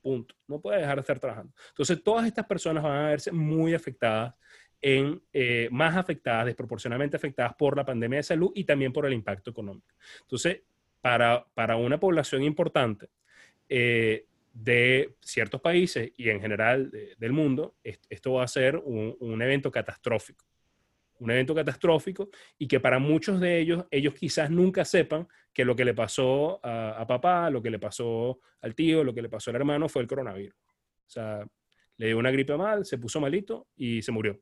Punto. 0.00 0.34
No 0.46 0.60
puede 0.60 0.80
dejar 0.80 0.96
de 0.96 1.00
estar 1.00 1.18
trabajando. 1.18 1.54
Entonces, 1.68 2.02
todas 2.02 2.26
estas 2.26 2.46
personas 2.46 2.82
van 2.82 3.06
a 3.06 3.08
verse 3.08 3.32
muy 3.32 3.72
afectadas 3.72 4.34
en, 4.86 5.22
eh, 5.32 5.66
más 5.72 5.96
afectadas, 5.96 6.44
desproporcionalmente 6.44 7.16
afectadas 7.16 7.54
por 7.54 7.74
la 7.74 7.86
pandemia 7.86 8.18
de 8.18 8.22
salud 8.22 8.52
y 8.54 8.64
también 8.64 8.92
por 8.92 9.06
el 9.06 9.14
impacto 9.14 9.50
económico. 9.50 9.94
Entonces, 10.20 10.60
para, 11.00 11.46
para 11.54 11.76
una 11.76 11.98
población 11.98 12.42
importante 12.42 13.08
eh, 13.66 14.26
de 14.52 15.14
ciertos 15.20 15.62
países 15.62 16.12
y 16.18 16.28
en 16.28 16.38
general 16.38 16.92
del 17.16 17.32
mundo, 17.32 17.76
esto 17.82 18.34
va 18.34 18.44
a 18.44 18.48
ser 18.48 18.76
un, 18.76 19.16
un, 19.20 19.40
evento 19.40 19.72
catastrófico. 19.72 20.44
Un 21.18 21.30
evento 21.30 21.54
catastrófico 21.54 22.28
y 22.58 22.68
que 22.68 22.78
para 22.78 22.98
muchos 22.98 23.40
de 23.40 23.60
ellos, 23.60 23.86
ellos 23.90 24.12
quizás 24.12 24.50
nunca 24.50 24.84
sepan 24.84 25.26
que 25.54 25.64
lo 25.64 25.74
que 25.74 25.86
le 25.86 25.94
pasó 25.94 26.60
a, 26.62 27.00
a 27.00 27.06
papá, 27.06 27.48
lo 27.48 27.62
que 27.62 27.70
le 27.70 27.78
pasó 27.78 28.38
al 28.60 28.74
tío, 28.74 29.02
lo 29.02 29.14
que 29.14 29.22
le 29.22 29.30
pasó 29.30 29.48
al 29.48 29.56
hermano 29.56 29.88
fue 29.88 30.02
el 30.02 30.08
coronavirus. 30.08 30.58
O 31.06 31.10
sea, 31.10 31.46
le 31.96 32.08
dio 32.08 32.18
una 32.18 32.30
gripe 32.30 32.54
mal, 32.54 32.84
se 32.84 32.98
puso 32.98 33.18
malito 33.18 33.68
y 33.76 34.02
se 34.02 34.12
murió 34.12 34.38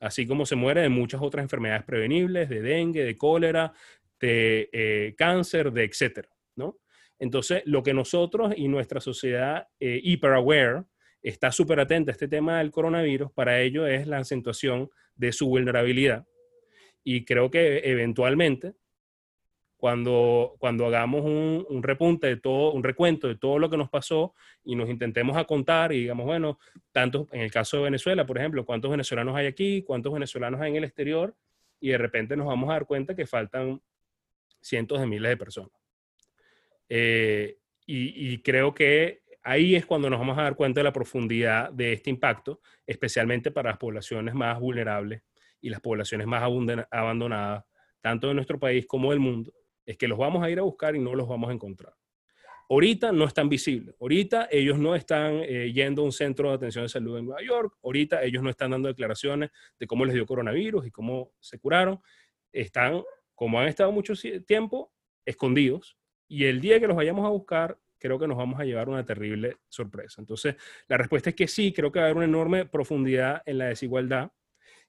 así 0.00 0.26
como 0.26 0.46
se 0.46 0.56
muere 0.56 0.82
de 0.82 0.88
muchas 0.88 1.20
otras 1.22 1.42
enfermedades 1.42 1.84
prevenibles, 1.84 2.48
de 2.48 2.62
dengue, 2.62 3.04
de 3.04 3.16
cólera, 3.16 3.72
de 4.20 4.68
eh, 4.72 5.14
cáncer, 5.16 5.72
de 5.72 5.84
etcétera, 5.84 6.28
¿no? 6.56 6.78
Entonces, 7.18 7.62
lo 7.64 7.82
que 7.82 7.94
nosotros 7.94 8.52
y 8.56 8.68
nuestra 8.68 9.00
sociedad 9.00 9.68
eh, 9.80 10.00
hyper 10.02 10.32
aware 10.34 10.84
está 11.20 11.50
súper 11.50 11.80
atenta 11.80 12.10
a 12.10 12.12
este 12.12 12.28
tema 12.28 12.58
del 12.58 12.70
coronavirus, 12.70 13.32
para 13.32 13.60
ello 13.60 13.86
es 13.86 14.06
la 14.06 14.18
acentuación 14.18 14.88
de 15.16 15.32
su 15.32 15.48
vulnerabilidad. 15.48 16.26
Y 17.02 17.24
creo 17.24 17.50
que 17.50 17.78
eventualmente 17.84 18.74
cuando, 19.78 20.56
cuando 20.58 20.86
hagamos 20.86 21.24
un, 21.24 21.82
repunte 21.82 22.26
de 22.26 22.36
todo, 22.36 22.72
un 22.72 22.82
recuento 22.82 23.28
de 23.28 23.36
todo 23.36 23.60
lo 23.60 23.70
que 23.70 23.76
nos 23.76 23.88
pasó 23.88 24.34
y 24.64 24.74
nos 24.74 24.90
intentemos 24.90 25.36
a 25.36 25.44
contar 25.44 25.92
y 25.92 26.00
digamos, 26.00 26.26
bueno, 26.26 26.58
tantos, 26.90 27.28
en 27.32 27.42
el 27.42 27.50
caso 27.52 27.76
de 27.78 27.84
Venezuela, 27.84 28.26
por 28.26 28.38
ejemplo, 28.38 28.66
cuántos 28.66 28.90
venezolanos 28.90 29.36
hay 29.36 29.46
aquí, 29.46 29.82
cuántos 29.82 30.12
venezolanos 30.12 30.60
hay 30.60 30.70
en 30.70 30.76
el 30.76 30.84
exterior, 30.84 31.34
y 31.80 31.90
de 31.90 31.98
repente 31.98 32.36
nos 32.36 32.48
vamos 32.48 32.68
a 32.68 32.72
dar 32.72 32.86
cuenta 32.86 33.14
que 33.14 33.24
faltan 33.24 33.80
cientos 34.60 34.98
de 34.98 35.06
miles 35.06 35.30
de 35.30 35.36
personas. 35.36 35.70
Eh, 36.88 37.58
y, 37.86 38.42
creo 38.42 38.74
que 38.74 39.22
ahí 39.42 39.74
es 39.74 39.86
cuando 39.86 40.10
nos 40.10 40.18
vamos 40.18 40.36
a 40.36 40.42
dar 40.42 40.56
cuenta 40.56 40.80
de 40.80 40.84
la 40.84 40.92
profundidad 40.92 41.70
de 41.70 41.92
este 41.94 42.10
impacto, 42.10 42.60
especialmente 42.84 43.50
para 43.50 43.70
las 43.70 43.78
poblaciones 43.78 44.34
más 44.34 44.58
vulnerables 44.58 45.22
y 45.60 45.70
las 45.70 45.80
poblaciones 45.80 46.26
más 46.26 46.42
abandonadas, 46.42 47.64
tanto 48.02 48.28
de 48.28 48.34
nuestro 48.34 48.58
país 48.58 48.86
como 48.86 49.10
del 49.10 49.20
mundo, 49.20 49.54
es 49.88 49.96
que 49.96 50.06
los 50.06 50.18
vamos 50.18 50.44
a 50.44 50.50
ir 50.50 50.58
a 50.58 50.62
buscar 50.62 50.94
y 50.94 50.98
no 50.98 51.14
los 51.14 51.26
vamos 51.26 51.48
a 51.48 51.52
encontrar. 51.54 51.94
Ahorita 52.68 53.10
no 53.10 53.24
están 53.24 53.48
visibles. 53.48 53.94
Ahorita 53.98 54.46
ellos 54.50 54.78
no 54.78 54.94
están 54.94 55.36
eh, 55.36 55.72
yendo 55.72 56.02
a 56.02 56.04
un 56.04 56.12
centro 56.12 56.50
de 56.50 56.56
atención 56.56 56.84
de 56.84 56.90
salud 56.90 57.16
en 57.16 57.24
Nueva 57.24 57.42
York. 57.42 57.78
Ahorita 57.82 58.22
ellos 58.22 58.42
no 58.42 58.50
están 58.50 58.72
dando 58.72 58.88
declaraciones 58.88 59.48
de 59.80 59.86
cómo 59.86 60.04
les 60.04 60.14
dio 60.14 60.26
coronavirus 60.26 60.86
y 60.86 60.90
cómo 60.90 61.32
se 61.40 61.58
curaron. 61.58 62.02
Están, 62.52 63.02
como 63.34 63.58
han 63.58 63.68
estado 63.68 63.90
mucho 63.90 64.12
tiempo, 64.46 64.92
escondidos. 65.24 65.96
Y 66.28 66.44
el 66.44 66.60
día 66.60 66.78
que 66.78 66.86
los 66.86 66.94
vayamos 66.94 67.24
a 67.24 67.30
buscar, 67.30 67.78
creo 67.98 68.18
que 68.18 68.28
nos 68.28 68.36
vamos 68.36 68.60
a 68.60 68.64
llevar 68.64 68.90
una 68.90 69.06
terrible 69.06 69.56
sorpresa. 69.70 70.20
Entonces, 70.20 70.56
la 70.86 70.98
respuesta 70.98 71.30
es 71.30 71.36
que 71.36 71.48
sí, 71.48 71.72
creo 71.72 71.90
que 71.90 72.00
va 72.00 72.04
a 72.04 72.08
haber 72.08 72.18
una 72.18 72.26
enorme 72.26 72.66
profundidad 72.66 73.42
en 73.46 73.56
la 73.56 73.68
desigualdad. 73.68 74.32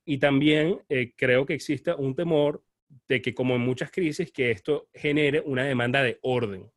Y 0.03 0.17
también 0.17 0.81
eh, 0.89 1.13
creo 1.15 1.45
que 1.45 1.53
existe 1.53 1.93
un 1.93 2.15
temor 2.15 2.65
de 3.07 3.21
que, 3.21 3.33
como 3.33 3.55
en 3.55 3.61
muchas 3.61 3.91
crisis, 3.91 4.31
que 4.31 4.51
esto 4.51 4.89
genere 4.93 5.41
una 5.41 5.63
demanda 5.63 6.03
de 6.03 6.19
orden 6.21 6.69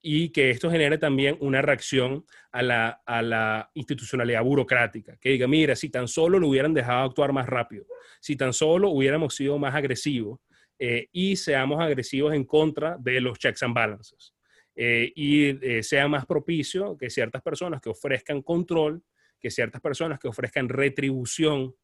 y 0.00 0.30
que 0.30 0.50
esto 0.50 0.70
genere 0.70 0.98
también 0.98 1.36
una 1.40 1.60
reacción 1.60 2.24
a 2.52 2.62
la, 2.62 3.02
a 3.04 3.20
la, 3.20 3.70
institucionalidad 3.74 4.42
burocrática, 4.42 5.16
que 5.16 5.30
diga, 5.30 5.48
mira, 5.48 5.74
si 5.74 5.90
tan 5.90 6.06
solo 6.06 6.38
lo 6.38 6.48
hubieran 6.48 6.72
dejado 6.72 7.04
actuar 7.04 7.32
más 7.32 7.46
rápido, 7.46 7.84
si 8.20 8.36
tan 8.36 8.52
solo 8.52 8.90
hubiéramos 8.90 9.34
sido 9.34 9.58
más 9.58 9.74
agresivos 9.74 10.40
eh, 10.78 11.08
y 11.12 11.36
seamos 11.36 11.80
agresivos 11.80 12.32
en 12.34 12.44
contra 12.44 12.96
de 12.98 13.20
los 13.20 13.38
checks 13.38 13.62
and 13.64 13.74
balances 13.74 14.32
eh, 14.76 15.12
y 15.16 15.48
eh, 15.66 15.82
sea 15.82 16.06
más 16.06 16.24
propicio 16.24 16.96
que 16.96 17.10
ciertas 17.10 17.42
personas 17.42 17.80
que 17.80 17.90
ofrezcan 17.90 18.42
control, 18.42 19.02
que 19.40 19.50
ciertas 19.50 19.80
personas 19.80 20.20
que 20.20 20.28
ofrezcan 20.28 20.68
retribución 20.68 21.74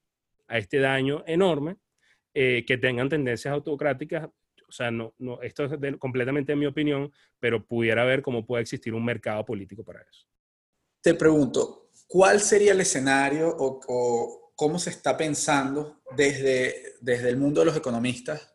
a 0.46 0.58
este 0.58 0.78
daño 0.78 1.24
enorme, 1.26 1.76
que 2.34 2.78
tengan 2.80 3.08
tendencias 3.08 3.54
autocráticas 3.54 4.28
o 4.68 4.72
sea, 4.72 4.90
no, 4.90 5.14
no, 5.18 5.40
esto 5.40 5.66
es 5.66 5.96
completamente 5.98 6.56
mi 6.56 6.66
opinión, 6.66 7.12
pero 7.38 7.64
pudiera 7.64 8.04
ver 8.04 8.22
cómo 8.22 8.44
puede 8.44 8.62
existir 8.62 8.92
un 8.92 9.04
mercado 9.04 9.44
político 9.44 9.84
para 9.84 10.02
eso. 10.02 10.26
Te 11.00 11.14
pregunto, 11.14 11.90
¿cuál 12.08 12.40
sería 12.40 12.72
el 12.72 12.80
escenario 12.80 13.54
o, 13.56 14.52
cómo 14.56 14.78
se 14.78 14.90
está 14.90 15.16
pensando 15.16 16.00
desde, 16.16 16.94
desde 17.00 17.28
el 17.28 17.36
mundo 17.36 17.60
de 17.60 17.66
los 17.66 17.76
economistas? 17.76 18.52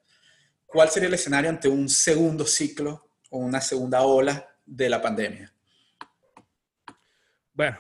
¿Cuál 0.65 0.89
sería 0.89 1.07
el 1.07 1.13
escenario 1.13 1.49
ante 1.49 1.69
un 1.69 1.88
segundo 1.88 2.45
ciclo 2.45 3.11
o 3.30 3.38
una 3.38 3.61
segunda 3.61 4.01
ola 4.01 4.45
de 4.65 4.89
la 4.89 5.01
pandemia? 5.01 5.53
Bueno, 7.53 7.77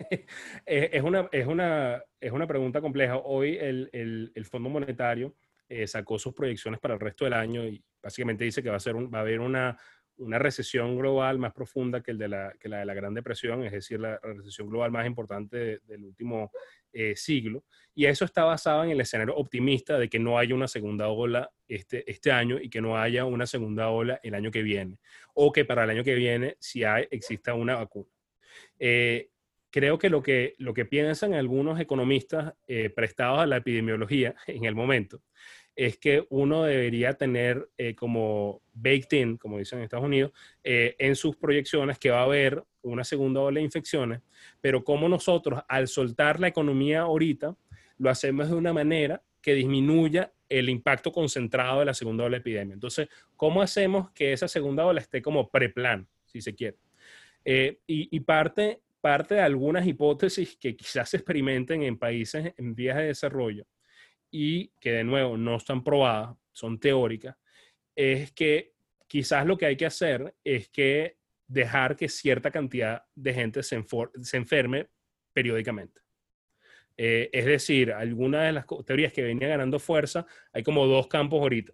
es, 0.66 1.02
una, 1.02 1.28
es, 1.32 1.46
una, 1.46 2.02
es 2.20 2.32
una 2.32 2.46
pregunta 2.46 2.80
compleja. 2.80 3.16
Hoy 3.18 3.56
el, 3.58 3.90
el, 4.34 4.44
Fondo 4.46 4.68
Monetario 4.68 5.34
eh, 5.68 5.86
sacó 5.86 6.18
sus 6.18 6.34
proyecciones 6.34 6.80
para 6.80 6.94
el 6.94 7.00
resto 7.00 7.24
del 7.24 7.34
año 7.34 7.66
y 7.66 7.82
básicamente 8.02 8.44
dice 8.44 8.62
que 8.62 8.70
va 8.70 8.76
a, 8.76 8.80
ser 8.80 8.94
va 8.96 9.18
a 9.18 9.22
haber 9.22 9.40
una, 9.40 9.76
una 10.16 10.38
recesión 10.38 10.96
global 10.96 11.38
más 11.38 11.52
profunda 11.52 12.02
que, 12.02 12.10
el 12.10 12.18
de 12.18 12.28
la, 12.28 12.54
que 12.58 12.68
la 12.68 12.78
de 12.80 12.86
la 12.86 12.94
Gran 12.94 13.14
Depresión, 13.14 13.64
es 13.64 13.72
decir, 13.72 14.00
la 14.00 14.18
recesión 14.18 14.68
global 14.68 14.90
más 14.90 15.06
importante 15.06 15.80
del 15.84 16.04
último 16.04 16.50
eh, 16.92 17.14
siglo. 17.16 17.64
Y 17.94 18.06
eso 18.06 18.24
está 18.24 18.44
basado 18.44 18.84
en 18.84 18.90
el 18.90 19.00
escenario 19.00 19.34
optimista 19.36 19.98
de 19.98 20.08
que 20.08 20.18
no 20.18 20.38
haya 20.38 20.54
una 20.54 20.68
segunda 20.68 21.08
ola 21.08 21.50
este, 21.68 22.10
este 22.10 22.32
año 22.32 22.58
y 22.60 22.68
que 22.68 22.80
no 22.80 22.98
haya 22.98 23.24
una 23.24 23.46
segunda 23.46 23.88
ola 23.88 24.20
el 24.22 24.34
año 24.34 24.50
que 24.50 24.62
viene, 24.62 24.98
o 25.34 25.52
que 25.52 25.64
para 25.64 25.84
el 25.84 25.90
año 25.90 26.04
que 26.04 26.14
viene, 26.14 26.56
si 26.60 26.84
hay, 26.84 27.06
exista 27.10 27.54
una 27.54 27.76
vacuna. 27.76 28.10
Eh, 28.78 29.30
creo 29.70 29.98
que 29.98 30.10
lo, 30.10 30.22
que 30.22 30.54
lo 30.58 30.74
que 30.74 30.84
piensan 30.84 31.34
algunos 31.34 31.80
economistas 31.80 32.54
prestados 32.94 33.40
a 33.40 33.46
la 33.46 33.58
epidemiología 33.58 34.34
en 34.46 34.64
el 34.64 34.74
momento 34.74 35.22
es 35.80 35.96
que 35.96 36.26
uno 36.28 36.64
debería 36.64 37.14
tener 37.14 37.70
eh, 37.78 37.94
como 37.94 38.60
baked 38.74 39.16
in, 39.16 39.36
como 39.38 39.56
dicen 39.56 39.78
en 39.78 39.84
Estados 39.84 40.04
Unidos, 40.04 40.32
eh, 40.62 40.94
en 40.98 41.16
sus 41.16 41.36
proyecciones 41.36 41.98
que 41.98 42.10
va 42.10 42.20
a 42.20 42.24
haber 42.24 42.62
una 42.82 43.02
segunda 43.02 43.40
ola 43.40 43.60
de 43.60 43.64
infecciones, 43.64 44.20
pero 44.60 44.84
como 44.84 45.08
nosotros 45.08 45.62
al 45.68 45.88
soltar 45.88 46.38
la 46.38 46.48
economía 46.48 47.00
ahorita, 47.00 47.56
lo 47.96 48.10
hacemos 48.10 48.50
de 48.50 48.56
una 48.56 48.74
manera 48.74 49.22
que 49.40 49.54
disminuya 49.54 50.32
el 50.50 50.68
impacto 50.68 51.12
concentrado 51.12 51.80
de 51.80 51.86
la 51.86 51.94
segunda 51.94 52.24
ola 52.24 52.36
de 52.36 52.40
epidemia. 52.40 52.74
Entonces, 52.74 53.08
¿cómo 53.36 53.62
hacemos 53.62 54.10
que 54.10 54.34
esa 54.34 54.48
segunda 54.48 54.84
ola 54.84 55.00
esté 55.00 55.22
como 55.22 55.48
preplan, 55.48 56.06
si 56.26 56.42
se 56.42 56.54
quiere? 56.54 56.76
Eh, 57.42 57.78
y, 57.86 58.14
y 58.14 58.20
parte, 58.20 58.80
parte 59.00 59.36
de 59.36 59.40
algunas 59.40 59.86
hipótesis 59.86 60.56
que 60.56 60.76
quizás 60.76 61.08
se 61.08 61.18
experimenten 61.18 61.82
en 61.82 61.98
países 61.98 62.52
en 62.56 62.74
vías 62.74 62.96
de 62.96 63.06
desarrollo, 63.06 63.66
y 64.30 64.68
que 64.80 64.92
de 64.92 65.04
nuevo 65.04 65.36
no 65.36 65.56
están 65.56 65.82
probadas, 65.82 66.36
son 66.52 66.78
teóricas, 66.78 67.36
es 67.94 68.32
que 68.32 68.74
quizás 69.06 69.46
lo 69.46 69.58
que 69.58 69.66
hay 69.66 69.76
que 69.76 69.86
hacer 69.86 70.34
es 70.44 70.68
que 70.68 71.16
dejar 71.46 71.96
que 71.96 72.08
cierta 72.08 72.50
cantidad 72.50 73.02
de 73.14 73.34
gente 73.34 73.62
se, 73.62 73.74
enferme 74.32 74.88
periódicamente. 75.32 76.00
Eh, 76.96 77.28
es 77.32 77.44
decir, 77.44 77.92
algunas 77.92 78.46
de 78.46 78.52
las 78.52 78.66
teorías 78.84 79.12
que 79.12 79.22
venían 79.22 79.50
ganando 79.50 79.78
fuerza, 79.78 80.26
hay 80.52 80.62
como 80.62 80.86
dos 80.86 81.08
campos 81.08 81.40
ahorita. 81.40 81.72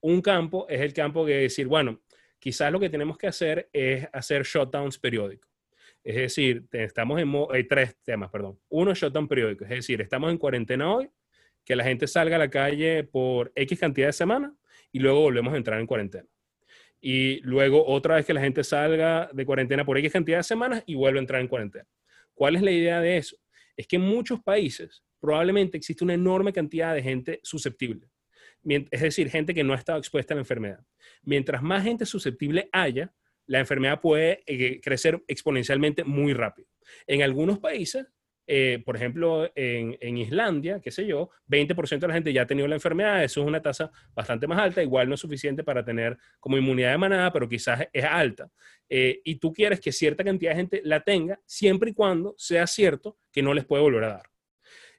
Un 0.00 0.22
campo 0.22 0.66
es 0.68 0.80
el 0.80 0.94
campo 0.94 1.26
que 1.26 1.34
decir, 1.34 1.66
bueno, 1.66 2.00
quizás 2.38 2.72
lo 2.72 2.80
que 2.80 2.88
tenemos 2.88 3.18
que 3.18 3.26
hacer 3.26 3.68
es 3.72 4.06
hacer 4.12 4.44
shutdowns 4.44 4.98
periódicos. 4.98 5.50
Es 6.04 6.16
decir, 6.16 6.64
estamos 6.72 7.20
en 7.20 7.32
hay 7.50 7.64
tres 7.64 7.96
temas, 8.02 8.30
perdón. 8.30 8.58
Uno, 8.68 8.94
shutdown 8.94 9.28
periódico, 9.28 9.64
es 9.64 9.70
decir, 9.70 10.00
estamos 10.00 10.30
en 10.30 10.38
cuarentena 10.38 10.92
hoy, 10.94 11.10
que 11.64 11.76
la 11.76 11.84
gente 11.84 12.06
salga 12.06 12.36
a 12.36 12.38
la 12.38 12.48
calle 12.48 13.04
por 13.04 13.52
X 13.54 13.78
cantidad 13.78 14.06
de 14.06 14.12
semanas 14.12 14.52
y 14.90 15.00
luego 15.00 15.20
volvemos 15.20 15.52
a 15.52 15.56
entrar 15.56 15.78
en 15.80 15.86
cuarentena. 15.86 16.26
Y 17.00 17.40
luego 17.42 17.86
otra 17.86 18.16
vez 18.16 18.26
que 18.26 18.32
la 18.32 18.40
gente 18.40 18.64
salga 18.64 19.28
de 19.32 19.44
cuarentena 19.44 19.84
por 19.84 19.98
X 19.98 20.12
cantidad 20.12 20.38
de 20.38 20.44
semanas 20.44 20.82
y 20.86 20.94
vuelve 20.94 21.18
a 21.18 21.20
entrar 21.20 21.40
en 21.40 21.48
cuarentena. 21.48 21.86
¿Cuál 22.34 22.56
es 22.56 22.62
la 22.62 22.70
idea 22.70 23.00
de 23.00 23.18
eso? 23.18 23.36
Es 23.76 23.86
que 23.86 23.96
en 23.96 24.02
muchos 24.02 24.40
países 24.40 25.04
probablemente 25.20 25.76
existe 25.76 26.04
una 26.04 26.14
enorme 26.14 26.52
cantidad 26.52 26.94
de 26.94 27.02
gente 27.02 27.40
susceptible. 27.42 28.08
Es 28.64 29.00
decir, 29.00 29.30
gente 29.30 29.54
que 29.54 29.62
no 29.62 29.72
ha 29.72 29.76
estado 29.76 29.98
expuesta 29.98 30.34
a 30.34 30.36
la 30.36 30.42
enfermedad. 30.42 30.80
Mientras 31.22 31.62
más 31.62 31.84
gente 31.84 32.06
susceptible 32.06 32.68
haya, 32.72 33.12
la 33.48 33.58
enfermedad 33.58 34.00
puede 34.00 34.44
eh, 34.46 34.80
crecer 34.80 35.24
exponencialmente 35.26 36.04
muy 36.04 36.34
rápido. 36.34 36.68
En 37.06 37.22
algunos 37.22 37.58
países 37.58 38.06
eh, 38.50 38.82
por 38.82 38.96
ejemplo, 38.96 39.52
en, 39.54 40.16
Islandia, 40.16 40.80
qué 40.80 40.90
sé 40.90 41.06
yo, 41.06 41.28
20% 41.48 41.98
de 41.98 42.08
la 42.08 42.14
gente 42.14 42.32
ya 42.32 42.42
ha 42.42 42.46
tenido 42.46 42.66
la 42.66 42.76
enfermedad, 42.76 43.22
eso 43.22 43.42
es 43.42 43.46
una 43.46 43.60
tasa 43.60 43.92
bastante 44.14 44.46
más 44.46 44.58
alta, 44.58 44.82
igual 44.82 45.06
no 45.06 45.16
es 45.16 45.20
suficiente 45.20 45.62
para 45.62 45.84
tener 45.84 46.16
como 46.40 46.56
inmunidad 46.56 46.92
de 46.92 46.96
manada, 46.96 47.30
pero 47.30 47.46
quizás 47.46 47.86
es 47.92 48.04
alta. 48.04 48.50
Eh, 48.88 49.20
y 49.22 49.34
tú 49.34 49.52
quieres 49.52 49.80
que 49.80 49.92
cierta 49.92 50.24
cantidad 50.24 50.52
de 50.52 50.56
gente 50.56 50.80
la 50.82 51.04
tenga, 51.04 51.38
siempre 51.44 51.90
y 51.90 51.92
cuando 51.92 52.34
sea 52.38 52.66
cierto 52.66 53.18
que 53.30 53.42
no 53.42 53.52
les 53.52 53.66
puede 53.66 53.82
volver 53.82 54.04
a 54.04 54.08
dar. 54.08 54.30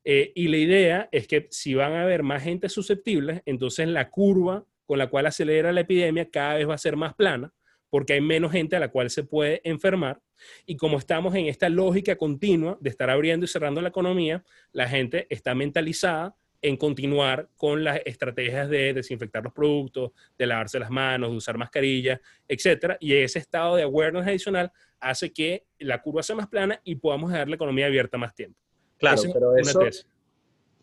Y 0.04 0.48
la 0.48 0.58
idea 0.58 1.10
es 1.12 1.28
que 1.28 1.48
si 1.50 1.74
van 1.74 1.94
a 1.94 2.04
haber 2.04 2.22
más 2.22 2.44
gente 2.44 2.70
susceptible, 2.70 3.42
entonces 3.46 3.88
la 3.88 4.10
curva 4.12 4.64
con 4.86 4.98
la 5.00 5.08
cual 5.08 5.26
acelera 5.26 5.72
la 5.72 5.82
epidemia 5.82 6.30
cada 6.30 6.56
vez 6.56 6.70
va 6.70 6.76
a 6.76 6.80
ser 6.80 6.96
más 6.96 7.14
plana 7.16 7.52
porque 7.90 8.14
hay 8.14 8.22
menos 8.22 8.52
gente 8.52 8.76
a 8.76 8.80
la 8.80 8.90
cual 8.90 9.10
se 9.10 9.24
puede 9.24 9.62
enfermar. 9.64 10.22
Y 10.66 10.78
como 10.78 10.98
estamos 10.98 11.36
en 11.36 11.48
esta 11.48 11.70
lógica 11.70 12.16
continua 12.16 12.78
de 12.80 12.90
estar 12.90 13.10
abriendo 13.10 13.46
y 13.46 13.48
cerrando 13.48 13.82
la 13.82 13.90
economía, 13.90 14.44
la 14.72 14.88
gente 14.88 15.28
está 15.30 15.56
mentalizada 15.56 16.36
en 16.62 16.76
continuar 16.76 17.50
con 17.56 17.84
las 17.84 18.02
estrategias 18.06 18.70
de 18.70 18.94
desinfectar 18.94 19.44
los 19.44 19.54
productos, 19.54 20.12
de 20.38 20.46
lavarse 20.46 20.78
las 20.80 20.90
manos, 20.90 21.32
de 21.32 21.38
usar 21.38 21.58
mascarillas, 21.58 22.20
etcétera. 22.48 22.98
Y 23.00 23.14
ese 23.14 23.40
estado 23.40 23.76
de 23.76 23.84
awareness 23.84 24.28
adicional 24.28 24.72
hace 25.00 25.32
que 25.32 25.66
la 25.80 26.02
curva 26.02 26.22
sea 26.22 26.36
más 26.36 26.48
plana 26.48 26.80
y 26.84 26.96
podamos 26.96 27.32
dejar 27.32 27.48
la 27.48 27.56
economía 27.56 27.86
abierta 27.86 28.18
más 28.18 28.36
tiempo. 28.36 28.60
Claro, 28.98 29.22
pero 29.34 29.56
eso 29.56 29.80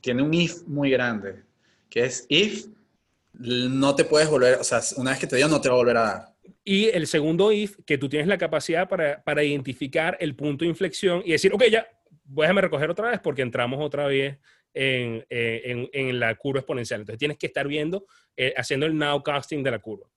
tiene 0.01 0.23
un 0.23 0.33
if 0.33 0.63
muy 0.67 0.91
grande, 0.91 1.43
que 1.91 2.05
es 2.05 2.27
if 2.29 2.67
no 3.35 3.95
te 3.95 4.05
puedes 4.05 4.31
volver, 4.31 4.59
o 4.59 4.65
sea, 4.65 4.81
una 4.97 5.11
vez 5.11 5.21
que 5.21 5.27
te 5.27 5.37
dio 5.37 5.49
no 5.49 5.61
te 5.61 5.69
va 5.69 5.75
a 5.75 5.79
volver 5.79 5.97
a 5.97 6.03
dar. 6.03 6.36
Y 6.65 6.87
el 6.89 7.07
segundo 7.07 7.53
if, 7.53 7.77
que 7.87 7.99
tú 7.99 8.09
tienes 8.09 8.29
la 8.29 8.39
capacidad 8.39 8.89
para, 8.89 9.23
para 9.23 9.45
identificar 9.45 10.17
el 10.21 10.35
punto 10.35 10.65
de 10.65 10.71
inflexión 10.71 11.23
y 11.25 11.33
decir, 11.33 11.53
ok, 11.53 11.65
ya, 11.71 11.89
déjame 12.25 12.61
recoger 12.61 12.91
otra 12.91 13.11
vez 13.11 13.21
porque 13.21 13.43
entramos 13.43 13.81
otra 13.81 14.07
vez 14.07 14.39
en, 14.75 15.25
eh, 15.31 15.63
en, 15.65 15.89
en, 15.93 16.21
la 16.21 16.35
curva 16.35 16.61
exponencial. 16.61 17.01
Entonces 17.01 17.19
tienes 17.19 17.39
que 17.39 17.47
estar 17.47 17.67
viendo, 17.67 18.07
eh, 18.37 18.53
haciendo 18.57 18.87
el 18.87 18.97
nowcasting 18.97 19.63
de 19.63 19.71
la 19.71 19.79
curva. 19.79 20.09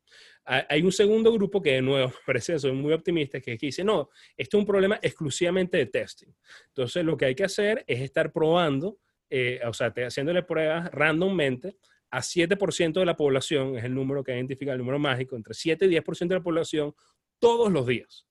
Hay 0.46 0.82
un 0.82 0.92
segundo 0.92 1.32
grupo 1.32 1.62
que 1.62 1.74
de 1.74 1.82
nuevo, 1.82 2.12
parece 2.26 2.54
que 2.54 2.60
soy 2.60 2.72
muy 2.72 2.92
optimista, 2.92 3.40
que, 3.40 3.56
que 3.56 3.68
dice, 3.68 3.84
no, 3.84 4.10
esto 4.36 4.58
es 4.58 4.62
un 4.62 4.66
problema 4.66 5.00
exclusivamente 5.02 5.78
de 5.78 5.86
testing. 5.86 6.34
Entonces 6.70 7.06
lo 7.06 7.16
que 7.16 7.26
hay 7.26 7.36
que 7.36 7.44
hacer 7.44 7.84
es 7.86 8.02
estar 8.02 8.32
probando, 8.32 8.98
eh, 9.30 9.60
o 9.64 9.74
sea, 9.74 9.94
haciéndole 9.96 10.42
pruebas 10.42 10.90
randommente 10.92 11.78
a 12.12 12.22
7% 12.22 13.00
de 13.00 13.06
la 13.06 13.16
población, 13.16 13.78
es 13.78 13.84
el 13.84 13.94
número 13.94 14.24
que 14.24 14.36
identifica 14.36 14.72
el 14.72 14.80
número 14.80 15.00
mágico, 15.00 15.36
entre 15.36 15.54
7 15.54 15.86
y 15.86 15.90
10% 15.90 16.28
de 16.28 16.36
la 16.36 16.44
población 16.44 16.94
todos 17.40 17.72
los 17.72 17.86
días. 17.88 18.26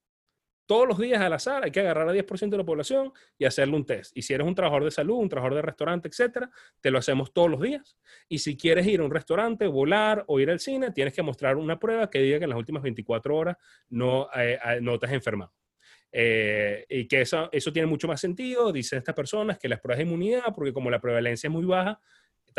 todos 0.66 0.86
los 0.86 0.98
días 0.98 1.18
al 1.22 1.32
azar 1.32 1.64
hay 1.64 1.70
que 1.70 1.80
agarrar 1.80 2.10
a 2.10 2.12
10% 2.12 2.50
de 2.50 2.58
la 2.58 2.64
población 2.64 3.10
y 3.38 3.46
hacerle 3.46 3.74
un 3.74 3.86
test. 3.86 4.14
Y 4.14 4.20
si 4.20 4.34
eres 4.34 4.46
un 4.46 4.54
trabajador 4.54 4.84
de 4.84 4.90
salud, 4.90 5.14
un 5.16 5.28
trabajador 5.30 5.56
de 5.56 5.62
restaurante, 5.62 6.08
etcétera, 6.08 6.50
te 6.82 6.90
lo 6.90 6.98
hacemos 6.98 7.32
todos 7.32 7.48
los 7.48 7.62
días. 7.62 7.96
Y 8.28 8.40
si 8.40 8.54
quieres 8.54 8.86
ir 8.86 9.00
a 9.00 9.04
un 9.04 9.10
restaurante, 9.10 9.66
volar 9.66 10.24
o 10.26 10.38
ir 10.40 10.50
al 10.50 10.60
cine, 10.60 10.90
tienes 10.90 11.14
que 11.14 11.22
mostrar 11.22 11.56
una 11.56 11.78
prueba 11.78 12.10
que 12.10 12.18
diga 12.18 12.36
que 12.36 12.44
en 12.44 12.50
las 12.50 12.58
últimas 12.58 12.82
24 12.82 13.34
horas 13.34 13.56
no, 13.88 14.28
eh, 14.36 14.58
eh, 14.62 14.78
no 14.82 14.98
te 14.98 15.06
has 15.06 15.12
enfermado. 15.12 15.54
Eh, 16.12 16.84
y 16.88 17.08
que 17.08 17.22
eso, 17.22 17.48
eso 17.50 17.72
tiene 17.72 17.86
mucho 17.86 18.06
más 18.06 18.20
sentido, 18.20 18.70
dicen 18.70 18.98
estas 18.98 19.14
personas, 19.14 19.58
que 19.58 19.68
las 19.68 19.80
pruebas 19.80 19.98
de 19.98 20.04
inmunidad, 20.04 20.54
porque 20.54 20.74
como 20.74 20.90
la 20.90 21.00
prevalencia 21.00 21.48
es 21.48 21.52
muy 21.52 21.64
baja, 21.64 21.98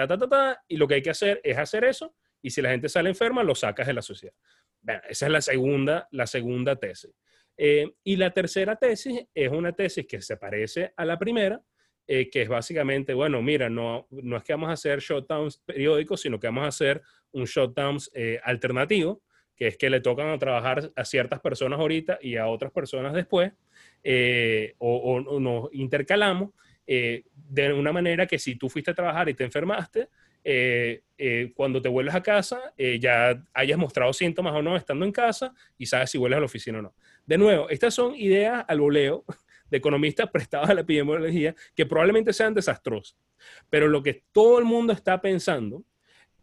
ta, 0.07 0.17
ta, 0.17 0.17
ta, 0.17 0.29
ta, 0.29 0.63
y 0.67 0.77
lo 0.77 0.87
que 0.87 0.95
hay 0.95 1.01
que 1.01 1.09
hacer 1.09 1.41
es 1.43 1.57
hacer 1.57 1.83
eso, 1.83 2.15
y 2.41 2.51
si 2.51 2.61
la 2.61 2.69
gente 2.69 2.89
sale 2.89 3.09
enferma, 3.09 3.43
lo 3.43 3.55
sacas 3.55 3.87
de 3.87 3.93
la 3.93 4.01
sociedad. 4.01 4.33
Bueno, 4.81 5.01
esa 5.09 5.25
es 5.25 5.31
la 5.31 5.41
segunda, 5.41 6.07
la 6.11 6.27
segunda 6.27 6.75
tesis. 6.75 7.11
Eh, 7.57 7.91
y 8.05 8.15
la 8.15 8.31
tercera 8.31 8.77
tesis 8.77 9.25
es 9.33 9.51
una 9.51 9.73
tesis 9.73 10.07
que 10.07 10.21
se 10.21 10.37
parece 10.37 10.93
a 10.95 11.03
la 11.03 11.19
primera, 11.19 11.61
eh, 12.07 12.29
que 12.29 12.43
es 12.43 12.47
básicamente, 12.47 13.13
bueno, 13.13 13.41
mira, 13.41 13.69
no, 13.69 14.07
no 14.11 14.37
es 14.37 14.43
que 14.43 14.53
vamos 14.53 14.69
a 14.69 14.73
hacer 14.73 14.99
shutdowns 14.99 15.57
periódicos, 15.57 16.21
sino 16.21 16.39
que 16.39 16.47
vamos 16.47 16.63
a 16.63 16.67
hacer 16.67 17.01
un 17.31 17.43
shutdowns 17.43 18.09
eh, 18.13 18.39
alternativo, 18.43 19.21
que 19.55 19.67
es 19.67 19.77
que 19.77 19.89
le 19.89 19.99
tocan 19.99 20.29
a 20.29 20.39
trabajar 20.39 20.89
a 20.95 21.03
ciertas 21.03 21.41
personas 21.41 21.79
ahorita 21.79 22.17
y 22.21 22.37
a 22.37 22.47
otras 22.47 22.71
personas 22.71 23.13
después, 23.13 23.51
o, 24.77 25.23
o, 25.27 25.39
nos 25.41 25.67
intercalamos 25.73 26.51
de 26.89 27.73
una 27.73 27.91
manera 27.91 28.25
que 28.25 28.39
si 28.39 28.55
tú 28.55 28.67
fuiste 28.67 28.91
a 28.91 28.95
trabajar 28.95 29.29
y 29.29 29.35
te 29.35 29.43
enfermaste, 29.43 30.09
cuando 31.53 31.81
te 31.81 31.89
vuelves 31.89 32.15
a 32.15 32.23
casa, 32.23 32.73
ya 32.99 33.43
hayas 33.53 33.77
mostrado 33.77 34.11
síntomas 34.13 34.53
o 34.55 34.61
no 34.61 34.75
estando 34.75 35.05
en 35.05 35.11
casa 35.11 35.53
y 35.77 35.85
sabes 35.85 36.09
si 36.09 36.17
vuelves 36.17 36.37
a 36.37 36.39
la 36.39 36.45
oficina 36.45 36.79
o 36.79 36.81
no. 36.81 36.95
De 37.25 37.37
nuevo, 37.37 37.69
estas 37.69 37.93
son 37.93 38.15
ideas 38.15 38.65
al 38.67 38.79
voleo 38.79 39.23
de 39.69 39.77
economistas 39.77 40.29
prestados 40.33 40.69
a 40.69 40.73
la 40.73 40.81
epidemiología 40.81 41.55
que 41.75 41.85
probablemente 41.85 42.33
sean 42.33 42.53
desastrosas. 42.53 43.17
Pero 43.69 43.87
lo 43.87 44.03
que 44.03 44.23
todo 44.31 44.59
el 44.59 44.65
mundo 44.65 44.93
está 44.93 45.21
pensando, 45.21 45.83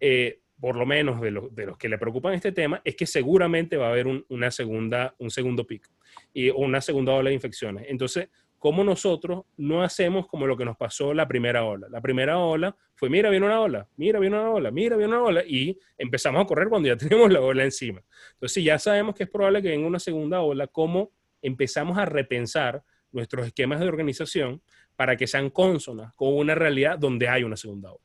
eh, 0.00 0.40
por 0.58 0.76
lo 0.76 0.86
menos 0.86 1.20
de, 1.20 1.30
los 1.30 1.76
que 1.76 1.88
le 1.88 1.98
preocupan 1.98 2.34
este 2.34 2.52
tema, 2.52 2.80
es 2.84 2.96
que 2.96 3.06
seguramente 3.06 3.76
va 3.76 3.88
a 3.88 3.90
haber 3.90 4.06
una 4.28 4.50
segunda, 4.50 5.14
un 5.18 5.30
segundo 5.30 5.66
pico 5.66 5.90
y 6.32 6.48
una 6.50 6.80
segunda 6.80 7.12
ola 7.12 7.28
de 7.28 7.34
infecciones. 7.34 7.86
Entonces, 7.88 8.28
¿cómo 8.58 8.84
nosotros 8.84 9.44
no 9.56 9.82
hacemos 9.82 10.26
como 10.26 10.46
lo 10.46 10.56
que 10.56 10.64
nos 10.64 10.76
pasó 10.76 11.14
la 11.14 11.28
primera 11.28 11.64
ola? 11.64 11.88
La 11.90 12.00
primera 12.00 12.38
ola 12.38 12.76
fue, 12.94 13.08
mira, 13.08 13.30
viene 13.30 13.46
una 13.46 13.60
ola, 13.60 13.88
mira, 13.96 14.18
viene 14.18 14.36
una 14.36 14.50
ola, 14.50 14.70
mira, 14.70 14.96
viene 14.96 15.12
una 15.14 15.22
ola, 15.22 15.44
y 15.46 15.78
empezamos 15.98 16.42
a 16.42 16.46
correr 16.46 16.68
cuando 16.68 16.88
ya 16.88 16.96
tenemos 16.96 17.30
la 17.30 17.40
ola 17.40 17.64
encima. 17.64 18.02
Entonces, 18.34 18.54
si 18.54 18.64
ya 18.64 18.78
sabemos 18.78 19.14
que 19.14 19.24
es 19.24 19.30
probable 19.30 19.62
que 19.62 19.68
venga 19.68 19.86
una 19.86 19.98
segunda 19.98 20.40
ola, 20.40 20.66
¿cómo 20.66 21.12
empezamos 21.42 21.98
a 21.98 22.04
repensar 22.04 22.82
nuestros 23.12 23.46
esquemas 23.46 23.80
de 23.80 23.88
organización 23.88 24.62
para 24.96 25.16
que 25.16 25.26
sean 25.26 25.50
consonas 25.50 26.12
con 26.14 26.34
una 26.34 26.54
realidad 26.54 26.98
donde 26.98 27.28
hay 27.28 27.44
una 27.44 27.56
segunda 27.56 27.92
ola? 27.92 28.04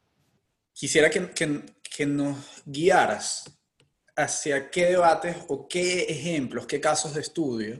Quisiera 0.73 1.09
que, 1.09 1.29
que, 1.31 1.61
que 1.83 2.05
nos 2.05 2.63
guiaras 2.65 3.57
hacia 4.15 4.69
qué 4.69 4.85
debates 4.85 5.37
o 5.47 5.67
qué 5.67 6.03
ejemplos, 6.03 6.65
qué 6.65 6.79
casos 6.79 7.13
de 7.13 7.21
estudio 7.21 7.79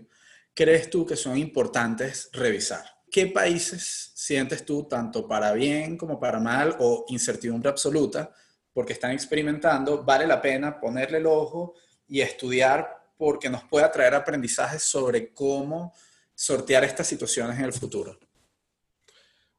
crees 0.54 0.90
tú 0.90 1.06
que 1.06 1.16
son 1.16 1.38
importantes 1.38 2.30
revisar? 2.34 2.86
¿Qué 3.10 3.28
países 3.28 4.12
sientes 4.16 4.66
tú, 4.66 4.88
tanto 4.88 5.28
para 5.28 5.52
bien 5.54 5.98
como 5.98 6.20
para 6.20 6.40
mal 6.40 6.76
o 6.80 7.06
incertidumbre 7.10 7.70
absoluta, 7.70 8.32
porque 8.72 8.94
están 8.94 9.12
experimentando, 9.12 10.04
vale 10.04 10.26
la 10.26 10.42
pena 10.42 10.80
ponerle 10.80 11.18
el 11.18 11.26
ojo 11.26 11.74
y 12.08 12.22
estudiar 12.22 13.02
porque 13.18 13.50
nos 13.50 13.64
puede 13.66 13.88
traer 13.90 14.16
aprendizajes 14.16 14.84
sobre 14.84 15.34
cómo 15.34 15.94
sortear 16.34 16.84
estas 16.84 17.08
situaciones 17.08 17.58
en 17.60 17.66
el 17.66 17.74
futuro? 17.74 18.18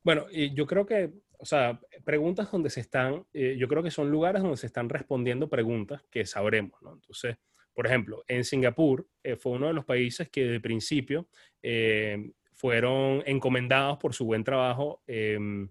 Bueno, 0.03 0.26
yo 0.30 0.66
creo 0.66 0.84
que, 0.84 1.12
o 1.38 1.45
sea, 1.45 1.78
preguntas 2.05 2.51
donde 2.51 2.70
se 2.70 2.80
están, 2.80 3.24
eh, 3.32 3.57
yo 3.59 3.68
creo 3.68 3.82
que 3.82 3.90
son 3.90 4.11
lugares 4.11 4.43
donde 4.43 4.57
se 4.57 4.66
están 4.66 4.88
respondiendo 4.88 5.49
preguntas 5.49 6.03
que 6.11 6.26
sabremos, 6.26 6.80
¿no? 6.82 6.95
Entonces, 6.95 7.36
por 7.75 7.87
ejemplo, 7.87 8.25
en 8.29 8.45
Singapur 8.45 9.07
eh, 9.23 9.37
fue 9.37 9.53
uno 9.53 9.68
de 9.68 9.73
los 9.73 9.85
países 9.85 10.29
que 10.29 10.45
de 10.45 10.61
principio 10.61 11.27
eh, 11.62 12.31
fueron 12.53 13.23
encomendados 13.27 13.99
por 13.99 14.14
su 14.14 14.25
buen 14.25 14.45
trabajo 14.45 15.03
em, 15.07 15.68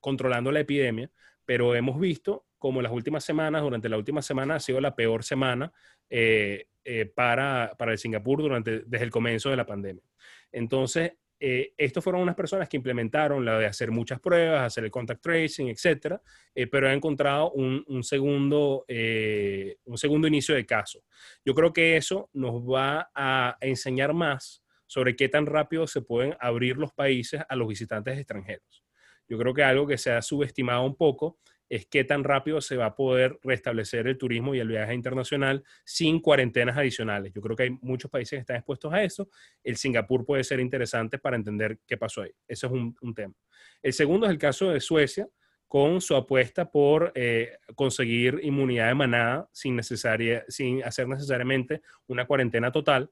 controlando 0.00 0.52
la 0.52 0.60
epidemia, 0.60 1.10
pero 1.44 1.74
hemos 1.74 1.98
visto 1.98 2.46
como 2.58 2.80
las 2.82 2.92
últimas 2.92 3.24
semanas, 3.24 3.62
durante 3.62 3.88
la 3.88 3.96
última 3.96 4.22
semana 4.22 4.56
ha 4.56 4.60
sido 4.60 4.80
la 4.80 4.94
peor 4.94 5.24
semana 5.24 5.72
eh, 6.08 6.66
para, 7.14 7.74
para 7.76 7.92
el 7.92 7.98
Singapur 7.98 8.42
durante, 8.42 8.80
desde 8.86 9.04
el 9.04 9.10
comienzo 9.10 9.50
de 9.50 9.56
la 9.56 9.66
pandemia. 9.66 10.04
Entonces, 10.52 11.14
eh, 11.38 11.74
estos 11.76 12.02
fueron 12.02 12.22
unas 12.22 12.34
personas 12.34 12.68
que 12.68 12.78
implementaron 12.78 13.44
la 13.44 13.58
de 13.58 13.66
hacer 13.66 13.90
muchas 13.90 14.20
pruebas, 14.20 14.62
hacer 14.62 14.84
el 14.84 14.90
contact 14.90 15.22
tracing, 15.22 15.68
etcétera, 15.68 16.20
eh, 16.54 16.66
pero 16.66 16.88
han 16.88 16.94
encontrado 16.94 17.52
un, 17.52 18.02
segundo, 18.02 18.84
eh, 18.88 19.76
un 19.84 19.98
segundo 19.98 20.26
inicio 20.26 20.54
de 20.54 20.64
caso. 20.64 21.04
Yo 21.44 21.54
creo 21.54 21.72
que 21.72 21.96
eso 21.96 22.30
nos 22.32 22.62
va 22.62 23.10
a 23.14 23.58
enseñar 23.60 24.14
más 24.14 24.62
sobre 24.86 25.14
qué 25.14 25.28
tan 25.28 25.46
rápido 25.46 25.86
se 25.86 26.00
pueden 26.00 26.34
abrir 26.40 26.76
los 26.78 26.92
países 26.92 27.42
a 27.46 27.56
los 27.56 27.68
visitantes 27.68 28.16
extranjeros. 28.16 28.84
Yo 29.28 29.36
creo 29.36 29.52
que 29.52 29.64
algo 29.64 29.86
que 29.86 29.98
se 29.98 30.12
ha 30.12 30.22
subestimado 30.22 30.84
un 30.84 30.96
poco 30.96 31.38
es 31.68 31.86
qué 31.86 32.04
tan 32.04 32.24
rápido 32.24 32.60
se 32.60 32.76
va 32.76 32.86
a 32.86 32.94
poder 32.94 33.38
restablecer 33.42 34.06
el 34.06 34.18
turismo 34.18 34.54
y 34.54 34.60
el 34.60 34.68
viaje 34.68 34.94
internacional 34.94 35.64
sin 35.84 36.20
cuarentenas 36.20 36.76
adicionales. 36.76 37.32
Yo 37.32 37.40
creo 37.40 37.56
que 37.56 37.64
hay 37.64 37.70
muchos 37.80 38.10
países 38.10 38.36
que 38.36 38.40
están 38.40 38.56
expuestos 38.56 38.92
a 38.92 39.02
eso. 39.02 39.28
El 39.62 39.76
Singapur 39.76 40.24
puede 40.24 40.44
ser 40.44 40.60
interesante 40.60 41.18
para 41.18 41.36
entender 41.36 41.78
qué 41.86 41.96
pasó 41.96 42.22
ahí. 42.22 42.30
Ese 42.46 42.66
es 42.66 42.72
un, 42.72 43.14
tema. 43.14 43.34
El 43.82 43.92
segundo 43.92 44.26
es 44.26 44.32
el 44.32 44.38
caso 44.38 44.70
de 44.70 44.80
Suecia, 44.80 45.28
con 45.68 46.00
su 46.00 46.14
apuesta 46.14 46.70
por 46.70 47.12
eh, 47.16 47.58
conseguir 47.74 48.38
inmunidad 48.42 48.88
de 48.88 48.94
manada 48.94 49.48
sin, 49.52 49.74
necesaria, 49.74 50.44
sin 50.48 50.84
hacer 50.84 51.08
necesariamente 51.08 51.82
una 52.06 52.24
cuarentena 52.24 52.70
total 52.70 53.10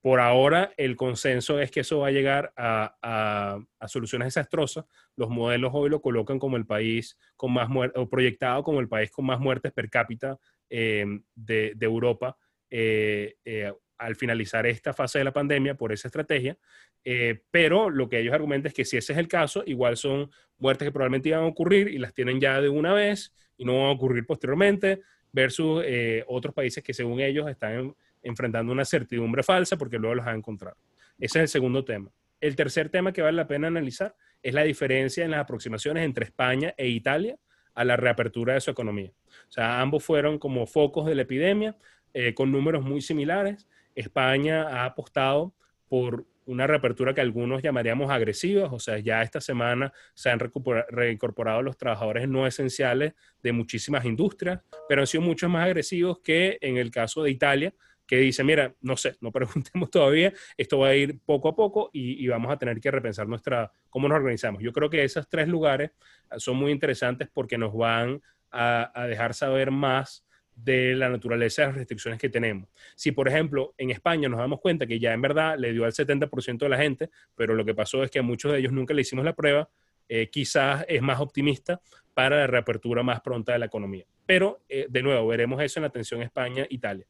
por 0.00 0.20
ahora, 0.20 0.72
el 0.76 0.94
consenso 0.94 1.58
es 1.60 1.70
que 1.72 1.80
eso 1.80 2.00
va 2.00 2.08
a 2.08 2.12
llegar 2.12 2.52
a, 2.56 3.58
soluciones 3.88 4.26
desastrosas. 4.26 4.84
Los 5.16 5.28
modelos 5.28 5.72
hoy 5.74 5.90
lo 5.90 6.00
colocan 6.00 6.38
como 6.38 6.56
el 6.56 6.66
país 6.66 7.18
con 7.36 7.52
más 7.52 7.68
muertes, 7.68 8.00
o 8.00 8.08
proyectado 8.08 8.62
como 8.62 8.80
el 8.80 8.88
país 8.88 9.10
con 9.10 9.26
más 9.26 9.40
muertes 9.40 9.72
per 9.72 9.90
cápita 9.90 10.38
em, 10.70 11.22
de, 11.34 11.76
Europa 11.80 12.36
eh, 12.70 13.36
eh, 13.44 13.72
al 13.96 14.14
finalizar 14.14 14.66
esta 14.66 14.92
fase 14.92 15.18
de 15.18 15.24
la 15.24 15.32
pandemia 15.32 15.74
por 15.74 15.92
esa 15.92 16.06
estrategia. 16.06 16.56
Eh, 17.04 17.42
pero 17.50 17.90
lo 17.90 18.08
que 18.08 18.20
ellos 18.20 18.34
argumentan 18.34 18.68
es 18.68 18.74
que 18.74 18.84
si 18.84 18.96
ese 18.96 19.12
es 19.12 19.18
el 19.18 19.26
caso, 19.26 19.64
igual 19.66 19.96
son 19.96 20.30
muertes 20.58 20.86
que 20.86 20.92
probablemente 20.92 21.30
iban 21.30 21.42
a 21.42 21.46
ocurrir 21.46 21.88
y 21.88 21.98
las 21.98 22.14
tienen 22.14 22.40
ya 22.40 22.60
de 22.60 22.68
una 22.68 22.92
vez 22.92 23.34
y 23.56 23.64
no 23.64 23.78
van 23.78 23.86
a 23.86 23.92
ocurrir 23.92 24.24
posteriormente, 24.24 25.00
versus 25.32 25.84
otros 26.26 26.54
países 26.54 26.82
que 26.82 26.94
según 26.94 27.20
ellos 27.20 27.50
están 27.50 27.72
en 27.72 27.94
enfrentando 28.22 28.72
una 28.72 28.84
certidumbre 28.84 29.42
falsa 29.42 29.76
porque 29.76 29.98
luego 29.98 30.16
los 30.16 30.26
han 30.26 30.36
encontrado. 30.36 30.76
Ese 31.18 31.38
es 31.38 31.42
el 31.42 31.48
segundo 31.48 31.84
tema. 31.84 32.10
El 32.40 32.54
tercer 32.54 32.88
tema 32.88 33.12
que 33.12 33.22
vale 33.22 33.36
la 33.36 33.48
pena 33.48 33.66
analizar 33.66 34.14
es 34.42 34.54
la 34.54 34.62
diferencia 34.62 35.24
en 35.24 35.32
las 35.32 35.40
aproximaciones 35.40 36.04
entre 36.04 36.24
España 36.24 36.74
e 36.76 36.88
Italia 36.88 37.36
a 37.74 37.84
la 37.84 37.96
reapertura 37.96 38.54
de 38.54 38.60
su 38.60 38.70
economía. 38.70 39.12
O 39.48 39.52
sea, 39.52 39.80
ambos 39.80 40.04
fueron 40.04 40.38
como 40.38 40.66
focos 40.66 41.06
de 41.06 41.14
la 41.14 41.22
epidemia 41.22 41.76
eh, 42.12 42.34
con 42.34 42.52
números 42.52 42.84
muy 42.84 43.00
similares. 43.00 43.68
España 43.94 44.68
ha 44.68 44.84
apostado 44.84 45.54
por 45.88 46.26
una 46.48 46.66
reapertura 46.66 47.12
que 47.12 47.20
algunos 47.20 47.62
llamaríamos 47.62 48.10
agresiva, 48.10 48.72
o 48.72 48.78
sea, 48.78 48.98
ya 48.98 49.22
esta 49.22 49.38
semana 49.40 49.92
se 50.14 50.30
han 50.30 50.40
reincorporado 50.88 51.60
los 51.60 51.76
trabajadores 51.76 52.26
no 52.26 52.46
esenciales 52.46 53.12
de 53.42 53.52
muchísimas 53.52 54.06
industrias, 54.06 54.60
pero 54.88 55.02
han 55.02 55.06
sido 55.06 55.22
mucho 55.22 55.48
más 55.50 55.66
agresivos 55.66 56.20
que 56.20 56.56
en 56.62 56.78
el 56.78 56.90
caso 56.90 57.22
de 57.22 57.30
Italia, 57.30 57.74
que 58.08 58.16
dice, 58.16 58.42
mira, 58.42 58.74
no 58.80 58.96
sé, 58.96 59.16
no 59.20 59.30
preguntemos 59.32 59.90
todavía, 59.90 60.32
esto 60.56 60.78
va 60.80 60.88
a 60.88 60.96
ir 60.96 61.20
poco 61.24 61.48
a 61.48 61.54
poco 61.54 61.90
y, 61.92 62.26
vamos 62.26 62.50
a 62.50 62.58
tener 62.58 62.80
que 62.80 62.90
repensar 62.90 63.28
nuestra, 63.28 63.70
cómo 63.90 64.08
nos 64.08 64.16
organizamos. 64.16 64.62
Yo 64.62 64.72
creo 64.72 64.90
que 64.90 65.04
esos 65.04 65.28
tres 65.28 65.46
lugares 65.46 65.92
ah, 66.30 66.38
son 66.38 66.56
muy 66.56 66.72
interesantes 66.72 67.28
porque 67.32 67.58
nos 67.58 67.76
van 67.76 68.20
a, 68.50 69.06
dejar 69.06 69.34
saber 69.34 69.70
más 69.70 70.24
de 70.56 70.94
la 70.94 71.08
naturaleza 71.08 71.62
de 71.62 71.68
las 71.68 71.76
restricciones 71.76 72.18
que 72.18 72.30
tenemos. 72.30 72.68
Si, 72.96 73.12
por 73.12 73.28
ejemplo, 73.28 73.74
en 73.76 73.90
España 73.90 74.28
nos 74.28 74.40
damos 74.40 74.60
cuenta 74.60 74.86
que 74.86 74.98
ya 74.98 75.12
en 75.12 75.20
verdad 75.20 75.56
le 75.58 75.72
dio 75.72 75.84
al 75.84 75.92
70% 75.92 76.58
de 76.58 76.68
la 76.68 76.78
gente, 76.78 77.10
pero 77.36 77.54
lo 77.54 77.64
que 77.64 77.74
pasó 77.74 78.02
es 78.02 78.10
que 78.10 78.18
a 78.18 78.22
muchos 78.22 78.50
de 78.52 78.58
ellos 78.58 78.72
nunca 78.72 78.94
le 78.94 79.02
hicimos 79.02 79.24
la 79.24 79.34
prueba, 79.34 79.68
eh, 80.08 80.30
quizás 80.30 80.86
es 80.88 81.02
más 81.02 81.20
optimista 81.20 81.80
para 82.14 82.38
la 82.38 82.46
reapertura 82.46 83.02
más 83.02 83.20
pronta 83.20 83.52
de 83.52 83.58
la 83.58 83.66
economía. 83.66 84.06
Pero, 84.26 84.62
eh, 84.68 84.86
de 84.88 85.02
nuevo, 85.02 85.28
veremos 85.28 85.62
eso 85.62 85.78
en 85.78 85.82
la 85.82 85.88
atención 85.88 86.22
España-Italia. 86.22 87.06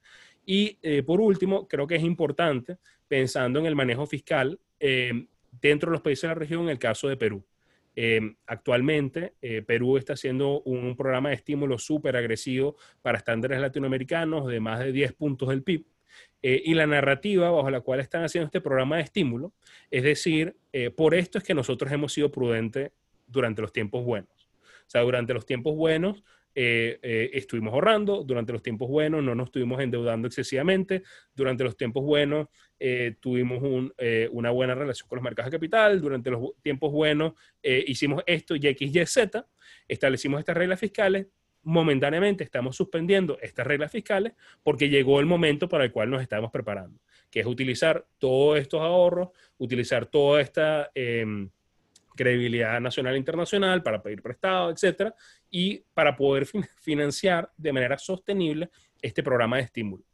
Y 0.50 0.78
eh, 0.80 1.02
por 1.02 1.20
último, 1.20 1.68
creo 1.68 1.86
que 1.86 1.96
es 1.96 2.02
importante, 2.02 2.78
pensando 3.06 3.58
en 3.58 3.66
el 3.66 3.76
manejo 3.76 4.06
fiscal, 4.06 4.58
eh, 4.80 5.26
dentro 5.60 5.90
de 5.90 5.96
los 5.96 6.00
países 6.00 6.22
de 6.22 6.28
la 6.28 6.36
región, 6.36 6.70
el 6.70 6.78
caso 6.78 7.06
de 7.06 7.18
Perú. 7.18 7.44
Eh, 7.94 8.34
actualmente, 8.46 9.34
Perú 9.66 9.98
está 9.98 10.14
haciendo 10.14 10.62
un, 10.62 10.96
programa 10.96 11.28
de 11.28 11.34
estímulo 11.34 11.78
súper 11.78 12.16
agresivo 12.16 12.76
para 13.02 13.18
estándares 13.18 13.60
latinoamericanos 13.60 14.46
de 14.46 14.58
más 14.58 14.78
de 14.78 14.90
10 14.90 15.12
puntos 15.12 15.50
del 15.50 15.62
PIB. 15.62 15.84
Y 16.40 16.72
la 16.72 16.86
narrativa 16.86 17.50
bajo 17.50 17.68
la 17.68 17.82
cual 17.82 18.00
están 18.00 18.24
haciendo 18.24 18.46
este 18.46 18.62
programa 18.62 18.96
de 18.96 19.02
estímulo, 19.02 19.52
es 19.90 20.02
decir, 20.02 20.56
por 20.96 21.14
esto 21.14 21.36
es 21.36 21.44
que 21.44 21.52
nosotros 21.52 21.92
hemos 21.92 22.14
sido 22.14 22.30
prudentes 22.30 22.92
durante 23.26 23.60
los 23.60 23.72
tiempos 23.72 24.02
buenos. 24.02 24.48
O 24.86 24.90
sea, 24.90 25.02
durante 25.02 25.34
los 25.34 25.44
tiempos 25.44 25.76
buenos 25.76 26.24
eh, 26.60 27.30
estuvimos 27.34 27.72
ahorrando, 27.72 28.24
durante 28.24 28.52
los 28.52 28.62
tiempos 28.62 28.88
buenos 28.88 29.22
no 29.22 29.34
nos 29.34 29.46
estuvimos 29.46 29.80
endeudando 29.80 30.26
excesivamente, 30.26 31.02
durante 31.34 31.64
los 31.64 31.76
tiempos 31.76 32.04
buenos 32.04 32.48
tuvimos 33.20 33.90
una 34.30 34.50
buena 34.50 34.74
relación 34.74 35.08
con 35.08 35.16
los 35.16 35.24
mercados 35.24 35.50
de 35.50 35.56
capital, 35.56 36.00
durante 36.00 36.30
los 36.30 36.52
tiempos 36.62 36.92
buenos 36.92 37.32
hicimos 37.62 38.22
esto 38.26 38.54
y 38.54 38.66
X, 38.66 38.94
Y, 38.94 39.06
Z, 39.06 39.46
establecimos 39.88 40.38
estas 40.38 40.56
reglas 40.56 40.78
fiscales, 40.78 41.26
momentáneamente 41.62 42.44
estamos 42.44 42.76
suspendiendo 42.76 43.38
estas 43.42 43.66
reglas 43.66 43.92
fiscales 43.92 44.32
porque 44.62 44.88
llegó 44.88 45.20
el 45.20 45.26
momento 45.26 45.68
para 45.68 45.84
el 45.84 45.92
cual 45.92 46.10
nos 46.10 46.22
estamos 46.22 46.50
preparando, 46.50 46.98
que 47.30 47.40
es 47.40 47.46
utilizar 47.46 48.06
todos 48.18 48.58
estos 48.58 48.80
ahorros, 48.80 49.30
utilizar 49.58 50.06
toda 50.06 50.40
esta 50.40 50.90
em, 50.94 51.50
credibilidad 52.18 52.80
nacional 52.80 53.14
e 53.14 53.18
internacional 53.18 53.82
para 53.82 54.02
pedir 54.02 54.20
prestado, 54.20 54.70
etcétera, 54.70 55.14
y 55.48 55.84
para 55.94 56.16
poder 56.16 56.46
financiar 56.80 57.50
de 57.56 57.72
manera 57.72 57.96
sostenible 57.96 58.68
este 59.00 59.22
programa 59.22 59.56
de 59.56 59.62
estímulo. 59.62 60.04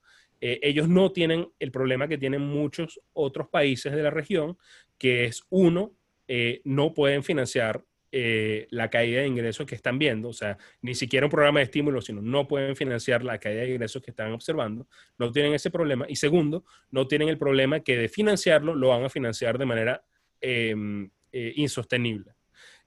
Eh, 0.41 0.61
ellos 0.63 0.89
no 0.89 1.11
tienen 1.11 1.49
el 1.59 1.71
problema 1.71 2.07
que 2.07 2.19
tienen 2.19 2.43
muchos 2.43 3.01
otros 3.15 3.49
países 3.49 3.93
de 3.95 4.03
la 4.03 4.11
región, 4.11 4.59
que 4.99 5.25
es 5.25 5.43
uno, 5.49 5.97
eh, 6.29 6.61
no 6.65 6.93
pueden 6.93 7.25
financiar 7.25 7.83
eh, 8.13 8.69
la 8.71 8.91
caída 8.91 9.23
de 9.23 9.27
ingresos 9.27 9.67
que 9.67 9.75
están 9.75 9.99
viendo, 9.99 10.29
o 10.29 10.33
sea, 10.33 10.57
ni 10.83 10.95
siquiera 10.95 11.27
un 11.27 11.31
programa 11.31 11.61
de 11.61 11.65
estímulo, 11.65 12.01
sino 12.01 12.23
no 12.23 12.47
pueden 12.47 12.77
financiar 12.77 13.25
la 13.25 13.39
caída 13.39 13.63
de 13.63 13.73
ingresos 13.73 14.03
que 14.03 14.11
están 14.11 14.33
observando, 14.33 14.87
no 15.19 15.33
tienen 15.33 15.55
ese 15.55 15.71
problema. 15.71 16.07
Y 16.09 16.17
segundo, 16.17 16.65
no 16.91 17.09
tienen 17.09 17.29
el 17.29 17.39
problema 17.39 17.81
que 17.81 17.97
de 17.97 18.09
financiarlo 18.09 18.75
lo 18.77 18.91
van 18.91 19.03
a 19.03 19.09
financiar 19.09 19.59
de 19.59 19.67
manera 19.67 20.05
em, 20.41 21.11
eh, 21.35 21.53
insostenible. 21.57 22.35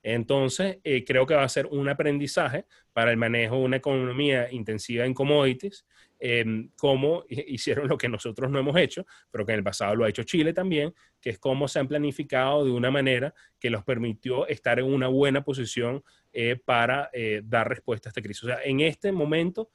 Entonces, 0.02 0.78
eh, 0.84 1.04
creo 1.04 1.26
que 1.26 1.34
va 1.34 1.42
a 1.42 1.48
ser 1.48 1.66
un 1.66 1.88
aprendizaje 1.88 2.66
para 2.92 3.10
el 3.10 3.16
manejo 3.16 3.56
de 3.56 3.62
una 3.62 3.76
economía 3.76 4.50
intensiva 4.50 5.04
en 5.04 5.12
commodities 5.12 5.84
Em, 6.20 6.70
cómo 6.76 7.24
hicieron 7.28 7.88
lo 7.88 7.96
que 7.96 8.08
nosotros 8.08 8.50
no 8.50 8.58
hemos 8.58 8.76
hecho, 8.76 9.06
pero 9.30 9.46
que 9.46 9.52
en 9.52 9.58
el 9.58 9.64
pasado 9.64 9.94
lo 9.94 10.04
ha 10.04 10.08
hecho 10.08 10.24
Chile 10.24 10.52
también, 10.52 10.92
que 11.20 11.30
es 11.30 11.38
cómo 11.38 11.68
se 11.68 11.78
han 11.78 11.88
planificado 11.88 12.64
de 12.64 12.72
una 12.72 12.90
manera 12.90 13.34
que 13.58 13.70
los 13.70 13.84
permitió 13.84 14.46
estar 14.48 14.78
en 14.78 14.86
una 14.86 15.08
buena 15.08 15.44
posición 15.44 16.02
eh, 16.32 16.56
para 16.62 17.10
eh, 17.12 17.42
dar 17.44 17.68
respuesta 17.68 18.08
a 18.08 18.10
esta 18.10 18.22
crisis. 18.22 18.44
O 18.44 18.46
sea, 18.48 18.62
en 18.64 18.80
este 18.80 19.12
momento, 19.12 19.70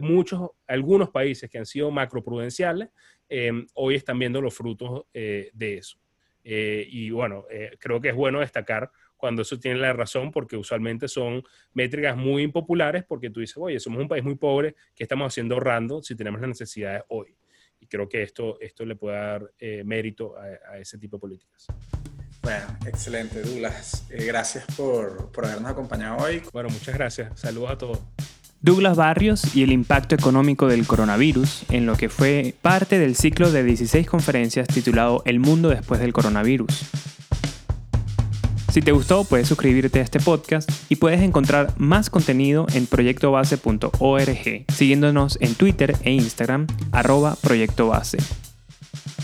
muchos, 0.00 0.50
algunos 0.66 1.10
países 1.10 1.50
que 1.50 1.58
han 1.58 1.66
sido 1.66 1.90
macroprudenciales, 1.90 2.88
em, 3.28 3.66
hoy 3.74 3.96
están 3.96 4.18
viendo 4.18 4.40
los 4.40 4.54
frutos 4.54 5.04
eh, 5.12 5.50
de 5.52 5.78
eso. 5.78 5.98
Y 6.44 7.10
bueno, 7.10 7.46
creo 7.78 8.00
que 8.00 8.08
es 8.08 8.14
bueno 8.14 8.40
destacar 8.40 8.90
cuando 9.22 9.42
eso 9.42 9.56
tiene 9.56 9.78
la 9.78 9.92
razón, 9.92 10.32
porque 10.32 10.56
usualmente 10.56 11.06
son 11.06 11.44
métricas 11.74 12.16
muy 12.16 12.42
impopulares, 12.42 13.04
porque 13.04 13.30
tú 13.30 13.38
dices, 13.38 13.56
oye, 13.56 13.78
somos 13.78 14.00
un 14.00 14.08
país 14.08 14.24
muy 14.24 14.34
pobre, 14.34 14.74
¿qué 14.96 15.04
estamos 15.04 15.28
haciendo 15.28 15.54
ahorrando 15.54 16.02
si 16.02 16.16
tenemos 16.16 16.40
las 16.40 16.48
necesidades 16.48 17.04
hoy? 17.06 17.36
Y 17.78 17.86
creo 17.86 18.08
que 18.08 18.24
esto, 18.24 18.58
esto 18.60 18.84
le 18.84 18.96
puede 18.96 19.16
dar 19.16 19.52
eh, 19.60 19.84
mérito 19.84 20.34
a, 20.36 20.76
ese 20.76 20.98
tipo 20.98 21.18
de 21.18 21.20
políticas. 21.20 21.68
Bueno, 22.42 22.66
excelente, 22.84 23.42
Douglas. 23.42 24.08
Eh, 24.10 24.24
gracias 24.24 24.64
por, 24.76 25.30
por 25.30 25.46
habernos 25.46 25.70
acompañado 25.70 26.16
hoy. 26.16 26.42
Bueno, 26.52 26.70
muchas 26.70 26.92
gracias. 26.92 27.38
Saludos 27.38 27.70
a 27.70 27.78
todos. 27.78 28.00
Douglas 28.62 28.96
Barrios 28.96 29.56
y 29.56 29.64
el 29.64 29.72
impacto 29.72 30.14
económico 30.14 30.68
del 30.68 30.86
coronavirus 30.86 31.64
en 31.70 31.84
lo 31.84 31.96
que 31.96 32.08
fue 32.08 32.54
parte 32.62 33.00
del 33.00 33.16
ciclo 33.16 33.50
de 33.50 33.64
16 33.64 34.06
conferencias 34.06 34.68
titulado 34.68 35.22
El 35.26 35.40
mundo 35.40 35.68
después 35.68 36.00
del 36.00 36.12
coronavirus. 36.12 36.84
Si 38.72 38.80
te 38.80 38.92
gustó, 38.92 39.24
puedes 39.24 39.48
suscribirte 39.48 39.98
a 39.98 40.02
este 40.02 40.20
podcast 40.20 40.70
y 40.88 40.96
puedes 40.96 41.20
encontrar 41.20 41.74
más 41.76 42.08
contenido 42.08 42.66
en 42.72 42.86
proyectobase.org, 42.86 44.64
siguiéndonos 44.72 45.38
en 45.40 45.54
Twitter 45.56 45.96
e 46.04 46.12
Instagram, 46.12 46.68
arroba 46.92 47.36
Proyecto 47.42 47.88
Base. 47.88 48.18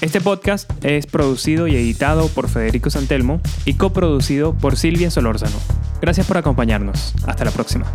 Este 0.01 0.20
podcast 0.20 0.70
es 0.84 1.07
producido 1.07 1.68
y 1.68 1.76
editado 1.76 2.28
por 2.28 2.49
Federico 2.49 2.91
Santelmo 2.91 3.41
y 3.64 3.74
coproducido 3.74 4.53
por 4.55 4.76
Silvia 4.76 5.11
Solórzano. 5.11 5.57
Gracias 6.03 6.26
por 6.26 6.36
acompañarnos. 6.36 7.14
Hasta 7.26 7.45
la 7.45 7.51
próxima. 7.53 7.86